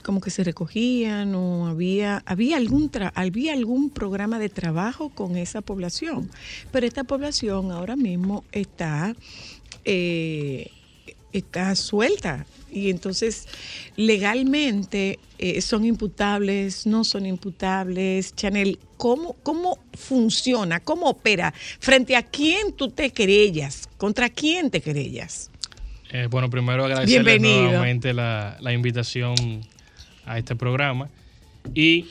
como 0.02 0.20
que 0.20 0.30
se 0.30 0.44
recogían 0.44 1.34
o 1.34 1.66
había, 1.68 2.22
había, 2.26 2.56
algún 2.56 2.90
tra- 2.90 3.12
había 3.14 3.52
algún 3.52 3.90
programa 3.90 4.38
de 4.38 4.48
trabajo 4.48 5.10
con 5.10 5.36
esa 5.36 5.60
población. 5.60 6.30
Pero 6.70 6.86
esta 6.86 7.04
población 7.04 7.70
ahora 7.70 7.96
mismo 7.96 8.44
está, 8.52 9.14
eh, 9.84 10.70
está 11.32 11.74
suelta. 11.76 12.46
Y 12.70 12.88
entonces, 12.88 13.46
legalmente, 13.96 15.18
eh, 15.38 15.60
son 15.60 15.84
imputables, 15.84 16.86
no 16.86 17.04
son 17.04 17.26
imputables. 17.26 18.34
Chanel, 18.34 18.78
¿cómo, 18.96 19.36
¿cómo 19.42 19.78
funciona? 19.92 20.80
¿Cómo 20.80 21.06
opera? 21.10 21.52
¿Frente 21.80 22.16
a 22.16 22.22
quién 22.22 22.72
tú 22.72 22.88
te 22.88 23.10
querellas? 23.10 23.88
¿Contra 23.98 24.30
quién 24.30 24.70
te 24.70 24.80
querellas? 24.80 25.50
Eh, 26.10 26.28
bueno, 26.30 26.48
primero 26.50 26.84
agradecerles 26.84 27.24
Bienvenido. 27.40 27.64
nuevamente 27.64 28.12
la, 28.14 28.56
la 28.60 28.72
invitación 28.72 29.34
a 30.26 30.38
este 30.38 30.56
programa. 30.56 31.08
Y 31.74 32.06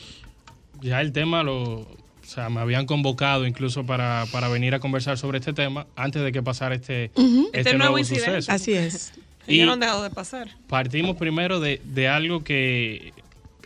ya 0.82 1.02
el 1.02 1.12
tema 1.12 1.44
lo. 1.44 1.80
O 1.82 2.34
sea, 2.34 2.50
me 2.50 2.62
habían 2.62 2.86
convocado 2.86 3.46
incluso 3.46 3.86
para, 3.86 4.26
para 4.32 4.48
venir 4.48 4.74
a 4.74 4.80
conversar 4.80 5.18
sobre 5.18 5.40
este 5.40 5.52
tema 5.52 5.86
antes 5.98 6.22
de 6.22 6.32
que 6.32 6.42
pasara 6.42 6.76
este, 6.76 7.06
este, 7.06 7.50
Este 7.60 7.78
nuevo, 7.78 7.98
suceso. 8.04 8.52
Así 8.52 8.74
es. 8.74 9.14
Y- 9.48 9.58
ya 9.58 9.66
no 9.66 9.74
han 9.74 9.80
dejado 9.82 10.04
de 10.04 10.12
pasar. 10.12 10.48
Partimos 10.68 11.18
primero 11.18 11.60
de, 11.60 11.82
de 11.84 12.08
algo 12.08 12.42
que 12.44 13.12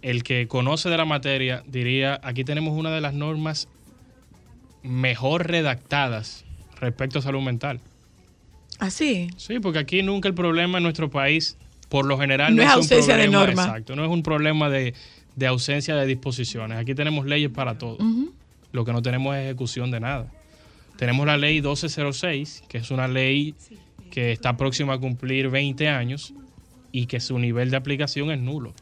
el 0.01 0.23
que 0.23 0.47
conoce 0.47 0.89
de 0.89 0.97
la 0.97 1.05
materia 1.05 1.63
diría, 1.67 2.19
aquí 2.23 2.43
tenemos 2.43 2.73
una 2.77 2.89
de 2.91 3.01
las 3.01 3.13
normas 3.13 3.67
mejor 4.83 5.47
redactadas 5.47 6.45
respecto 6.79 7.19
a 7.19 7.21
salud 7.21 7.41
mental. 7.41 7.79
Así. 8.79 9.29
Sí, 9.37 9.59
porque 9.59 9.79
aquí 9.79 10.01
nunca 10.03 10.27
el 10.27 10.33
problema 10.33 10.77
en 10.77 10.83
nuestro 10.83 11.09
país, 11.09 11.57
por 11.89 12.05
lo 12.05 12.17
general, 12.17 12.55
No 12.55 12.61
es 12.63 12.67
un 12.69 12.73
ausencia 12.75 13.15
de 13.15 13.23
problema- 13.29 13.45
norma. 13.45 13.63
Exacto, 13.63 13.95
no 13.95 14.03
es 14.03 14.09
un 14.11 14.23
problema 14.23 14.69
de, 14.69 14.93
de 15.35 15.47
ausencia 15.47 15.95
de 15.95 16.05
disposiciones. 16.05 16.77
Aquí 16.77 16.95
tenemos 16.95 17.25
leyes 17.25 17.51
para 17.51 17.77
todo. 17.77 17.97
Lo 18.71 18.83
que 18.85 18.91
no 18.93 19.01
tenemos 19.01 19.35
es 19.35 19.43
ejecución 19.45 19.91
de 19.91 19.99
nada. 19.99 20.31
Tenemos 20.97 21.25
la 21.25 21.37
ley 21.37 21.55
1206, 21.55 22.63
que 22.67 22.77
es 22.79 22.89
una 22.91 23.07
ley 23.07 23.53
que 24.11 24.31
está 24.31 24.55
próxima 24.57 24.93
a 24.93 24.97
cumplir 24.97 25.49
20 25.49 25.89
años 25.89 26.33
y 26.91 27.05
que 27.05 27.19
su 27.19 27.37
nivel 27.39 27.69
de 27.69 27.77
aplicación 27.77 28.31
es 28.31 28.39
nulo. 28.39 28.73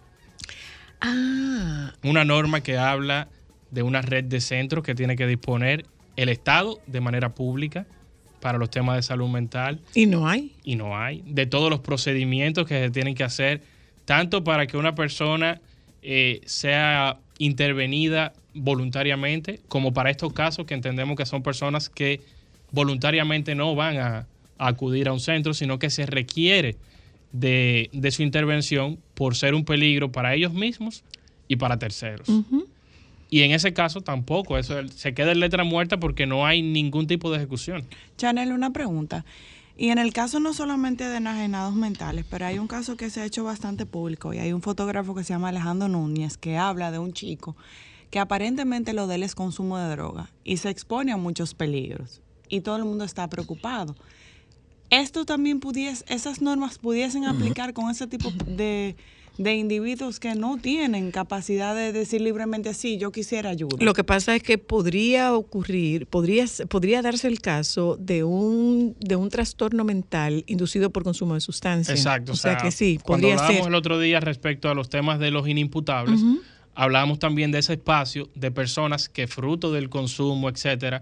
Ah, 1.02 1.94
Una 2.04 2.24
norma 2.26 2.62
que 2.62 2.78
habla 2.78 3.28
de 3.72 3.84
una 3.84 4.02
red 4.02 4.24
de 4.26 4.40
centros 4.42 4.84
que 4.84 4.96
tiene 4.96 5.16
que 5.16 5.28
disponer 5.28 5.86
el 6.16 6.30
Estado 6.30 6.80
de 6.88 7.02
manera 7.02 7.34
pública 7.34 7.86
para 8.44 8.58
los 8.58 8.70
temas 8.70 8.98
de 8.98 9.04
salud 9.04 9.30
mental 9.30 9.80
y 9.96 10.06
no 10.06 10.28
hay. 10.28 10.52
y 10.66 10.76
no 10.76 10.98
hay, 10.98 11.24
de 11.26 11.46
todos 11.46 11.70
los 11.70 11.80
procedimientos 11.80 12.68
que 12.68 12.78
se 12.78 12.90
tienen 12.90 13.16
que 13.16 13.24
hacer, 13.24 13.62
tanto 14.04 14.44
para 14.44 14.68
que 14.68 14.76
una 14.76 14.96
persona 14.96 15.62
eh, 16.02 16.42
sea 16.46 17.20
intervenida 17.38 18.34
voluntariamente, 18.54 19.62
como 19.70 19.94
para 19.94 20.10
estos 20.10 20.34
casos 20.34 20.66
que 20.66 20.74
entendemos 20.74 21.16
que 21.16 21.26
son 21.26 21.42
personas 21.42 21.88
que 21.88 22.20
voluntariamente 22.72 23.56
no 23.56 23.76
van 23.76 23.98
a, 23.98 24.28
a 24.58 24.68
acudir 24.68 25.08
a 25.08 25.14
un 25.14 25.22
centro, 25.22 25.54
sino 25.54 25.80
que 25.80 25.90
se 25.90 26.06
requiere 26.06 26.76
de, 27.32 27.90
de 27.94 28.12
su 28.12 28.24
intervención 28.24 29.00
por 29.14 29.38
ser 29.38 29.56
un 29.56 29.64
peligro 29.64 30.12
para 30.12 30.36
ellos 30.36 30.54
mismos 30.54 31.06
y 31.48 31.56
para 31.56 31.80
terceros. 31.80 32.28
Y 33.34 33.42
en 33.42 33.52
ese 33.52 33.74
caso 33.74 34.02
tampoco, 34.02 34.60
eso 34.60 34.88
se 34.90 35.16
queda 35.16 35.32
en 35.32 35.40
letra 35.40 35.64
muerta 35.64 36.00
porque 36.00 36.28
no 36.28 36.46
hay 36.46 36.62
ningún 36.62 37.08
tipo 37.08 37.32
de 37.32 37.38
ejecución. 37.38 37.84
Chanel, 38.16 38.52
una 38.52 38.70
pregunta. 38.70 39.26
Y 39.76 39.90
en 39.90 39.98
el 39.98 40.14
caso 40.14 40.40
no 40.40 40.54
solamente 40.54 41.10
de 41.10 41.18
enajenados 41.18 41.74
mentales, 41.74 42.28
pero 42.30 42.46
hay 42.46 42.60
un 42.60 42.68
caso 42.68 42.96
que 42.96 43.10
se 43.10 43.22
ha 43.22 43.26
hecho 43.26 43.44
bastante 43.44 43.88
público 43.88 44.36
y 44.36 44.38
hay 44.38 44.54
un 44.54 44.62
fotógrafo 44.62 45.16
que 45.16 45.24
se 45.24 45.34
llama 45.34 45.50
Alejandro 45.50 45.88
Núñez 45.88 46.38
que 46.38 46.58
habla 46.58 46.92
de 46.92 47.00
un 47.00 47.12
chico 47.12 47.56
que 48.12 48.20
aparentemente 48.20 48.94
lo 48.94 49.08
de 49.08 49.16
él 49.16 49.24
es 49.24 49.34
consumo 49.34 49.80
de 49.80 49.90
droga 49.90 50.30
y 50.44 50.58
se 50.58 50.70
expone 50.70 51.12
a 51.12 51.18
muchos 51.18 51.56
peligros 51.56 52.22
y 52.50 52.62
todo 52.62 52.76
el 52.76 52.86
mundo 52.86 53.04
está 53.04 53.28
preocupado. 53.32 53.96
Esto 54.92 55.26
también 55.26 55.60
pudiese, 55.60 56.06
esas 56.08 56.40
normas 56.40 56.78
pudiesen 56.78 57.26
aplicar 57.26 57.74
con 57.74 57.90
ese 57.90 58.06
tipo 58.06 58.30
de, 58.46 58.96
de 59.38 59.56
individuos 59.56 60.20
que 60.20 60.36
no 60.36 60.58
tienen 60.58 61.12
capacidad 61.12 61.76
de 61.76 61.92
decir 61.92 62.22
libremente, 62.22 62.74
sí, 62.74 62.98
yo 62.98 63.12
quisiera 63.12 63.50
ayuda. 63.50 63.78
Lo 63.80 63.94
que 63.94 64.04
pasa 64.04 64.36
es 64.36 64.44
que 64.44 64.58
podría 64.58 65.34
ocurrir, 65.34 66.06
podría, 66.06 66.46
podría 66.70 67.02
darse 67.02 67.28
el 67.28 67.42
caso 67.42 67.98
de 68.00 68.24
un, 68.24 68.96
de 69.00 69.16
un 69.16 69.30
trastorno 69.30 69.84
mental 69.84 70.44
inducido 70.48 70.92
por 70.92 71.04
consumo 71.04 71.34
de 71.34 71.42
sustancias. 71.42 71.98
Exacto. 71.98 72.34
O 72.34 72.36
sea, 72.36 72.58
que 72.58 72.72
sí, 72.72 73.00
cuando 73.04 73.28
podría 73.28 73.34
hablábamos 73.36 73.64
ser. 73.64 73.70
el 73.70 73.76
otro 73.76 74.00
día 74.00 74.20
respecto 74.20 74.70
a 74.70 74.76
los 74.76 74.90
temas 74.90 75.20
de 75.20 75.32
los 75.32 75.48
inimputables, 75.48 76.20
hablábamos 76.76 77.18
también 77.18 77.52
de 77.52 77.60
ese 77.60 77.74
espacio 77.74 78.30
de 78.36 78.52
personas 78.52 79.10
que 79.10 79.28
fruto 79.28 79.72
del 79.72 79.90
consumo, 79.90 80.48
etcétera, 80.48 81.02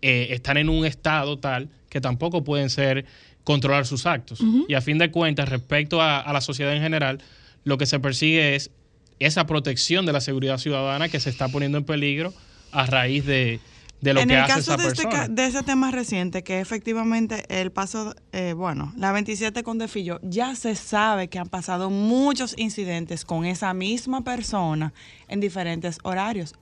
eh, 0.00 0.28
están 0.30 0.58
en 0.58 0.68
un 0.68 0.84
estado 0.84 1.38
tal 1.38 1.70
que 1.88 2.00
tampoco 2.00 2.44
pueden 2.44 2.70
ser 2.70 3.04
controlar 3.42 3.84
sus 3.84 4.06
actos. 4.06 4.40
Y 4.68 4.74
a 4.74 4.80
fin 4.80 4.98
de 4.98 5.10
cuentas, 5.10 5.48
respecto 5.48 6.00
a, 6.00 6.20
a 6.20 6.32
la 6.32 6.40
sociedad 6.40 6.74
en 6.74 6.82
general, 6.82 7.20
lo 7.64 7.78
que 7.78 7.86
se 7.86 7.98
persigue 8.00 8.54
es 8.54 8.70
esa 9.18 9.46
protección 9.46 10.06
de 10.06 10.12
la 10.12 10.20
seguridad 10.20 10.58
ciudadana 10.58 11.08
que 11.08 11.20
se 11.20 11.30
está 11.30 11.48
poniendo 11.48 11.78
en 11.78 11.84
peligro 11.84 12.32
a 12.72 12.86
raíz 12.86 13.24
de, 13.24 13.60
de 14.00 14.12
lo 14.14 14.20
en 14.20 14.28
que 14.28 14.34
el 14.34 14.40
hace 14.40 14.52
caso 14.54 14.74
esa 14.74 14.88
este, 14.88 15.02
persona. 15.04 15.10
ca- 15.26 15.28
de 15.28 15.46
ese 15.46 15.62
tema 15.62 15.90
reciente, 15.92 16.42
que 16.42 16.58
efectivamente 16.60 17.44
el 17.48 17.70
paso, 17.70 18.14
eh, 18.32 18.52
bueno, 18.54 18.92
la 18.96 19.12
27 19.12 19.62
con 19.62 19.78
Defillo, 19.78 20.18
ya 20.22 20.54
se 20.56 20.74
sabe 20.74 21.28
que 21.28 21.38
han 21.38 21.48
pasado 21.48 21.90
muchos 21.90 22.54
incidentes 22.58 23.24
con 23.24 23.44
esa 23.44 23.72
misma 23.72 24.22
persona 24.24 24.92
en 25.28 25.40
diferentes 25.40 25.98
horarios. 26.02 26.54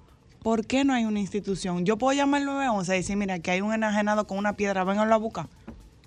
¿Por 0.42 0.66
qué 0.66 0.84
no 0.84 0.92
hay 0.92 1.04
una 1.04 1.20
institución? 1.20 1.86
Yo 1.86 1.96
puedo 1.98 2.16
llamar 2.16 2.40
al 2.40 2.46
911 2.46 2.94
y 2.94 2.98
decir, 2.98 3.16
mira, 3.16 3.38
que 3.38 3.50
hay 3.52 3.60
un 3.60 3.72
enajenado 3.72 4.26
con 4.26 4.38
una 4.38 4.54
piedra, 4.56 4.84
vénganlo 4.84 5.14
a 5.14 5.18
buscar. 5.18 5.46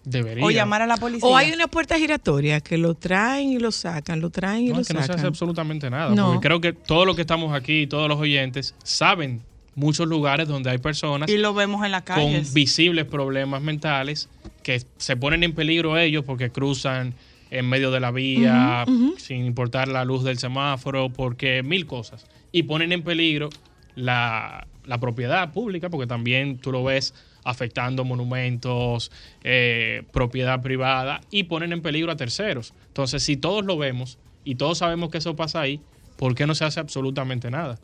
Debería. 0.05 0.45
O 0.45 0.51
llamar 0.51 0.81
a 0.81 0.87
la 0.87 0.97
policía. 0.97 1.27
O 1.27 1.35
hay 1.35 1.51
una 1.51 1.67
puerta 1.67 1.97
giratoria 1.97 2.61
que 2.61 2.77
lo 2.77 2.93
traen 2.93 3.49
y 3.49 3.59
lo 3.59 3.71
sacan, 3.71 4.21
lo 4.21 4.29
traen 4.29 4.65
y 4.65 4.69
No, 4.69 4.75
lo 4.75 4.81
es 4.81 4.87
que 4.87 4.93
no 4.93 5.03
se 5.03 5.11
hace 5.11 5.25
absolutamente 5.27 5.89
nada. 5.89 6.13
No. 6.13 6.33
Porque 6.33 6.47
creo 6.47 6.61
que 6.61 6.73
todos 6.73 7.05
los 7.05 7.15
que 7.15 7.21
estamos 7.21 7.53
aquí, 7.53 7.87
todos 7.87 8.07
los 8.07 8.19
oyentes, 8.19 8.75
saben 8.83 9.41
muchos 9.73 10.07
lugares 10.07 10.47
donde 10.47 10.69
hay 10.69 10.77
personas 10.77 11.29
Y 11.29 11.37
lo 11.37 11.53
vemos 11.53 11.83
en 11.83 11.91
las 11.91 12.03
con 12.03 12.15
calles. 12.15 12.53
visibles 12.53 13.05
problemas 13.05 13.61
mentales 13.61 14.29
que 14.63 14.81
se 14.97 15.17
ponen 15.17 15.43
en 15.43 15.53
peligro 15.53 15.97
ellos 15.97 16.23
porque 16.25 16.49
cruzan 16.49 17.13
en 17.51 17.67
medio 17.67 17.91
de 17.91 17.99
la 17.99 18.11
vía 18.11 18.85
sin 19.17 19.45
importar 19.45 19.87
la 19.87 20.03
luz 20.05 20.23
del 20.23 20.37
semáforo, 20.37 21.09
porque 21.09 21.61
mil 21.63 21.85
cosas. 21.85 22.25
Y 22.51 22.63
ponen 22.63 22.91
en 22.91 23.03
peligro 23.03 23.49
la, 23.95 24.67
la 24.85 24.99
propiedad 24.99 25.51
pública, 25.51 25.89
porque 25.89 26.07
también 26.07 26.57
tú 26.57 26.71
lo 26.71 26.83
ves 26.83 27.13
afectando 27.45 28.03
monumentos, 28.03 29.11
eh, 29.43 30.03
propiedad 30.11 30.61
privada, 30.61 31.21
y 31.31 31.43
ponen 31.43 31.71
en 31.71 31.81
peligro 31.81 32.11
a 32.11 32.17
terceros. 32.17 32.73
Entonces, 32.87 33.23
si 33.23 33.37
todos 33.37 33.63
lo 33.63 33.77
vemos 33.77 34.17
y 34.43 34.55
todos 34.55 34.79
sabemos 34.79 35.09
que 35.09 35.19
eso 35.19 35.35
pasa 35.35 35.61
ahí, 35.61 35.79
¿por 36.17 36.35
qué 36.35 36.45
no 36.45 36.55
se 36.55 36.65
hace 36.65 36.79
absolutamente 36.81 37.49
nada? 37.49 37.79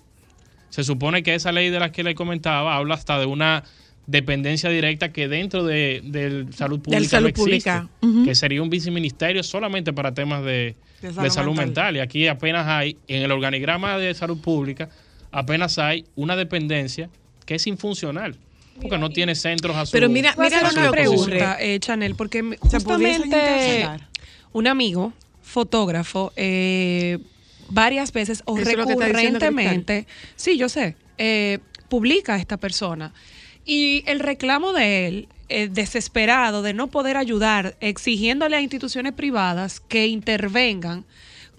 Se 0.70 0.84
supone 0.84 1.24
que 1.24 1.36
esa 1.36 1.52
ley 1.52 1.70
de 1.70 1.80
la 1.80 1.92
que 1.92 2.04
le 2.04 2.16
comentaba 2.16 2.76
habla 2.76 2.96
hasta 2.96 3.20
de 3.20 3.26
una 3.26 3.64
dependencia 4.08 4.70
directa 4.70 5.12
que 5.12 5.28
dentro 5.28 5.64
de, 5.64 6.02
del 6.04 6.54
salud 6.54 6.80
pública 6.82 7.04
salud 7.08 7.24
no 7.24 7.30
existe, 7.30 7.42
pública, 7.42 7.90
ujú. 8.02 8.26
que 8.26 8.36
sería 8.36 8.62
un 8.62 8.70
viceministerio 8.70 9.44
solamente 9.44 9.94
para 9.94 10.14
temas 10.14 10.44
de, 10.44 10.76
De 11.02 11.30
salud, 11.30 11.56
mental. 11.56 11.66
mental. 11.66 11.98
Y 11.98 12.00
aquí 12.00 12.28
apenas 12.28 12.68
hay, 12.68 12.98
en 13.08 13.22
el 13.22 13.32
organigrama 13.32 13.98
de 13.98 14.14
salud 14.14 14.40
pública, 14.42 14.90
apenas 15.32 15.78
hay 15.78 16.06
una 16.16 16.36
dependencia 16.36 17.10
que 17.46 17.56
es 17.56 17.68
infuncional, 17.68 18.36
porque 18.80 18.98
no 18.98 19.10
tiene 19.10 19.36
centros 19.36 19.76
a 19.76 19.86
su 19.86 19.92
Pero 19.92 20.10
mira, 20.10 20.34
mira 20.38 20.62
lo 20.62 20.70
una 20.70 20.82
que 20.84 20.88
ocurre. 20.88 20.92
pregunta, 21.38 21.58
eh, 21.60 21.80
Chanel, 21.80 22.16
porque 22.16 22.44
me- 22.44 22.58
¿Se 22.70 22.80
pudiesen 22.80 23.24
justamente 23.32 23.90
un 24.54 24.68
amigo, 24.68 25.14
fotógrafo, 25.42 26.32
eh, 26.36 27.18
varias 27.70 28.12
veces 28.12 28.44
o 28.46 28.58
Eso 28.58 28.70
es 28.72 28.78
lo 28.78 28.86
que 28.86 28.94
está 28.94 29.06
diciendo 29.08 29.40
recurrentemente, 29.40 30.08
sí, 30.36 30.58
yo 30.58 30.70
sé, 30.70 30.96
eh, 31.18 31.60
publica 31.90 32.36
a 32.36 32.38
esta 32.38 32.58
persona. 32.58 33.14
Y 33.66 34.04
el 34.08 34.20
reclamo 34.20 34.74
de 34.74 35.08
él, 35.08 35.28
eh, 35.50 35.68
desesperado 35.70 36.62
de 36.62 36.74
no 36.74 36.88
poder 36.88 37.18
ayudar, 37.18 37.76
exigiéndole 37.82 38.56
a 38.56 38.62
instituciones 38.62 39.14
privadas 39.14 39.80
que 39.82 40.08
intervengan, 40.08 41.06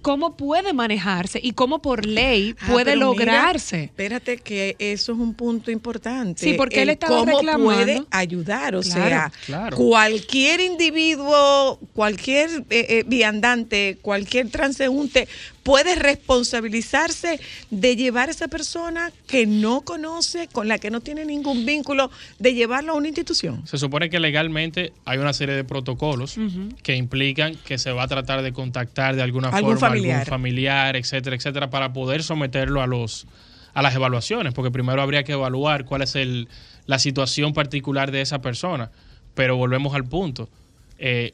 cómo 0.03 0.37
puede 0.37 0.73
manejarse 0.73 1.41
y 1.43 1.53
cómo 1.53 1.81
por 1.81 2.05
ley 2.05 2.55
Ah, 2.61 2.67
puede 2.71 2.85
pero 2.93 3.13
mira, 3.13 3.25
lograrse. 3.33 3.85
espérate 3.85 4.37
que 4.39 4.77
eso 4.79 5.13
es 5.13 5.19
un 5.19 5.35
punto 5.35 5.71
importante. 5.71 6.43
Sí, 6.45 6.55
porque 6.55 6.83
él 6.83 6.91
estaba 6.91 7.17
cómo 7.19 7.37
reclamando. 7.39 7.65
puede 7.85 8.03
ayudar, 8.11 8.75
o 8.75 8.83
Claro, 8.83 9.01
sea, 9.09 9.33
claro. 9.47 9.77
cualquier 9.77 10.61
individuo, 10.61 11.79
cualquier 11.95 12.51
eh, 12.71 12.87
eh, 12.89 13.05
viandante, 13.07 13.99
cualquier 14.03 14.51
transeúnte 14.51 15.29
puede 15.63 15.95
responsabilizarse 15.95 17.41
de 17.71 17.97
llevar 17.97 18.29
a 18.29 18.33
esa 18.33 18.49
persona 18.49 19.13
que 19.27 19.47
no 19.47 19.83
conoce, 19.83 20.49
con 20.49 20.69
la 20.69 20.79
que 20.79 20.91
no 20.91 21.01
tiene 21.01 21.25
ningún 21.25 21.65
vínculo, 21.65 22.11
de 22.39 22.55
llevarlo 22.55 22.93
a 22.93 22.97
una 22.97 23.09
institución. 23.09 23.67
Se 23.67 23.79
supone 23.79 24.11
que 24.11 24.21
legalmente 24.21 24.93
hay 25.05 25.19
una 25.19 25.33
serie 25.33 25.55
de 25.55 25.65
protocolos 25.65 26.37
que 26.83 26.97
implican 26.97 27.57
que 27.65 27.79
se 27.79 27.93
va 27.93 28.05
a 28.05 28.09
tratar 28.09 28.43
de 28.43 28.53
contactar 28.53 29.17
de 29.17 29.23
alguna 29.23 29.49
Algún 29.49 29.75
forma 29.75 29.89
familiar. 29.89 30.19
algún 30.21 30.31
familiar, 30.31 30.97
etcétera, 30.97 31.37
etcétera, 31.37 31.71
para 31.71 31.93
poder 31.93 32.23
someterlo 32.23 32.83
a 32.83 32.87
los 32.87 33.27
a 33.75 33.81
las 33.81 33.95
evaluaciones, 33.95 34.53
porque 34.53 34.71
primero 34.71 35.01
habría 35.01 35.25
que 35.25 35.33
evaluar 35.33 35.87
cuál 35.87 36.03
es 36.03 36.15
el, 36.15 36.47
la 36.85 36.99
situación 36.99 37.55
particular 37.55 38.11
de 38.11 38.21
esa 38.21 38.43
persona. 38.43 38.91
Pero 39.35 39.57
volvemos 39.57 39.95
al 39.95 40.05
punto. 40.05 40.51
Eh, 40.99 41.33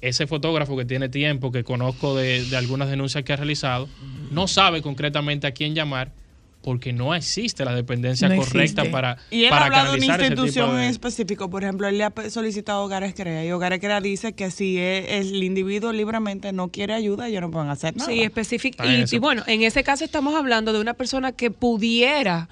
ese 0.00 0.26
fotógrafo 0.26 0.76
que 0.76 0.84
tiene 0.84 1.08
tiempo, 1.08 1.50
que 1.52 1.64
conozco 1.64 2.14
de, 2.16 2.44
de 2.44 2.56
algunas 2.56 2.88
denuncias 2.90 3.24
que 3.24 3.32
ha 3.32 3.36
realizado, 3.36 3.88
no 4.30 4.46
sabe 4.48 4.82
concretamente 4.82 5.46
a 5.46 5.52
quién 5.52 5.74
llamar 5.74 6.12
porque 6.62 6.92
no 6.92 7.14
existe 7.14 7.64
la 7.64 7.72
dependencia 7.76 8.28
No 8.28 8.36
correcta 8.38 8.60
existe. 8.82 8.90
para, 8.90 9.18
Y 9.30 9.44
él 9.44 9.50
para 9.50 9.62
ha 9.62 9.66
hablado 9.66 9.92
de 9.92 9.98
una 10.04 10.06
institución 10.18 10.74
de- 10.76 10.82
en 10.84 10.90
específico. 10.90 11.48
Por 11.48 11.62
ejemplo, 11.62 11.86
él 11.86 11.96
le 11.96 12.02
ha 12.04 12.12
solicitado 12.28 12.80
a 12.80 12.84
Hogares 12.84 13.14
Crea 13.14 13.44
y 13.44 13.52
Hogares 13.52 13.78
Crea 13.78 14.00
dice 14.00 14.32
que 14.32 14.50
si 14.50 14.76
e- 14.76 15.18
el 15.20 15.44
individuo 15.44 15.92
libremente 15.92 16.52
no 16.52 16.68
quiere 16.68 16.92
ayuda, 16.94 17.28
ellos 17.28 17.40
no 17.42 17.52
pueden 17.52 17.68
hacer 17.70 17.96
nada. 17.96 18.10
Sí, 18.10 18.20
específico. 18.20 18.82
Y 18.84 19.18
bueno, 19.18 19.44
en 19.46 19.62
ese 19.62 19.84
caso 19.84 20.04
estamos 20.04 20.34
hablando 20.34 20.72
de 20.72 20.80
una 20.80 20.94
persona 20.94 21.30
que 21.30 21.52
pudiera 21.52 22.48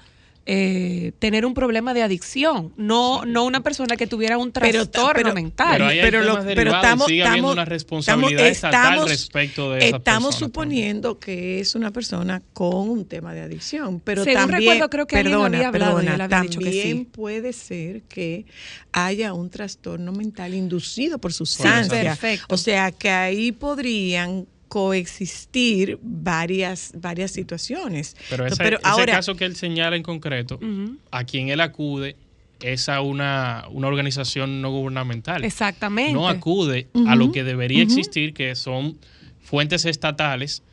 eh, 0.47 1.11
tener 1.17 1.43
un 1.43 1.55
problema 1.55 1.95
de 1.95 2.03
adicción, 2.03 2.71
no, 2.77 3.25
no 3.25 3.45
una 3.45 3.61
persona 3.63 3.97
que 3.97 4.05
tuviera 4.05 4.37
un 4.37 4.51
Pero- 4.51 4.85
trastorno 4.85 5.13
pero- 5.15 5.33
mental. 5.33 5.67
Pero 5.71 5.87
hay 5.87 6.01
pero, 6.01 6.21
lo- 6.23 6.43
pero 6.43 6.71
estamos, 6.75 7.07
sigue 7.07 7.23
habiendo 7.23 7.47
estamos- 7.49 7.53
una 7.53 7.65
responsabilidad 7.65 8.47
estamos- 8.47 8.75
estatal 8.85 9.09
respecto 9.09 9.71
de 9.71 9.87
esas 9.87 9.97
Estamos 9.99 10.35
suponiendo 10.35 11.17
que 11.17 11.59
es 11.59 11.73
una 11.73 11.89
persona 11.89 12.43
con 12.53 12.89
un 12.89 13.05
tema 13.05 13.33
de 13.33 13.41
adicción, 13.41 13.99
pero 13.99 14.23
Según 14.23 14.41
también, 14.41 14.59
recuerdo, 14.61 14.89
creo 14.91 15.07
que 15.07 15.15
alguien 15.17 15.31
perdona, 15.35 15.57
había 15.57 15.67
hablado 15.69 15.91
y 15.93 16.05
perdona, 16.05 16.15
él 16.15 16.21
había 16.21 16.41
dicho 16.41 16.59
que 16.59 16.65
también 16.65 16.97
sí. 16.99 17.07
puede 17.11 17.51
ser 17.53 18.01
que 18.03 18.45
haya 18.91 19.33
un 19.33 19.49
trastorno 19.49 20.11
mental 20.11 20.53
inducido 20.53 21.17
por 21.17 21.33
sustancia. 21.33 22.01
perfecto. 22.03 22.53
O 22.53 22.57
sea, 22.57 22.91
que 22.91 23.09
ahí 23.09 23.51
podrían 23.51 24.45
coexistir 24.67 25.99
varias 26.01 26.93
varias 26.95 27.31
situaciones. 27.31 28.15
Pero, 28.29 28.45
ese, 28.45 28.55
Pero 28.57 28.77
ese 28.77 29.05
caso 29.05 29.35
que 29.35 29.45
él 29.45 29.55
señala 29.55 29.95
en 29.95 30.03
concreto, 30.03 30.59
a 31.11 31.23
quien 31.23 31.49
él 31.49 31.61
acude 31.61 32.15
es 32.61 32.89
a 32.89 33.01
una, 33.01 33.65
una 33.71 33.87
organización 33.87 34.61
no 34.61 34.71
gubernamental. 34.71 35.43
Exactamente. 35.43 36.13
No 36.13 36.27
acude 36.27 36.87
a 37.07 37.15
lo 37.15 37.31
que 37.31 37.43
debería 37.43 37.83
existir, 37.83 38.33
que 38.33 38.55
son 38.55 38.97
fuentes 39.41 39.85
estatales 39.85 40.63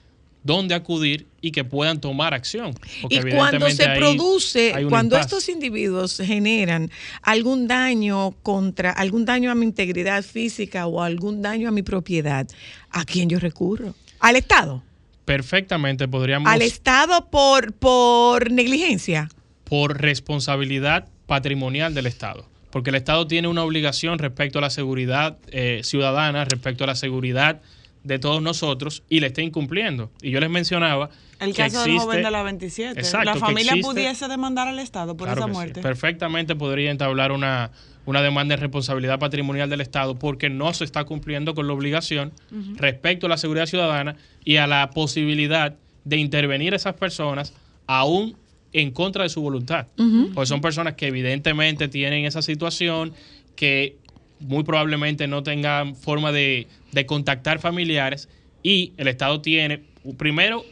donde 0.44 0.74
acudir 0.74 1.26
y 1.40 1.52
que 1.52 1.64
puedan 1.64 2.00
tomar 2.00 2.34
acción. 2.34 2.74
Porque 3.00 3.16
Y 3.16 3.34
cuando 3.34 3.70
se 3.70 3.88
produce, 3.90 4.72
cuando 4.88 5.16
impasse. 5.16 5.20
estos 5.36 5.48
individuos 5.48 6.20
generan 6.24 6.90
algún 7.22 7.68
daño 7.68 8.32
contra, 8.42 8.90
algún 8.90 9.24
daño 9.24 9.50
a 9.50 9.54
mi 9.54 9.64
integridad 9.66 10.24
física 10.24 10.86
o 10.86 11.02
algún 11.02 11.42
daño 11.42 11.68
a 11.68 11.70
mi 11.70 11.82
propiedad, 11.82 12.46
¿a 12.90 13.04
quién 13.04 13.28
yo 13.28 13.38
recurro? 13.38 13.94
Al 14.20 14.36
Estado. 14.36 14.82
Perfectamente 15.24 16.08
podríamos, 16.08 16.50
Al 16.50 16.62
Estado 16.62 17.30
por, 17.30 17.72
por 17.72 18.50
negligencia. 18.50 19.28
por 19.64 20.00
responsabilidad 20.00 21.08
patrimonial 21.26 21.94
del 21.94 22.06
Estado. 22.06 22.44
Porque 22.70 22.90
el 22.90 22.96
Estado 22.96 23.26
tiene 23.26 23.48
una 23.48 23.62
obligación 23.64 24.18
respecto 24.18 24.58
a 24.58 24.62
la 24.62 24.70
seguridad 24.70 25.38
eh, 25.48 25.80
ciudadana, 25.84 26.44
respecto 26.44 26.84
a 26.84 26.86
la 26.86 26.94
seguridad 26.94 27.60
de 28.04 28.18
todos 28.18 28.42
nosotros 28.42 29.02
y 29.08 29.20
le 29.20 29.28
está 29.28 29.42
incumpliendo. 29.42 30.10
Y 30.22 30.30
yo 30.30 30.40
les 30.40 30.50
mencionaba 30.50 31.10
El 31.38 31.54
caso 31.54 31.84
del 31.84 31.98
joven 31.98 32.22
de 32.22 32.30
la 32.30 32.42
27. 32.42 32.98
Exacto, 32.98 33.24
la 33.32 33.36
familia 33.36 33.72
existe- 33.72 33.82
pudiese 33.88 34.28
demandar 34.28 34.68
al 34.68 34.78
Estado 34.80 35.16
por 35.16 35.28
Claro 35.28 35.40
esa 35.42 35.48
sí. 35.48 35.52
muerte. 35.54 35.80
Perfectamente 35.82 36.56
podría 36.56 36.90
entablar 36.90 37.30
una, 37.32 37.70
una 38.04 38.20
demanda 38.22 38.56
de 38.56 38.60
responsabilidad 38.60 39.18
patrimonial 39.20 39.70
del 39.70 39.80
Estado 39.80 40.18
porque 40.18 40.48
no 40.50 40.72
se 40.74 40.84
está 40.84 41.04
cumpliendo 41.04 41.54
con 41.54 41.66
la 41.68 41.72
obligación 41.74 42.32
respecto 42.76 43.26
a 43.26 43.28
la 43.28 43.36
seguridad 43.36 43.66
ciudadana 43.66 44.16
y 44.44 44.56
a 44.56 44.66
la 44.66 44.90
posibilidad 44.90 45.76
de 46.04 46.16
intervenir 46.16 46.72
a 46.72 46.76
esas 46.76 46.94
personas 46.94 47.54
aún 47.86 48.36
en 48.72 48.90
contra 48.90 49.22
de 49.22 49.28
su 49.28 49.40
voluntad. 49.42 49.86
Ujú. 49.98 50.30
Pues 50.34 50.48
son 50.48 50.60
personas 50.60 50.94
que 50.94 51.06
evidentemente 51.06 51.86
tienen 51.88 52.24
esa 52.24 52.42
situación, 52.42 53.12
que 53.54 53.96
muy 54.40 54.64
probablemente 54.64 55.28
no 55.28 55.42
tengan 55.44 55.94
forma 55.94 56.32
de, 56.32 56.66
de 56.92 57.06
contactar 57.06 57.58
familiares 57.58 58.28
y 58.62 58.92
el 58.96 59.08
Estado 59.08 59.40
tiene 59.40 59.82
Primero, 60.16 60.64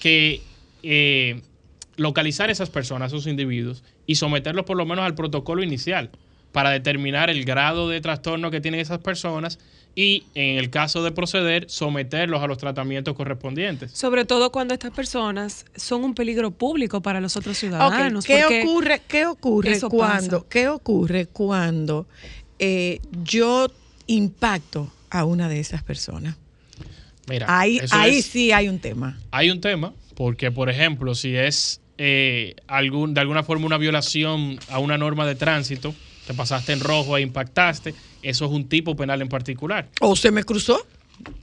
que 0.00 0.40
eh, 0.82 1.42
localizar 1.96 2.50
esas 2.50 2.70
personas, 2.70 3.12
esos 3.12 3.26
individuos, 3.26 3.84
y 4.06 4.14
someterlos 4.14 4.64
por 4.64 4.76
lo 4.76 4.86
menos 4.86 5.04
al 5.04 5.14
protocolo 5.14 5.62
inicial 5.62 6.10
para 6.52 6.70
determinar 6.70 7.30
el 7.30 7.44
grado 7.44 7.88
de 7.88 8.00
trastorno 8.00 8.50
que 8.50 8.60
tienen 8.60 8.80
esas 8.80 8.98
personas 8.98 9.58
y, 9.94 10.24
en 10.34 10.56
el 10.58 10.70
caso 10.70 11.02
de 11.04 11.12
proceder, 11.12 11.68
someterlos 11.68 12.42
a 12.42 12.46
los 12.46 12.58
tratamientos 12.58 13.14
correspondientes. 13.14 13.92
Sobre 13.92 14.24
todo 14.24 14.50
cuando 14.50 14.74
estas 14.74 14.92
personas 14.92 15.66
son 15.76 16.02
un 16.02 16.14
peligro 16.14 16.50
público 16.50 17.02
para 17.02 17.20
los 17.20 17.36
otros 17.36 17.58
ciudadanos. 17.58 18.24
¿Qué 18.24 18.40
porque 18.42 18.62
ocurre, 18.62 19.02
qué 19.06 19.26
ocurre 19.26 19.78
cuando, 19.80 20.38
pasa. 20.38 20.46
qué 20.48 20.68
ocurre 20.68 21.26
cuando 21.26 22.06
eh, 22.58 23.00
yo 23.22 23.68
impacto 24.06 24.90
a 25.10 25.24
una 25.24 25.48
de 25.48 25.60
esas 25.60 25.82
personas? 25.82 26.36
Mira, 27.28 27.46
ahí 27.48 27.80
ahí 27.90 28.16
es- 28.18 28.26
sí 28.26 28.52
hay 28.52 28.68
un 28.68 28.78
tema. 28.78 29.18
Hay 29.30 29.50
un 29.50 29.60
tema, 29.60 29.92
porque 30.16 30.50
por 30.50 30.70
ejemplo, 30.70 31.14
si 31.14 31.36
es 31.36 31.80
eh, 31.98 32.54
algún, 32.66 33.12
de 33.12 33.20
alguna 33.20 33.42
forma 33.42 33.66
una 33.66 33.76
violación 33.76 34.58
a 34.70 34.78
una 34.78 34.96
norma 34.96 35.26
de 35.26 35.34
tránsito, 35.34 35.94
te 36.26 36.32
pasaste 36.32 36.72
en 36.72 36.80
rojo 36.80 37.16
e 37.18 37.20
impactaste, 37.20 37.94
eso 38.22 38.46
es 38.46 38.50
un 38.50 38.68
tipo 38.68 38.96
penal 38.96 39.20
en 39.20 39.28
particular. 39.28 39.88
¿O 40.00 40.16
se 40.16 40.30
me 40.30 40.42
cruzó? 40.44 40.86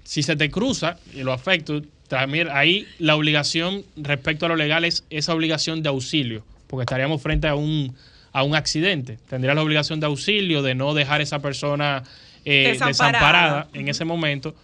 Si 0.03 0.24
se 0.24 0.36
te 0.36 0.49
cruza 0.49 0.97
y 1.13 1.22
lo 1.22 1.32
afecto, 1.32 1.84
también 2.07 2.47
ahí 2.51 2.88
la 2.97 3.15
obligación 3.15 3.84
respecto 3.97 4.45
a 4.47 4.49
lo 4.49 4.55
legal 4.55 4.84
es 4.86 5.03
esa 5.11 5.36
obligación 5.36 5.84
de 5.84 5.89
auxilio, 5.89 6.43
porque 6.65 6.84
estaríamos 6.84 7.22
frente 7.22 7.47
a 7.47 7.53
un, 7.53 7.95
a 8.34 8.41
un 8.41 8.55
accidente. 8.55 9.20
Tendría 9.30 9.53
la 9.53 9.61
obligación 9.61 9.99
de 9.99 10.07
auxilio 10.07 10.63
de 10.63 10.74
no 10.74 10.95
dejar 10.95 11.22
esa 11.22 11.39
persona 11.39 12.03
eh, 12.50 12.70
Desamparada. 12.72 12.88
desamparada 13.12 13.68
en 13.74 13.88
ese 13.89 14.06
momento, 14.06 14.56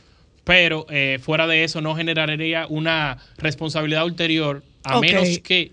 pero 0.46 0.86
eh, 0.90 1.20
fuera 1.22 1.48
de 1.48 1.64
eso 1.66 1.82
no 1.82 1.96
generaría 1.96 2.66
una 2.68 3.18
responsabilidad 3.38 4.06
ulterior 4.06 4.64
a 4.84 5.00
menos 5.02 5.40
que 5.40 5.72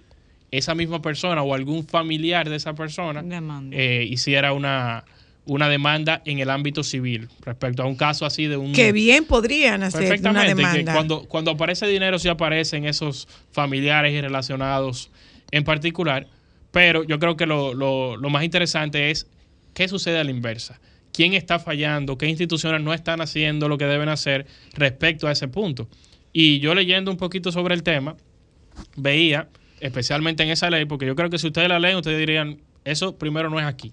esa 0.51 0.75
misma 0.75 1.01
persona 1.01 1.43
o 1.43 1.55
algún 1.55 1.87
familiar 1.87 2.49
de 2.49 2.57
esa 2.57 2.75
persona 2.75 3.23
eh, 3.71 4.05
hiciera 4.09 4.53
una, 4.53 5.05
una 5.47 5.69
demanda 5.69 6.23
en 6.25 6.41
el 6.41 6.51
ámbito 6.51 6.83
civil 6.83 7.29
respecto 7.43 7.83
a 7.85 7.87
un 7.87 7.95
caso 7.97 8.27
así 8.27 8.47
de 8.47 8.57
un... 8.57 8.73
Que 8.73 8.91
bien 8.93 9.25
podrían 9.27 9.83
hacer 9.85 10.01
una 10.01 10.09
Perfectamente, 10.09 10.55
que 10.57 10.69
demanda. 10.69 10.93
cuando, 10.95 11.25
cuando 11.27 11.51
aparece 11.53 11.87
dinero 11.87 12.19
sí 12.19 12.29
aparecen 12.29 12.85
esos 12.87 13.29
familiares 13.53 14.13
y 14.13 14.21
relacionados 14.21 15.11
en 15.53 15.63
particular, 15.65 16.27
pero 16.73 17.05
yo 17.05 17.19
creo 17.21 17.37
que 17.37 17.47
lo, 17.47 17.73
lo- 17.75 18.17
lo 18.17 18.31
más 18.31 18.43
interesante 18.45 19.11
es 19.11 19.29
qué 19.75 19.87
sucede 19.89 20.19
a 20.19 20.25
la 20.25 20.31
inversa. 20.31 20.81
¿Quién 21.13 21.35
está 21.35 21.59
fallando? 21.59 22.17
¿Qué 22.19 22.27
instituciones 22.29 22.81
no 22.83 22.95
están 22.95 23.21
haciendo 23.21 23.69
lo 23.69 23.79
que 23.79 23.87
deben 23.87 24.09
hacer 24.09 24.47
respecto 24.75 25.27
a 25.27 25.33
ese 25.33 25.49
punto? 25.49 25.89
Y 26.33 26.61
yo 26.61 26.75
leyendo 26.75 27.11
un 27.11 27.17
poquito 27.17 27.51
sobre 27.53 27.75
el 27.75 27.83
tema, 27.83 28.17
veía, 28.97 29.49
especialmente 29.81 30.43
en 30.43 30.51
esa 30.51 30.71
ley, 30.71 30.85
porque 30.85 31.07
yo 31.07 31.17
creo 31.17 31.31
que 31.31 31.39
si 31.39 31.49
ustedes 31.49 31.69
la 31.69 31.79
leen, 31.79 31.97
ustedes 31.97 32.19
dirían, 32.19 32.59
eso 32.85 33.17
primero 33.17 33.51
no 33.51 33.59
es 33.59 33.67
aquí 33.67 33.93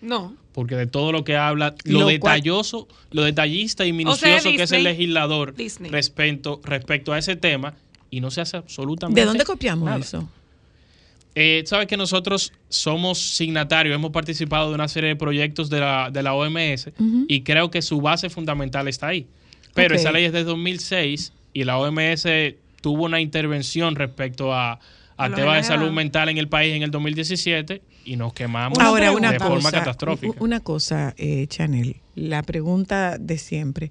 No. 0.00 0.34
porque 0.52 0.74
de 0.76 0.86
todo 0.86 1.12
lo 1.12 1.24
que 1.24 1.36
habla, 1.36 1.74
lo, 1.84 1.92
Lo 2.00 2.04
cual- 2.06 2.14
detalloso, 2.14 2.88
lo 3.10 3.22
detallista 3.22 3.86
y 3.86 3.92
minucioso 3.92 4.50
que 4.50 4.62
es 4.64 4.72
el 4.72 4.84
legislador 4.84 5.54
Disney. 5.54 5.90
respecto, 5.90 6.60
respecto 6.64 7.12
a 7.12 7.18
ese 7.18 7.36
tema 7.36 7.74
y 8.10 8.20
no 8.20 8.30
se 8.30 8.40
hace 8.40 8.56
absolutamente 8.56 9.20
¿De 9.20 9.26
dónde 9.26 9.44
copiamos 9.44 9.86
nada. 9.86 9.98
eso? 10.00 10.28
Eh, 11.34 11.62
Sabes 11.66 11.86
que 11.86 11.96
nosotros 11.96 12.52
somos 12.68 13.18
signatarios, 13.18 13.94
hemos 13.94 14.10
participado 14.10 14.68
de 14.70 14.74
una 14.74 14.88
serie 14.88 15.10
de 15.10 15.16
proyectos 15.16 15.70
de 15.70 15.80
la, 15.80 16.10
de 16.10 16.22
la 16.22 16.34
OMS 16.34 16.90
y 17.28 17.42
creo 17.42 17.70
que 17.70 17.82
su 17.82 18.00
base 18.00 18.30
fundamental 18.30 18.88
está 18.88 19.08
ahí. 19.08 19.26
Pero 19.74 19.94
esa 19.94 20.10
ley 20.10 20.24
es 20.24 20.32
de 20.32 20.44
2006 20.44 21.32
y 21.52 21.64
la 21.64 21.78
OMS 21.78 22.26
tuvo 22.80 23.04
una 23.04 23.20
intervención 23.20 23.94
respecto 23.94 24.54
a, 24.54 24.78
temas 25.34 25.56
de 25.56 25.62
salud 25.64 25.90
mental 25.90 26.28
en 26.28 26.38
el 26.38 26.48
país 26.48 26.74
en 26.74 26.82
el 26.82 26.90
2017 26.90 27.82
y 28.04 28.16
nos 28.16 28.32
quemamos 28.32 28.78
Ahora, 28.78 29.12
una 29.12 29.32
de 29.32 29.38
cosa, 29.38 29.50
forma 29.50 29.70
catastrófica. 29.70 30.36
Una 30.40 30.60
cosa, 30.60 31.14
eh, 31.18 31.46
Chanel, 31.48 31.96
la 32.14 32.42
pregunta 32.42 33.18
de 33.18 33.38
siempre. 33.38 33.90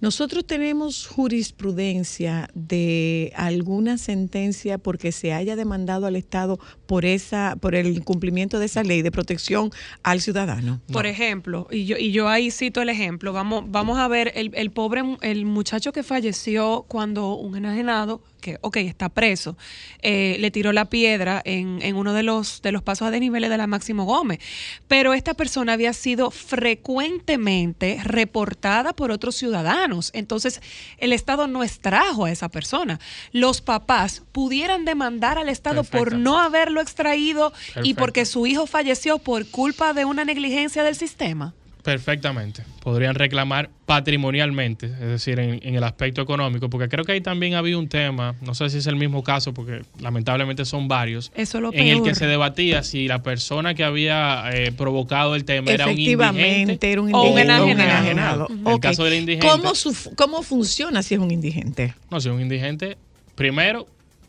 Nosotros 0.00 0.46
tenemos 0.46 1.06
jurisprudencia 1.08 2.48
de 2.54 3.32
alguna 3.34 3.98
sentencia 3.98 4.78
porque 4.78 5.10
se 5.10 5.32
haya 5.32 5.56
demandado 5.56 6.06
al 6.06 6.14
Estado 6.14 6.60
por 6.86 7.04
esa, 7.04 7.56
por 7.60 7.74
el 7.74 7.96
incumplimiento 7.96 8.60
de 8.60 8.66
esa 8.66 8.84
ley 8.84 9.02
de 9.02 9.10
protección 9.10 9.70
al 10.04 10.20
ciudadano. 10.20 10.80
Por 10.92 11.06
ejemplo, 11.06 11.66
y 11.70 11.86
yo, 11.86 11.96
y 11.96 12.12
yo 12.12 12.28
ahí 12.28 12.50
cito 12.52 12.80
el 12.80 12.90
ejemplo, 12.90 13.32
vamos, 13.32 13.64
vamos 13.66 13.98
a 13.98 14.06
ver 14.06 14.32
el, 14.36 14.52
el 14.54 14.70
pobre, 14.70 15.02
el 15.22 15.44
muchacho 15.46 15.92
que 15.92 16.04
falleció 16.04 16.84
cuando 16.86 17.34
un 17.34 17.56
enajenado, 17.56 18.22
que, 18.40 18.58
ok, 18.60 18.76
está 18.78 19.08
preso, 19.08 19.56
eh, 20.02 20.36
le 20.40 20.50
tiró 20.50 20.72
la 20.72 20.86
piedra 20.86 21.42
en, 21.44 21.80
en 21.82 21.96
uno 21.96 22.12
de 22.12 22.22
los, 22.22 22.62
de 22.62 22.72
los 22.72 22.82
pasos 22.82 23.08
a 23.08 23.10
desniveles 23.10 23.50
de 23.50 23.56
la 23.56 23.66
Máximo 23.66 24.04
Gómez. 24.04 24.40
Pero 24.86 25.14
esta 25.14 25.34
persona 25.34 25.74
había 25.74 25.92
sido 25.92 26.30
frecuentemente 26.30 28.00
reportada 28.02 28.92
por 28.92 29.10
otros 29.10 29.36
ciudadanos. 29.36 30.10
Entonces, 30.14 30.60
el 30.98 31.12
Estado 31.12 31.46
no 31.46 31.62
extrajo 31.62 32.24
a 32.24 32.30
esa 32.30 32.48
persona. 32.48 33.00
Los 33.32 33.60
papás 33.60 34.22
pudieran 34.32 34.84
demandar 34.84 35.38
al 35.38 35.48
Estado 35.48 35.84
por 35.84 36.14
no 36.14 36.38
haberlo 36.38 36.80
extraído 36.80 37.52
y 37.82 37.94
porque 37.94 38.24
su 38.24 38.46
hijo 38.46 38.66
falleció 38.66 39.18
por 39.18 39.46
culpa 39.46 39.92
de 39.92 40.04
una 40.04 40.24
negligencia 40.24 40.82
del 40.82 40.94
sistema. 40.94 41.54
Perfectamente. 41.92 42.62
Podrían 42.82 43.14
reclamar 43.14 43.70
patrimonialmente, 43.86 44.86
es 44.86 44.98
decir, 45.00 45.38
en, 45.38 45.58
en 45.62 45.74
el 45.74 45.82
aspecto 45.84 46.20
económico, 46.20 46.68
porque 46.68 46.88
creo 46.88 47.02
que 47.04 47.12
ahí 47.12 47.20
también 47.22 47.54
había 47.54 47.78
un 47.78 47.88
tema, 47.88 48.34
no 48.42 48.54
sé 48.54 48.68
si 48.68 48.76
es 48.78 48.86
el 48.86 48.96
mismo 48.96 49.22
caso, 49.22 49.54
porque 49.54 49.82
lamentablemente 49.98 50.66
son 50.66 50.86
varios, 50.86 51.32
Eso 51.34 51.58
es 51.58 51.62
lo 51.62 51.72
en 51.72 51.88
el 51.88 52.02
que 52.02 52.14
se 52.14 52.26
debatía 52.26 52.82
si 52.82 53.08
la 53.08 53.22
persona 53.22 53.72
que 53.72 53.84
había 53.84 54.44
eh, 54.52 54.70
provocado 54.72 55.34
el 55.34 55.46
tema 55.46 55.70
era 55.70 55.86
un 55.86 55.92
Efectivamente, 55.92 56.48
indigente 56.60 56.92
era 56.92 57.00
un 57.00 57.08
indigente. 57.08 57.52
o 57.54 57.64
un 57.64 57.70
enajenado. 57.80 58.48
el 58.66 58.80
caso 58.80 59.04
del 59.04 59.14
indigente, 59.14 59.48
¿Cómo, 59.48 59.74
su- 59.74 60.14
¿Cómo 60.14 60.42
funciona 60.42 61.02
si 61.02 61.14
es 61.14 61.20
un 61.20 61.30
indigente? 61.30 61.94
no, 62.10 62.20
si 62.20 62.28
es 62.28 62.34
un 62.34 62.42
indigente, 62.42 62.98
primero, 63.34 63.86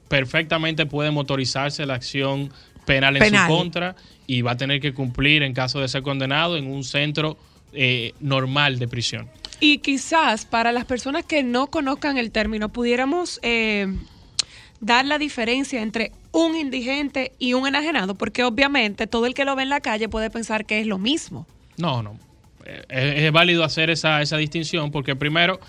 perfectamente 0.07 0.86
puede 0.86 1.12
motorizarse 1.12 1.86
la 1.86 1.95
acción 1.95 2.51
penal 2.86 3.18
en 3.18 3.22
Penal. 3.24 3.47
su 3.49 3.55
contra 3.55 3.95
y 4.26 4.41
va 4.41 4.51
a 4.51 4.57
tener 4.57 4.80
que 4.80 4.93
cumplir 4.93 5.43
en 5.43 5.53
caso 5.53 5.80
de 5.80 5.88
ser 5.88 6.01
condenado 6.01 6.57
en 6.57 6.66
un 6.68 6.84
centro 6.84 7.38
eh, 7.74 8.13
normal 8.20 8.80
de 8.80 8.88
prisión. 8.88 9.30
Y 9.59 9.80
quizás 9.80 10.45
para 10.45 10.72
las 10.72 10.86
personas 10.86 11.26
que 11.26 11.43
no 11.43 11.67
conozcan 11.67 12.17
el 12.17 12.32
término, 12.32 12.70
pudiéramos 12.70 13.39
eh, 13.43 13.88
dar 14.80 15.05
la 15.05 15.17
diferencia 15.17 15.82
entre 15.82 16.11
un 16.32 16.55
indigente 16.55 17.34
y 17.39 17.53
un 17.53 17.67
enajenado, 17.67 18.15
porque 18.15 18.43
obviamente 18.43 19.07
todo 19.07 19.26
el 19.26 19.34
que 19.34 19.43
lo 19.45 19.55
ve 19.55 19.63
en 19.63 19.70
la 19.70 19.82
calle 19.82 20.07
puede 20.07 20.30
pensar 20.30 20.65
que 20.65 20.80
es 20.80 20.88
lo 20.88 20.97
mismo. 20.97 21.45
No, 21.78 22.01
no. 22.01 22.17
Eh, 22.65 22.84
Es, 22.89 23.24
es 23.24 23.32
válido 23.32 23.63
hacer 23.63 23.89
esa, 23.89 24.22
esa 24.22 24.38
distinción 24.38 24.91
porque 24.91 25.15
primero, 25.15 25.59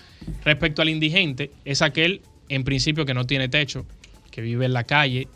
respecto 0.45 0.81
al 0.81 0.89
indigente, 0.89 1.51
es 1.65 1.81
aquel 1.81 2.21
en 2.47 2.63
principio 2.63 3.05
que 3.05 3.13
no 3.13 3.25
tiene 3.25 3.49
techo, 3.49 3.85
que 4.29 4.41
vive 4.41 4.65
en 4.65 4.73
la 4.73 4.83
calle, 4.83 5.27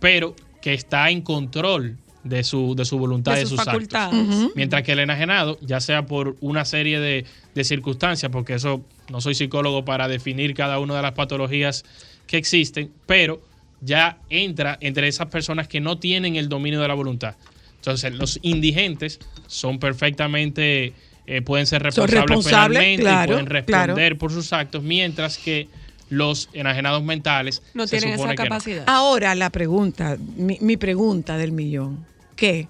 pero 0.00 0.34
que 0.60 0.74
está 0.74 1.10
en 1.10 1.22
control 1.22 1.96
de 2.24 2.42
su, 2.42 2.74
de 2.74 2.84
su 2.84 2.98
voluntad 2.98 3.32
De 3.34 3.40
y 3.40 3.44
de 3.44 3.46
sus 3.48 3.56
sus, 3.58 3.64
facultades. 3.64 4.18
actos. 4.18 4.50
Mientras 4.56 4.82
que 4.82 4.92
el 4.92 4.98
enajenado, 5.00 5.58
ya 5.60 5.80
sea 5.80 6.06
por 6.06 6.36
una 6.40 6.64
serie 6.64 6.98
de, 7.00 7.24
de 7.54 7.64
circunstancias, 7.64 8.32
porque 8.32 8.54
eso 8.54 8.82
no 9.10 9.20
soy 9.20 9.34
psicólogo 9.34 9.84
para 9.84 10.08
definir 10.08 10.54
cada 10.54 10.78
una 10.78 10.96
de 10.96 11.02
las 11.02 11.12
patologías 11.12 11.84
que 12.26 12.38
existen, 12.38 12.90
pero 13.06 13.42
ya 13.82 14.18
entra 14.30 14.78
entre 14.80 15.06
esas 15.08 15.26
personas 15.26 15.68
que 15.68 15.80
no 15.80 15.98
tienen 15.98 16.36
el 16.36 16.48
dominio 16.48 16.80
de 16.80 16.88
la 16.88 16.94
voluntad. 16.94 17.36
Entonces, 17.76 18.14
los 18.14 18.38
indigentes 18.40 19.20
son 19.46 19.78
perfectamente, 19.78 20.94
eh, 21.26 21.42
pueden 21.42 21.66
ser 21.66 21.82
responsables, 21.82 22.22
responsables, 22.24 22.78
penalmente 22.78 23.02
claro, 23.02 23.24
y 23.24 23.26
pueden 23.34 23.46
responder 23.46 24.16
por 24.18 24.32
sus 24.32 24.52
actos, 24.54 24.82
mientras 24.82 25.36
que 25.36 25.68
los 26.08 26.48
enajenados 26.52 27.02
mentales 27.02 27.62
No 27.74 27.86
se 27.86 27.98
tienen 27.98 28.18
esa 28.18 28.28
no. 28.28 28.34
capacidad. 28.34 28.84
Ahora 28.86 29.34
la 29.34 29.50
pregunta, 29.50 30.16
mi, 30.36 30.56
mi 30.62 30.76
pregunta 30.78 31.36
del 31.36 31.52
millón, 31.52 32.06
¿qué? 32.36 32.68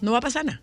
No 0.00 0.12
va 0.12 0.18
a 0.18 0.20
pasar 0.20 0.44
nada. 0.44 0.60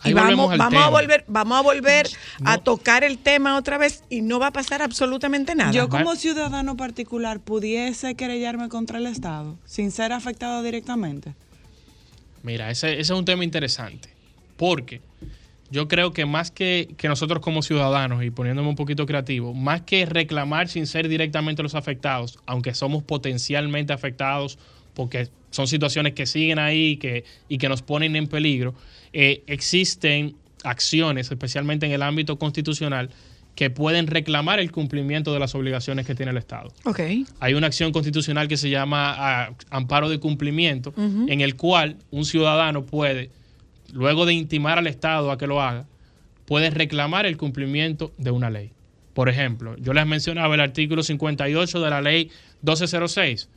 Ahí 0.00 0.12
Y 0.12 0.14
vamos, 0.14 0.58
a 0.60 0.90
volver, 0.90 1.24
vamos 1.26 1.58
a 1.58 1.60
volver 1.60 2.08
a 2.44 2.58
tocar 2.58 3.02
el 3.02 3.18
tema 3.18 3.56
otra 3.56 3.78
vez 3.78 4.04
y 4.08 4.22
no 4.22 4.38
va 4.38 4.48
a 4.48 4.52
pasar 4.52 4.80
absolutamente 4.80 5.56
nada. 5.56 5.72
Yo 5.72 5.88
como 5.88 6.14
ciudadano 6.14 6.76
particular 6.76 7.40
pudiese 7.40 8.14
querellarme 8.14 8.68
contra 8.68 8.98
el 8.98 9.06
Estado 9.06 9.58
sin 9.64 9.90
ser 9.90 10.12
afectado 10.12 10.62
directamente. 10.62 11.34
Mira, 12.44 12.70
ese, 12.70 12.92
ese 12.92 13.00
es 13.00 13.10
un 13.10 13.24
tema 13.24 13.42
interesante, 13.42 14.10
porque 14.56 15.00
yo 15.70 15.88
creo 15.88 16.12
que 16.12 16.24
más 16.24 16.50
que, 16.50 16.94
que 16.96 17.08
nosotros 17.08 17.40
como 17.40 17.62
ciudadanos, 17.62 18.22
y 18.24 18.30
poniéndome 18.30 18.68
un 18.68 18.76
poquito 18.76 19.04
creativo, 19.04 19.52
más 19.52 19.82
que 19.82 20.06
reclamar 20.06 20.68
sin 20.68 20.86
ser 20.86 21.08
directamente 21.08 21.62
los 21.62 21.74
afectados, 21.74 22.38
aunque 22.46 22.72
somos 22.72 23.02
potencialmente 23.02 23.92
afectados, 23.92 24.58
porque 24.98 25.28
son 25.50 25.68
situaciones 25.68 26.14
que 26.14 26.26
siguen 26.26 26.58
ahí 26.58 26.96
que, 26.96 27.22
y 27.48 27.58
que 27.58 27.68
nos 27.68 27.82
ponen 27.82 28.16
en 28.16 28.26
peligro, 28.26 28.74
eh, 29.12 29.44
existen 29.46 30.34
acciones, 30.64 31.30
especialmente 31.30 31.86
en 31.86 31.92
el 31.92 32.02
ámbito 32.02 32.36
constitucional, 32.36 33.08
que 33.54 33.70
pueden 33.70 34.08
reclamar 34.08 34.58
el 34.58 34.72
cumplimiento 34.72 35.32
de 35.32 35.38
las 35.38 35.54
obligaciones 35.54 36.04
que 36.04 36.16
tiene 36.16 36.32
el 36.32 36.36
Estado. 36.36 36.72
Ok. 36.84 36.98
Hay 37.38 37.54
una 37.54 37.68
acción 37.68 37.92
constitucional 37.92 38.48
que 38.48 38.56
se 38.56 38.70
llama 38.70 39.14
ah, 39.16 39.52
amparo 39.70 40.08
de 40.08 40.18
cumplimiento, 40.18 40.92
en 40.96 41.40
el 41.42 41.54
cual 41.54 41.96
un 42.10 42.24
ciudadano 42.24 42.84
puede, 42.84 43.30
luego 43.92 44.26
de 44.26 44.34
intimar 44.34 44.78
al 44.78 44.88
Estado 44.88 45.30
a 45.30 45.38
que 45.38 45.46
lo 45.46 45.62
haga, 45.62 45.86
puede 46.44 46.70
reclamar 46.70 47.24
el 47.24 47.36
cumplimiento 47.36 48.12
de 48.18 48.32
una 48.32 48.50
ley. 48.50 48.72
Por 49.14 49.28
ejemplo, 49.28 49.76
yo 49.78 49.92
les 49.92 50.06
mencionaba 50.08 50.56
el 50.56 50.60
artículo 50.60 51.04
58 51.04 51.80
de 51.80 51.90
la 51.90 52.02
ley 52.02 52.32
1206. 52.62 53.48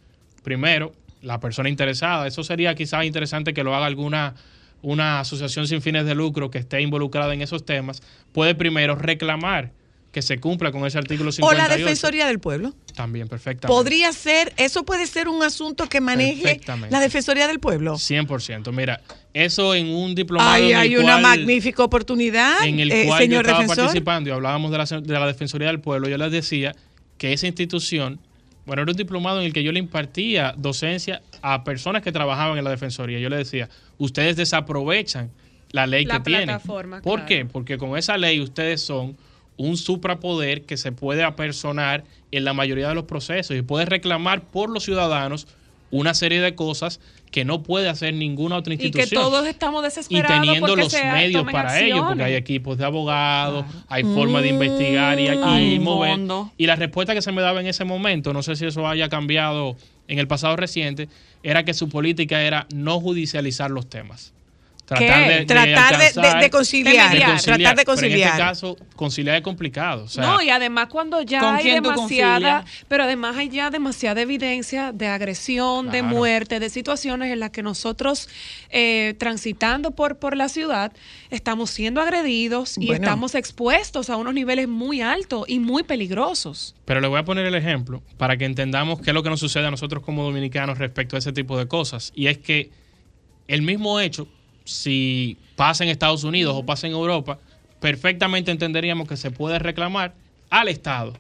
Primero, 0.44 0.94
la 1.22 1.40
persona 1.40 1.70
interesada, 1.70 2.28
eso 2.28 2.44
sería 2.44 2.76
quizás 2.76 3.06
interesante 3.06 3.54
que 3.54 3.64
lo 3.64 3.76
haga 3.76 3.86
alguna 3.86 4.36
una 4.84 5.20
asociación 5.20 5.68
sin 5.68 5.80
fines 5.84 6.06
de 6.06 6.16
lucro 6.16 6.50
que 6.50 6.58
esté 6.58 6.82
involucrada 6.82 7.34
en 7.36 7.44
esos 7.44 7.64
temas, 7.66 8.02
puede 8.32 8.56
primero 8.56 8.96
reclamar 8.96 9.72
que 10.12 10.24
se 10.24 10.40
cumpla 10.40 10.72
con 10.72 10.86
ese 10.88 10.98
artículo 10.98 11.30
O 11.30 11.32
58. 11.32 11.70
la 11.70 11.78
Defensoría 11.78 12.26
del 12.26 12.40
Pueblo. 12.40 12.74
También, 12.96 13.28
perfectamente. 13.30 13.68
Podría 13.68 14.12
ser, 14.12 14.52
eso 14.58 14.84
puede 14.84 15.06
ser 15.06 15.28
un 15.30 15.42
asunto 15.44 15.88
que 15.88 16.02
maneje 16.02 16.60
la 16.90 17.00
Defensoría 17.00 17.48
del 17.48 17.60
Pueblo. 17.60 17.94
100%. 17.94 18.74
Mira, 18.74 19.02
eso 19.36 19.74
en 19.76 19.88
un 19.88 20.16
diplomado 20.16 20.52
Ay, 20.52 20.64
en 20.64 20.70
el 20.72 20.76
hay 20.78 20.98
una 20.98 21.12
cual- 21.14 21.22
magnífica 21.22 21.84
oportunidad, 21.84 22.66
en 22.66 22.80
el 22.80 22.92
eh, 22.92 23.04
cual 23.06 23.20
yo 23.20 23.24
señor 23.24 23.42
estaba 23.46 23.60
defensor. 23.62 23.86
participando 23.86 24.30
y 24.32 24.34
hablábamos 24.34 24.72
de 24.72 24.78
la, 24.80 24.86
de 24.86 25.14
la 25.14 25.28
Defensoría 25.28 25.68
del 25.68 25.80
Pueblo, 25.80 26.10
yo 26.10 26.18
les 26.18 26.32
decía 26.32 26.76
que 27.20 27.32
esa 27.34 27.46
institución, 27.48 28.20
bueno, 28.66 28.84
era 28.84 28.92
un 28.92 28.98
diplomado 28.98 29.40
en 29.40 29.46
el 29.46 29.54
que 29.54 29.64
yo 29.64 29.72
le 29.72 29.80
impartía 29.80 30.54
docencia 30.58 31.22
a 31.42 31.64
personas 31.64 32.02
que 32.02 32.12
trabajaban 32.12 32.58
en 32.58 32.64
la 32.64 32.70
Defensoría. 32.70 33.20
Yo 33.20 33.30
les 33.30 33.40
decía, 33.40 33.70
ustedes 33.98 34.36
desaprovechan 34.36 35.32
la 35.72 35.88
ley 35.88 36.06
La 36.06 36.18
que 36.18 36.32
tienen. 36.32 36.60
¿Por 36.60 36.88
claro. 37.02 37.26
qué? 37.28 37.46
Porque 37.46 37.78
con 37.78 37.98
esa 37.98 38.18
ley 38.18 38.40
ustedes 38.40 38.82
son 38.82 39.18
un 39.58 39.78
suprapoder 39.78 40.64
que 40.64 40.78
se 40.78 40.92
puede 40.92 41.24
apersonar 41.24 42.04
en 42.32 42.46
la 42.46 42.54
mayoría 42.54 42.88
de 42.90 42.96
los 42.96 43.06
procesos 43.06 43.56
y 43.56 43.62
puede 43.62 43.86
reclamar 43.86 44.44
por 44.44 44.70
los 44.70 44.84
ciudadanos 44.84 45.48
una 45.92 46.14
serie 46.14 46.42
de 46.42 46.56
cosas 46.56 47.00
que 47.32 47.46
no 47.46 47.64
puede 47.64 47.88
hacer 47.90 48.14
ninguna 48.14 48.58
otra 48.58 48.74
Y 48.74 48.76
institución 48.76 49.10
que 49.10 49.16
todos 49.16 49.48
estamos 49.48 49.82
y 49.82 49.86
desesperados 49.86 50.42
teniendo 50.42 50.68
porque 50.68 50.84
los 50.84 50.92
se 50.92 51.04
medios 51.04 51.46
para 51.50 51.80
ello, 51.80 52.06
porque 52.06 52.24
hay 52.24 52.36
equipos 52.36 52.78
de 52.78 52.86
abogados, 52.86 53.66
hay 53.88 54.04
forma 54.04 54.42
de 54.42 54.50
investigar 54.50 55.20
y, 55.20 55.28
y 55.28 55.80
mover. 55.80 56.20
Y 56.58 56.68
la 56.68 56.76
respuesta 56.76 57.14
que 57.14 57.22
se 57.22 57.32
me 57.32 57.42
daba 57.42 57.62
en 57.62 57.68
ese 57.68 57.86
momento, 57.86 58.34
no 58.34 58.44
sé 58.44 58.56
si 58.56 58.66
eso 58.66 58.88
haya 58.88 59.08
cambiado 59.10 59.78
en 60.08 60.20
el 60.20 60.28
pasado 60.28 60.58
reciente, 60.58 61.08
era 61.42 61.64
que 61.64 61.74
su 61.74 61.88
política 61.88 62.44
era 62.44 62.68
no 62.74 63.00
judicializar 63.00 63.72
los 63.72 63.90
temas. 63.90 64.34
Tratar 64.98 65.28
de, 65.28 65.34
de 65.40 65.46
Tratar 65.46 65.92
de- 65.92 65.98
de- 65.98 66.04
alcanzar- 66.06 66.42
de 66.42 66.50
conciliar, 66.50 67.12
de 67.14 67.20
tratar 67.20 67.40
de 67.40 67.62
Pero 67.62 67.80
en 67.80 67.86
conciliar. 67.86 68.30
este 68.32 68.38
caso, 68.42 68.78
conciliar 68.96 69.36
es 69.38 69.42
complicado. 69.42 70.04
O 70.04 70.08
sea, 70.10 70.24
no, 70.24 70.42
y 70.42 70.50
además 70.50 70.88
cuando 70.88 71.22
ya 71.22 71.40
¿Con 71.40 71.56
hay 71.56 71.72
demasiada, 71.72 72.66
pero 72.88 73.04
además 73.04 73.38
hay 73.38 73.50
ya 73.50 73.70
demasiada 73.70 74.22
evidencia 74.22 74.92
de 74.92 75.08
agresión, 75.08 75.90
de 75.92 76.04
muerte, 76.04 76.60
de 76.60 76.70
situaciones 76.70 77.32
en 77.32 77.40
las 77.40 77.52
que 77.52 77.64
nosotros 77.64 78.28
eh, 78.70 79.16
transitando 79.18 79.92
por, 79.92 80.18
por 80.20 80.36
la 80.36 80.50
ciudad 80.50 80.92
estamos 81.30 81.70
siendo 81.70 82.02
agredidos 82.02 82.78
y 82.78 82.88
Bueno. 82.88 83.04
estamos 83.04 83.36
expuestos 83.36 84.10
a 84.10 84.18
unos 84.18 84.34
niveles 84.34 84.68
muy 84.68 85.02
altos 85.02 85.46
y 85.48 85.60
muy 85.60 85.84
peligrosos. 85.84 86.76
Pero 86.86 87.00
le 87.00 87.08
voy 87.08 87.20
a 87.20 87.24
poner 87.24 87.46
el 87.46 87.56
ejemplo 87.56 88.04
para 88.18 88.36
que 88.38 88.46
entendamos 88.46 89.00
qué 89.00 89.12
es 89.12 89.14
lo 89.14 89.24
que 89.24 89.30
nos 89.30 89.40
sucede 89.40 89.66
a 89.68 89.72
nosotros 89.72 90.04
como 90.04 90.24
dominicanos 90.24 90.78
respecto 90.78 91.16
a 91.16 91.20
ese 91.20 91.32
tipo 91.32 91.58
de 91.58 91.68
cosas. 91.68 92.12
Y 92.14 92.28
es 92.28 92.38
que 92.38 92.72
el 93.48 93.62
mismo 93.62 94.00
hecho, 94.00 94.28
si 94.66 95.38
pasa 95.56 95.84
en 95.84 95.90
Estados 95.90 96.24
Unidos 96.24 96.56
o 96.56 96.66
pasa 96.66 96.88
en 96.88 96.94
Europa, 96.94 97.40
perfectamente 97.80 98.52
entenderíamos 98.52 99.08
que 99.08 99.18
se 99.18 99.32
puede 99.32 99.60
reclamar 99.60 100.14
al 100.50 100.68
Estado 100.68 101.14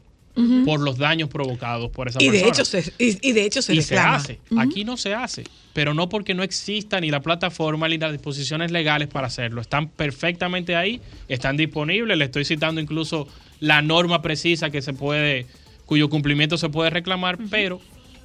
por 0.66 0.80
los 0.80 0.98
daños 0.98 1.30
provocados 1.30 1.92
por 1.92 2.08
esa 2.08 2.22
Y 2.24 2.30
de 2.30 2.40
persona. 2.40 2.50
hecho 2.50 2.66
se, 2.66 2.94
y, 2.98 3.30
y 3.30 3.34
de 3.34 3.46
hecho 3.46 3.62
se 3.62 3.76
y 3.76 3.80
reclama. 3.82 4.20
se 4.20 4.34
hace. 4.34 4.40
Aquí 4.58 4.86
no 4.86 4.96
se 4.96 5.14
hace. 5.14 5.44
Pero 5.74 5.94
no 5.94 6.08
porque 6.10 6.34
no 6.34 6.42
exista 6.42 7.02
ni 7.02 7.12
la 7.12 7.22
plataforma 7.22 7.88
ni 7.90 7.98
las 7.98 8.12
disposiciones 8.14 8.72
legales 8.72 9.10
para 9.10 9.28
hacerlo. 9.28 9.60
Están 9.62 9.90
perfectamente 9.90 10.76
ahí, 10.76 11.02
están 11.28 11.58
disponibles. 11.58 12.18
Le 12.18 12.26
estoy 12.26 12.46
citando 12.46 12.80
incluso 12.80 13.28
la 13.60 13.82
norma 13.82 14.22
precisa 14.22 14.70
que 14.70 14.82
se 14.82 14.94
puede, 14.94 15.48
cuyo 15.86 16.10
cumplimiento 16.10 16.58
se 16.58 16.70
puede 16.70 16.90
reclamar, 16.90 17.38
pero 17.50 17.82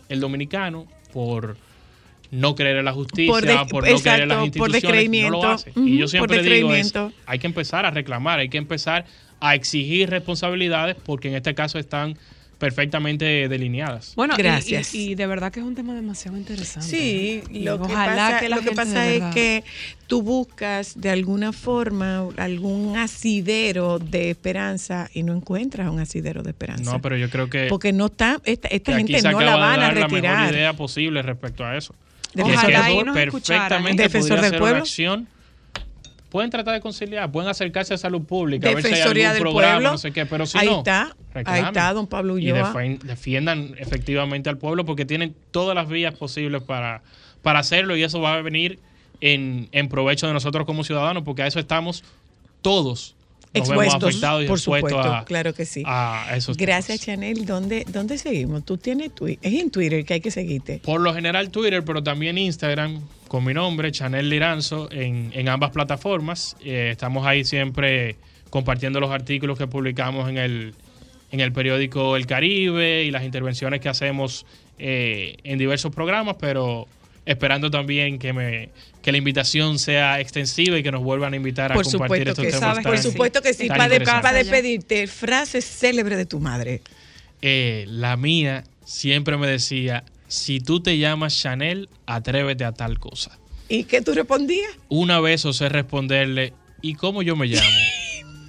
el 0.09 0.21
dominicano, 0.21 0.87
por 1.13 1.57
no 2.37 2.55
creer 2.55 2.77
en 2.77 2.85
la 2.85 2.93
justicia, 2.93 3.33
Por 3.33 3.45
no 3.89 3.99
creer 4.01 4.23
en 4.23 4.29
las 4.29 4.39
exacto, 4.47 4.59
por 4.59 4.69
instituciones, 4.69 4.71
no 4.71 4.73
descreimiento. 4.73 5.43
lo 5.43 5.49
hace. 5.51 5.73
Y 5.77 5.99
yo 5.99 6.09
siempre 6.09 6.43
digo 6.43 6.73
es, 6.75 6.93
hay 7.27 7.39
que 7.39 7.47
empezar 7.47 7.87
a 7.87 7.91
reclamar, 7.91 8.39
hay 8.39 8.49
que 8.49 8.59
empezar 8.59 9.05
a 9.41 9.55
exigir 9.55 10.09
responsabilidades 10.11 10.97
porque 11.05 11.29
en 11.29 11.35
este 11.35 11.55
caso 11.55 11.79
están 11.79 12.17
perfectamente 12.59 13.49
delineadas. 13.49 14.15
Bueno, 14.17 14.35
Gracias. 14.37 14.95
Y, 14.95 15.11
y 15.11 15.15
de 15.15 15.27
verdad 15.27 15.53
que 15.53 15.61
es 15.61 15.67
un 15.67 15.75
tema 15.75 15.95
demasiado 15.95 16.39
interesante. 16.39 16.89
Sí, 16.89 17.43
Y 17.51 17.61
lo 17.65 17.77
que 17.77 17.93
ojalá 17.93 18.29
pasa, 18.31 18.41
que 18.41 18.49
la 18.49 18.57
lo 18.57 18.63
que 18.63 18.73
pasa 18.73 19.09
es 19.11 19.23
que 19.35 19.63
tú 20.07 20.23
buscas 20.23 20.99
de 20.99 21.11
alguna 21.11 21.53
forma 21.53 22.27
algún 22.39 22.97
asidero 22.97 23.99
de 23.99 24.31
esperanza 24.31 25.11
y 25.13 25.23
no 25.23 25.35
encuentras 25.35 25.91
un 25.91 26.01
asidero 26.01 26.43
de 26.43 26.51
esperanza. 26.51 26.91
No, 26.91 27.03
pero 27.03 27.17
yo 27.19 27.29
creo 27.29 27.51
que, 27.51 27.67
Porque 27.69 27.93
no 27.93 28.07
está, 28.07 28.41
esta, 28.45 28.69
esta 28.69 28.97
gente 28.97 29.21
no 29.23 29.41
la 29.41 29.57
van 29.57 29.81
a 29.81 29.83
dar 29.83 29.95
la 29.95 30.09
mejor 30.09 30.13
retirar. 30.13 30.55
idea 30.55 30.73
posible 30.73 31.21
respecto 31.23 31.63
a 31.65 31.77
eso. 31.77 31.95
Del 32.45 32.51
eso 32.55 32.61
pueblo. 32.67 33.13
perfectamente 33.15 34.03
Defensor 34.05 34.41
del 34.41 34.51
pueblo. 34.53 34.67
una 34.77 34.79
acción. 34.79 35.29
Pueden 36.29 36.51
tratar 36.51 36.75
de 36.75 36.81
conciliar, 36.81 37.31
pueden 37.33 37.49
acercarse 37.49 37.95
a 37.95 37.99
salud 37.99 38.23
pública, 38.23 38.69
a 38.69 38.75
ver 38.75 38.83
si 38.83 38.89
hay 38.89 38.95
Defensoría 38.95 39.31
algún 39.31 39.45
del 39.45 39.53
programa, 39.53 39.75
pueblo. 39.77 39.91
no 39.93 39.99
sé 39.99 40.13
qué, 40.13 40.27
pero 40.27 40.45
si 40.45 40.59
Ahí 40.59 40.67
no, 40.67 40.79
está, 40.79 41.17
ahí 41.45 41.63
está, 41.63 41.93
don 41.95 42.07
Pablo 42.07 42.37
Y 42.37 42.51
Ulloa. 42.53 42.73
defen- 42.75 42.99
defiendan 42.99 43.75
efectivamente 43.79 44.51
al 44.51 44.59
pueblo 44.59 44.85
porque 44.85 45.05
tienen 45.07 45.35
todas 45.51 45.75
las 45.75 45.89
vías 45.89 46.15
posibles 46.15 46.63
para, 46.63 47.03
para 47.43 47.61
hacerlo 47.61 47.97
y 47.97 48.03
eso 48.03 48.21
va 48.21 48.35
a 48.35 48.43
venir 48.43 48.81
en, 49.23 49.69
en 49.73 49.89
provecho 49.89 50.27
de 50.27 50.35
nosotros 50.35 50.67
como 50.67 50.85
ciudadanos 50.85 51.23
porque 51.23 51.43
a 51.43 51.47
eso 51.47 51.59
estamos 51.59 52.05
todos 52.61 53.15
nos 53.55 53.69
vemos 53.69 53.85
Expuestos, 53.85 54.09
afectados 54.11 54.45
y 54.45 54.47
por 54.47 54.59
expuestos 54.59 54.91
supuesto, 54.91 55.15
a, 55.15 55.25
claro 55.25 55.55
que 55.55 55.65
sí. 55.65 55.83
a 55.87 56.35
esos 56.37 56.57
Gracias, 56.57 57.01
Chanel. 57.01 57.47
¿Dónde, 57.47 57.85
¿Dónde 57.89 58.19
seguimos? 58.19 58.65
Tú 58.65 58.77
tienes 58.77 59.15
Twitter. 59.15 59.39
Es 59.43 59.61
en 59.61 59.71
Twitter 59.71 60.05
que 60.05 60.15
hay 60.15 60.21
que 60.21 60.31
seguirte. 60.31 60.81
Por 60.85 61.01
lo 61.01 61.15
general 61.15 61.51
Twitter, 61.51 61.85
pero 61.85 62.03
también 62.03 62.39
Instagram, 62.39 63.01
con 63.29 63.45
mi 63.45 63.55
nombre, 63.55 63.93
Chanel 63.93 64.29
Liranzo, 64.29 64.91
en, 64.91 65.31
en 65.35 65.49
ambas 65.49 65.71
plataformas. 65.71 66.57
Eh, 66.65 66.91
estamos 66.93 67.27
ahí 67.27 67.45
siempre 67.45 68.17
compartiendo 68.51 69.01
los 69.01 69.11
artículos 69.11 69.59
que 69.59 69.67
publicamos 69.67 70.29
en 70.29 70.39
el, 70.39 70.75
en 71.31 71.41
el 71.41 71.53
periódico 71.53 72.17
El 72.17 72.27
Caribe 72.27 73.05
y 73.05 73.11
las 73.11 73.25
intervenciones 73.25 73.81
que 73.81 73.89
hacemos 73.89 74.47
eh, 74.79 75.37
en 75.45 75.59
diversos 75.59 75.95
programas, 75.95 76.37
pero 76.39 76.87
esperando 77.27 77.71
también 77.71 78.19
que 78.19 78.33
me 78.33 78.71
que 79.03 79.13
la 79.13 79.19
invitación 79.19 79.79
sea 79.79 80.19
extensiva 80.21 80.79
y 80.79 80.83
que 80.83 80.91
nos 80.91 81.03
vuelvan 81.03 81.33
a 81.33 81.37
invitar 81.37 81.71
a 81.71 81.75
compartir 81.75 82.29
estos 82.29 82.45
que 82.45 82.51
temas 82.51 82.77
sí. 82.79 82.83
tan- 82.83 82.93
Por 82.93 82.99
supuesto 82.99 83.43
que 83.43 83.55
sí. 83.55 83.69
Para, 83.69 83.89
de- 83.89 84.01
para 84.01 84.33
despedirte, 84.33 85.07
frase 85.07 85.61
célebre 85.61 86.17
de 86.17 86.27
tu 86.27 86.41
madre. 86.41 86.81
Eh, 87.43 87.85
la 87.89 88.17
mía 88.17 88.65
siempre 88.85 89.37
me 89.37 89.47
decía, 89.47 90.03
si 90.27 90.59
tú 90.61 90.81
te 90.81 90.99
llamas 90.99 91.39
Chanel, 91.39 91.89
atrévete 92.07 92.65
a 92.65 92.73
tal 92.73 92.99
cosa. 92.99 93.39
¿Y 93.69 93.85
qué 93.85 94.01
tú 94.01 94.13
respondías? 94.13 94.71
Una 94.89 95.21
vez 95.21 95.45
osé 95.45 95.69
responderle, 95.69 96.53
¿y 96.83 96.95
cómo 96.95 97.23
yo 97.23 97.37
me 97.37 97.47
llamo? 97.47 97.69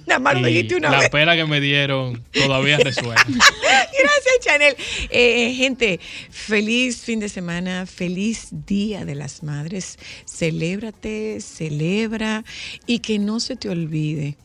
Nada 0.08 0.18
más 0.20 0.40
lo 0.40 0.48
Y 0.48 0.52
dijiste 0.52 0.76
una 0.76 0.90
la 0.90 0.98
vez. 1.00 1.10
pela 1.10 1.36
que 1.36 1.44
me 1.44 1.60
dieron 1.60 2.24
todavía 2.32 2.78
resuena. 2.82 3.22
Gracias, 3.28 4.34
Chanel. 4.40 4.74
Eh, 5.10 5.54
gente, 5.54 6.00
feliz 6.30 7.02
fin 7.02 7.20
de 7.20 7.28
semana, 7.28 7.84
feliz 7.86 8.48
Día 8.50 9.04
de 9.04 9.14
las 9.14 9.42
Madres. 9.42 9.98
Celébrate, 10.26 11.40
celebra 11.40 12.44
y 12.86 13.00
que 13.00 13.18
no 13.18 13.38
se 13.40 13.56
te 13.56 13.68
olvide, 13.68 14.36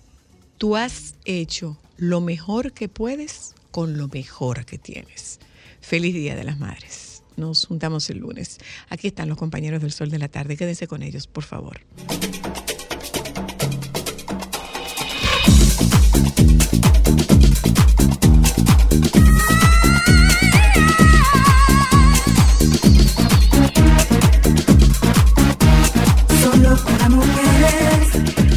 tú 0.57 0.75
has 0.75 1.15
hecho 1.25 1.77
lo 1.97 2.19
mejor 2.21 2.73
que 2.73 2.89
puedes 2.89 3.55
con 3.71 3.97
lo 3.97 4.07
mejor 4.09 4.65
que 4.65 4.77
tienes. 4.77 5.39
Feliz 5.81 6.13
Día 6.13 6.35
de 6.35 6.43
las 6.43 6.59
Madres. 6.59 7.23
Nos 7.35 7.65
juntamos 7.65 8.09
el 8.09 8.19
lunes. 8.19 8.59
Aquí 8.89 9.07
están 9.07 9.27
los 9.29 9.37
compañeros 9.37 9.81
del 9.81 9.91
Sol 9.91 10.11
de 10.11 10.19
la 10.19 10.27
Tarde. 10.27 10.55
Quédense 10.57 10.87
con 10.87 11.01
ellos, 11.01 11.25
por 11.25 11.43
favor. 11.43 11.79
Solo 26.41 26.75
para 26.83 27.09
mujeres. 27.09 28.52